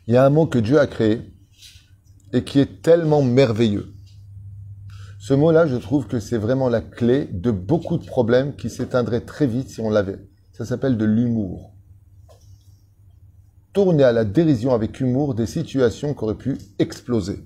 Il 0.08 0.14
y 0.14 0.18
a 0.18 0.26
un 0.26 0.30
mot 0.30 0.46
que 0.46 0.60
Dieu 0.60 0.80
a 0.80 0.88
créé, 0.88 1.34
et 2.32 2.46
qui 2.46 2.60
est 2.60 2.82
tellement 2.82 3.22
merveilleux. 3.22 3.94
Ce 5.20 5.34
mot-là, 5.34 5.68
je 5.68 5.76
trouve 5.76 6.08
que 6.08 6.22
c'est 6.22 6.38
vraiment 6.38 6.70
la 6.70 6.82
clé 6.82 7.28
de 7.34 7.52
beaucoup 7.52 7.98
de 7.98 8.06
problèmes 8.06 8.56
qui 8.56 8.70
s'éteindraient 8.70 9.26
très 9.26 9.46
vite 9.46 9.70
si 9.70 9.82
on 9.82 9.90
l'avait. 9.90 10.20
Ça 10.54 10.64
s'appelle 10.64 10.98
de 10.98 11.06
l'humour. 11.06 11.74
Tourner 13.74 14.06
à 14.06 14.14
la 14.14 14.24
dérision 14.24 14.74
avec 14.74 15.02
humour 15.02 15.36
des 15.36 15.48
situations 15.48 16.14
qui 16.14 16.24
auraient 16.24 16.36
pu 16.36 16.58
exploser. 16.80 17.44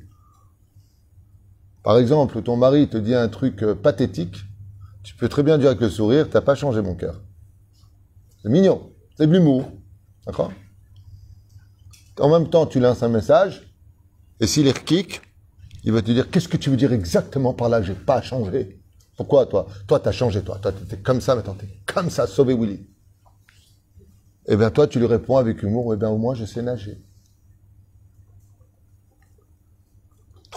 Par 1.84 1.98
exemple, 1.98 2.42
ton 2.42 2.58
mari 2.58 2.88
te 2.90 2.98
dit 2.98 3.16
un 3.16 3.30
truc 3.30 3.64
euh, 3.64 3.76
pathétique, 3.76 4.38
tu 5.04 5.16
peux 5.16 5.30
très 5.30 5.44
bien 5.44 5.58
dire 5.58 5.68
avec 5.68 5.82
le 5.82 5.90
sourire, 5.90 6.30
t'as 6.30 6.42
pas 6.42 6.56
changé 6.56 6.82
mon 6.82 6.96
cœur. 6.96 7.22
C'est 8.42 8.50
mignon, 8.50 8.92
c'est 9.18 9.28
de 9.28 9.34
l'humour. 9.34 9.72
D'accord? 10.26 10.52
En 12.20 12.30
même 12.30 12.50
temps, 12.50 12.66
tu 12.66 12.80
lances 12.80 13.02
un 13.02 13.10
message, 13.10 13.64
et 14.40 14.48
s'il 14.48 14.68
est 14.68 14.84
kick, 14.84 15.22
il 15.84 15.94
va 15.94 16.02
te 16.02 16.12
dire 16.12 16.30
Qu'est-ce 16.30 16.48
que 16.48 16.58
tu 16.58 16.70
veux 16.70 16.78
dire 16.78 16.92
exactement 16.92 17.54
par 17.54 17.70
là 17.70 17.82
J'ai 17.82 17.94
pas 17.94 18.22
changé? 18.22 18.82
Pourquoi 19.16 19.46
toi? 19.46 19.68
Toi, 19.88 20.00
tu 20.00 20.10
as 20.10 20.12
changé, 20.12 20.42
toi. 20.42 20.58
Toi, 20.62 20.72
tu 20.72 20.84
étais 20.84 20.98
comme 20.98 21.22
ça, 21.22 21.36
maintenant 21.36 21.56
tu 21.56 21.66
es 21.66 21.70
comme 21.86 22.10
ça, 22.10 22.28
sauver 22.28 22.54
Willy. 22.54 22.88
Eh 24.48 24.56
bien, 24.56 24.72
toi, 24.72 24.88
tu 24.88 25.00
lui 25.00 25.06
réponds 25.06 25.38
avec 25.38 25.62
humour 25.64 25.94
Eh 25.94 25.98
bien, 25.98 26.10
au 26.10 26.18
moins, 26.18 26.36
je 26.36 26.46
sais 26.46 26.62
nager. 26.62 27.02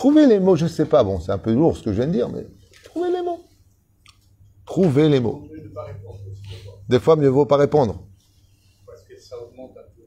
Trouvez 0.02 0.26
les 0.26 0.40
mots, 0.40 0.56
je 0.56 0.64
ne 0.64 0.68
sais 0.68 0.86
pas. 0.86 1.04
Bon, 1.04 1.20
c'est 1.20 1.30
un 1.30 1.38
peu 1.38 1.52
lourd 1.52 1.76
ce 1.76 1.84
que 1.84 1.92
je 1.92 1.98
viens 1.98 2.08
de 2.08 2.12
dire, 2.12 2.28
mais 2.28 2.44
trouvez 2.82 3.08
les 3.08 3.22
mots. 3.22 3.38
Trouvez 4.66 5.08
les 5.08 5.20
mots. 5.20 5.46
Des 6.88 6.98
fois, 6.98 7.14
mieux 7.14 7.28
vaut 7.28 7.46
pas 7.46 7.56
répondre. 7.56 8.04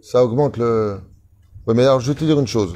Ça 0.02 0.22
augmente 0.22 0.58
le. 0.58 1.00
Oui, 1.66 1.76
mais 1.78 1.84
alors, 1.84 2.02
je 2.02 2.12
vais 2.12 2.20
te 2.20 2.26
dire 2.26 2.38
une 2.38 2.46
chose. 2.46 2.74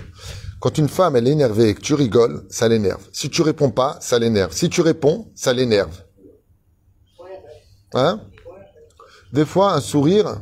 Quand 0.61 0.77
une 0.77 0.87
femme, 0.87 1.17
elle 1.17 1.27
est 1.27 1.31
énervée 1.31 1.67
et 1.67 1.75
que 1.75 1.81
tu 1.81 1.93
rigoles, 1.93 2.45
ça 2.49 2.69
l'énerve. 2.69 3.05
Si 3.11 3.29
tu 3.29 3.41
réponds 3.41 3.71
pas, 3.71 3.97
ça 3.99 4.17
l'énerve. 4.17 4.53
Si 4.53 4.69
tu 4.69 4.79
réponds, 4.79 5.29
ça 5.35 5.51
l'énerve. 5.51 6.01
Hein? 7.95 8.21
Des 9.33 9.43
fois, 9.43 9.73
un 9.73 9.81
sourire 9.81 10.41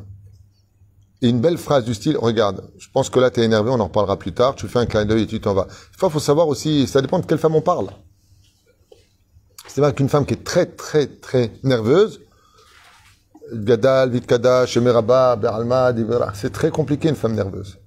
et 1.21 1.29
une 1.29 1.39
belle 1.39 1.57
phrase 1.57 1.83
du 1.83 1.93
style, 1.93 2.17
regarde, 2.17 2.69
je 2.77 2.87
pense 2.93 3.09
que 3.09 3.19
là, 3.19 3.31
tu 3.31 3.39
es 3.39 3.43
énervé, 3.43 3.71
on 3.71 3.79
en 3.79 3.85
reparlera 3.85 4.17
plus 4.17 4.33
tard, 4.33 4.55
tu 4.55 4.67
fais 4.67 4.79
un 4.79 4.85
clin 4.85 5.05
d'œil 5.05 5.23
et 5.23 5.27
tu 5.27 5.39
t'en 5.41 5.53
vas. 5.53 5.67
Il 5.69 6.09
faut 6.09 6.19
savoir 6.19 6.47
aussi, 6.47 6.87
ça 6.87 7.01
dépend 7.01 7.19
de 7.19 7.25
quelle 7.25 7.39
femme 7.39 7.55
on 7.55 7.61
parle. 7.61 7.87
C'est 9.67 9.81
vrai 9.81 9.93
qu'une 9.93 10.09
femme 10.09 10.25
qui 10.25 10.35
est 10.35 10.43
très, 10.43 10.65
très, 10.65 11.07
très 11.07 11.51
nerveuse, 11.63 12.21
Gadal, 13.53 14.09
Vitkada, 14.11 14.65
Shemeraba, 14.65 15.35
Beralma, 15.35 15.93
c'est 16.33 16.51
très 16.51 16.69
compliqué 16.69 17.09
une 17.09 17.15
femme 17.15 17.33
nerveuse. 17.33 17.77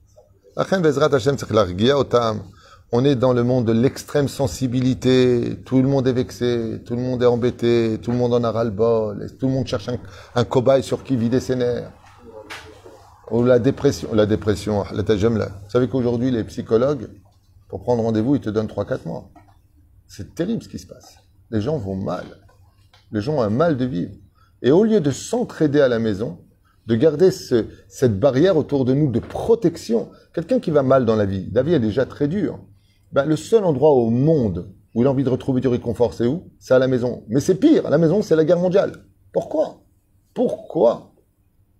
On 2.92 3.04
est 3.04 3.14
dans 3.14 3.32
le 3.32 3.44
monde 3.44 3.66
de 3.66 3.72
l'extrême 3.72 4.26
sensibilité. 4.26 5.58
Tout 5.64 5.80
le 5.80 5.88
monde 5.88 6.08
est 6.08 6.12
vexé, 6.12 6.82
tout 6.84 6.96
le 6.96 7.02
monde 7.02 7.22
est 7.22 7.26
embêté, 7.26 7.98
tout 8.02 8.10
le 8.10 8.16
monde 8.16 8.34
en 8.34 8.42
a 8.42 8.50
ras-le-bol, 8.50 9.30
tout 9.38 9.46
le 9.46 9.52
monde 9.52 9.66
cherche 9.66 9.88
un, 10.34 10.44
cobaye 10.44 10.82
sur 10.82 11.04
qui 11.04 11.16
vider 11.16 11.40
ses 11.40 11.56
nerfs. 11.56 11.90
Ou 13.30 13.44
la 13.44 13.60
dépression, 13.60 14.12
la 14.12 14.26
dépression, 14.26 14.84
la 14.92 15.02
Vous 15.02 15.70
savez 15.70 15.88
qu'aujourd'hui, 15.88 16.32
les 16.32 16.42
psychologues, 16.44 17.08
pour 17.68 17.82
prendre 17.82 18.02
rendez-vous, 18.02 18.34
ils 18.34 18.40
te 18.40 18.50
donnent 18.50 18.66
3-4 18.66 19.06
mois. 19.06 19.30
C'est 20.08 20.34
terrible 20.34 20.62
ce 20.62 20.68
qui 20.68 20.80
se 20.80 20.86
passe. 20.86 21.16
Les 21.50 21.60
gens 21.60 21.78
vont 21.78 21.94
mal. 21.94 22.26
Les 23.12 23.20
gens 23.20 23.36
ont 23.36 23.42
un 23.42 23.50
mal 23.50 23.76
de 23.76 23.84
vivre. 23.84 24.12
Et 24.62 24.72
au 24.72 24.82
lieu 24.82 25.00
de 25.00 25.12
s'entraider 25.12 25.80
à 25.80 25.86
la 25.86 26.00
maison, 26.00 26.38
de 26.86 26.96
garder 26.96 27.30
cette 27.30 28.18
barrière 28.18 28.56
autour 28.56 28.84
de 28.84 28.94
nous 28.94 29.12
de 29.12 29.20
protection. 29.20 30.10
Quelqu'un 30.34 30.58
qui 30.58 30.72
va 30.72 30.82
mal 30.82 31.04
dans 31.04 31.14
la 31.14 31.26
vie, 31.26 31.48
la 31.52 31.62
vie 31.62 31.74
est 31.74 31.80
déjà 31.80 32.06
très 32.06 32.26
dure. 32.26 32.58
Ben, 33.12 33.26
le 33.26 33.36
seul 33.36 33.64
endroit 33.64 33.92
au 33.92 34.10
monde 34.10 34.74
où 34.94 35.02
il 35.02 35.06
a 35.06 35.10
envie 35.10 35.22
de 35.22 35.28
retrouver 35.28 35.60
du 35.60 35.68
réconfort, 35.68 36.14
c'est 36.14 36.26
où? 36.26 36.50
C'est 36.58 36.74
à 36.74 36.80
la 36.80 36.88
maison. 36.88 37.22
Mais 37.28 37.38
c'est 37.38 37.54
pire, 37.54 37.86
à 37.86 37.90
la 37.90 37.98
maison, 37.98 38.22
c'est 38.22 38.34
la 38.34 38.44
guerre 38.44 38.58
mondiale. 38.58 39.04
Pourquoi? 39.32 39.84
Pourquoi? 40.34 41.14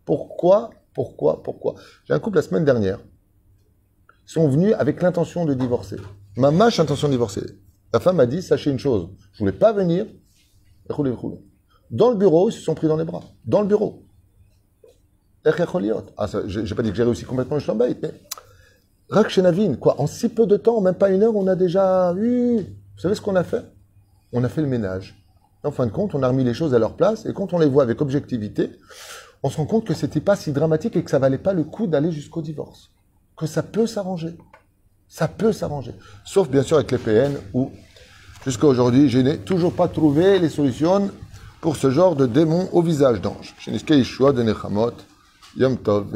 Pourquoi 0.05 0.71
Pourquoi 1.01 1.43
Pourquoi? 1.43 1.77
J'ai 2.05 2.13
un 2.13 2.19
couple 2.19 2.37
la 2.37 2.43
semaine 2.43 2.67
dernière. 2.67 2.99
Ils 4.27 4.31
sont 4.31 4.47
venus 4.51 4.75
avec 4.79 5.01
l'intention 5.01 5.47
de 5.47 5.55
divorcer. 5.55 5.97
Ma 6.37 6.51
mâche 6.51 6.79
intention 6.79 7.09
de 7.09 7.13
divorcer. 7.13 7.41
La 7.91 8.01
femme 8.01 8.21
a 8.21 8.27
dit, 8.27 8.43
sachez 8.43 8.71
une 8.71 8.79
chose, 8.79 9.09
je 9.33 9.39
voulais 9.39 9.53
pas 9.53 9.73
venir. 9.73 10.05
Dans 11.91 12.11
le 12.11 12.17
bureau, 12.17 12.51
ils 12.51 12.53
se 12.53 12.61
sont 12.61 12.75
pris 12.75 12.87
dans 12.87 12.99
les 12.99 13.07
bras. 13.07 13.23
Dans 13.47 13.63
le 13.63 13.67
bureau. 13.67 14.05
Ah, 15.47 16.27
j'ai 16.47 16.75
pas 16.75 16.83
dit 16.83 16.91
que 16.91 16.97
j'ai 16.97 17.03
réussi 17.03 17.25
complètement 17.25 17.57
le 17.57 17.63
Shlambait, 17.63 17.97
mais 18.03 18.13
Rak 19.09 19.41
quoi, 19.81 19.99
en 19.99 20.07
si 20.07 20.29
peu 20.29 20.47
de 20.47 20.59
temps, 20.59 20.83
même 20.83 20.97
pas 20.97 21.09
une 21.09 21.23
heure, 21.23 21.35
on 21.35 21.47
a 21.47 21.57
déjà 21.57 22.15
eu. 22.15 22.59
Vous 22.59 23.01
savez 23.01 23.15
ce 23.15 23.23
qu'on 23.23 23.37
a 23.37 23.43
fait? 23.43 23.65
On 24.35 24.45
a 24.45 24.51
fait 24.51 24.61
le 24.61 24.69
ménage. 24.69 25.17
En 25.65 25.71
fin 25.71 25.87
de 25.87 25.93
compte, 25.93 26.15
on 26.15 26.23
a 26.23 26.29
remis 26.29 26.45
les 26.45 26.53
choses 26.53 26.75
à 26.75 26.79
leur 26.79 26.95
place, 26.95 27.25
et 27.25 27.33
quand 27.33 27.55
on 27.55 27.59
les 27.59 27.69
voit 27.69 27.85
avec 27.85 28.03
objectivité, 28.03 28.73
on 29.43 29.51
se 29.51 29.57
rend 29.57 29.67
compte 29.67 29.87
que 29.87 29.95
c'était 29.95 30.21
pas 30.21 30.37
si 30.37 30.53
dramatique 30.53 30.97
et 30.97 31.03
que 31.03 31.11
ça 31.11 31.19
valait 31.19 31.39
pas 31.39 31.53
le 31.53 31.65
coup 31.65 31.87
d'aller 31.87 32.13
jusqu'au 32.13 32.43
divorce. 32.43 32.91
Que 33.37 33.47
ça 33.47 33.63
peut 33.63 33.87
s'arranger. 33.87 34.37
Ça 35.09 35.29
peut 35.29 35.53
s'arranger. 35.53 35.95
Sauf 36.25 36.49
bien 36.49 36.63
sûr 36.63 36.77
avec 36.77 36.91
les 36.93 36.99
PN 36.99 37.37
où, 37.55 37.71
jusqu'à 38.45 38.67
aujourd'hui, 38.67 39.09
je 39.09 39.19
n'ai 39.19 39.39
toujours 39.39 39.73
pas 39.73 39.89
trouvé 39.89 40.39
les 40.39 40.49
solutions 40.49 41.11
pour 41.61 41.77
ce 41.77 41.91
genre 41.91 42.17
de 42.17 42.27
démon 42.27 42.69
au 42.73 42.83
visage 42.83 43.21
d'ange. 43.21 43.55
Yom 45.57 45.77
Tov 45.79 46.07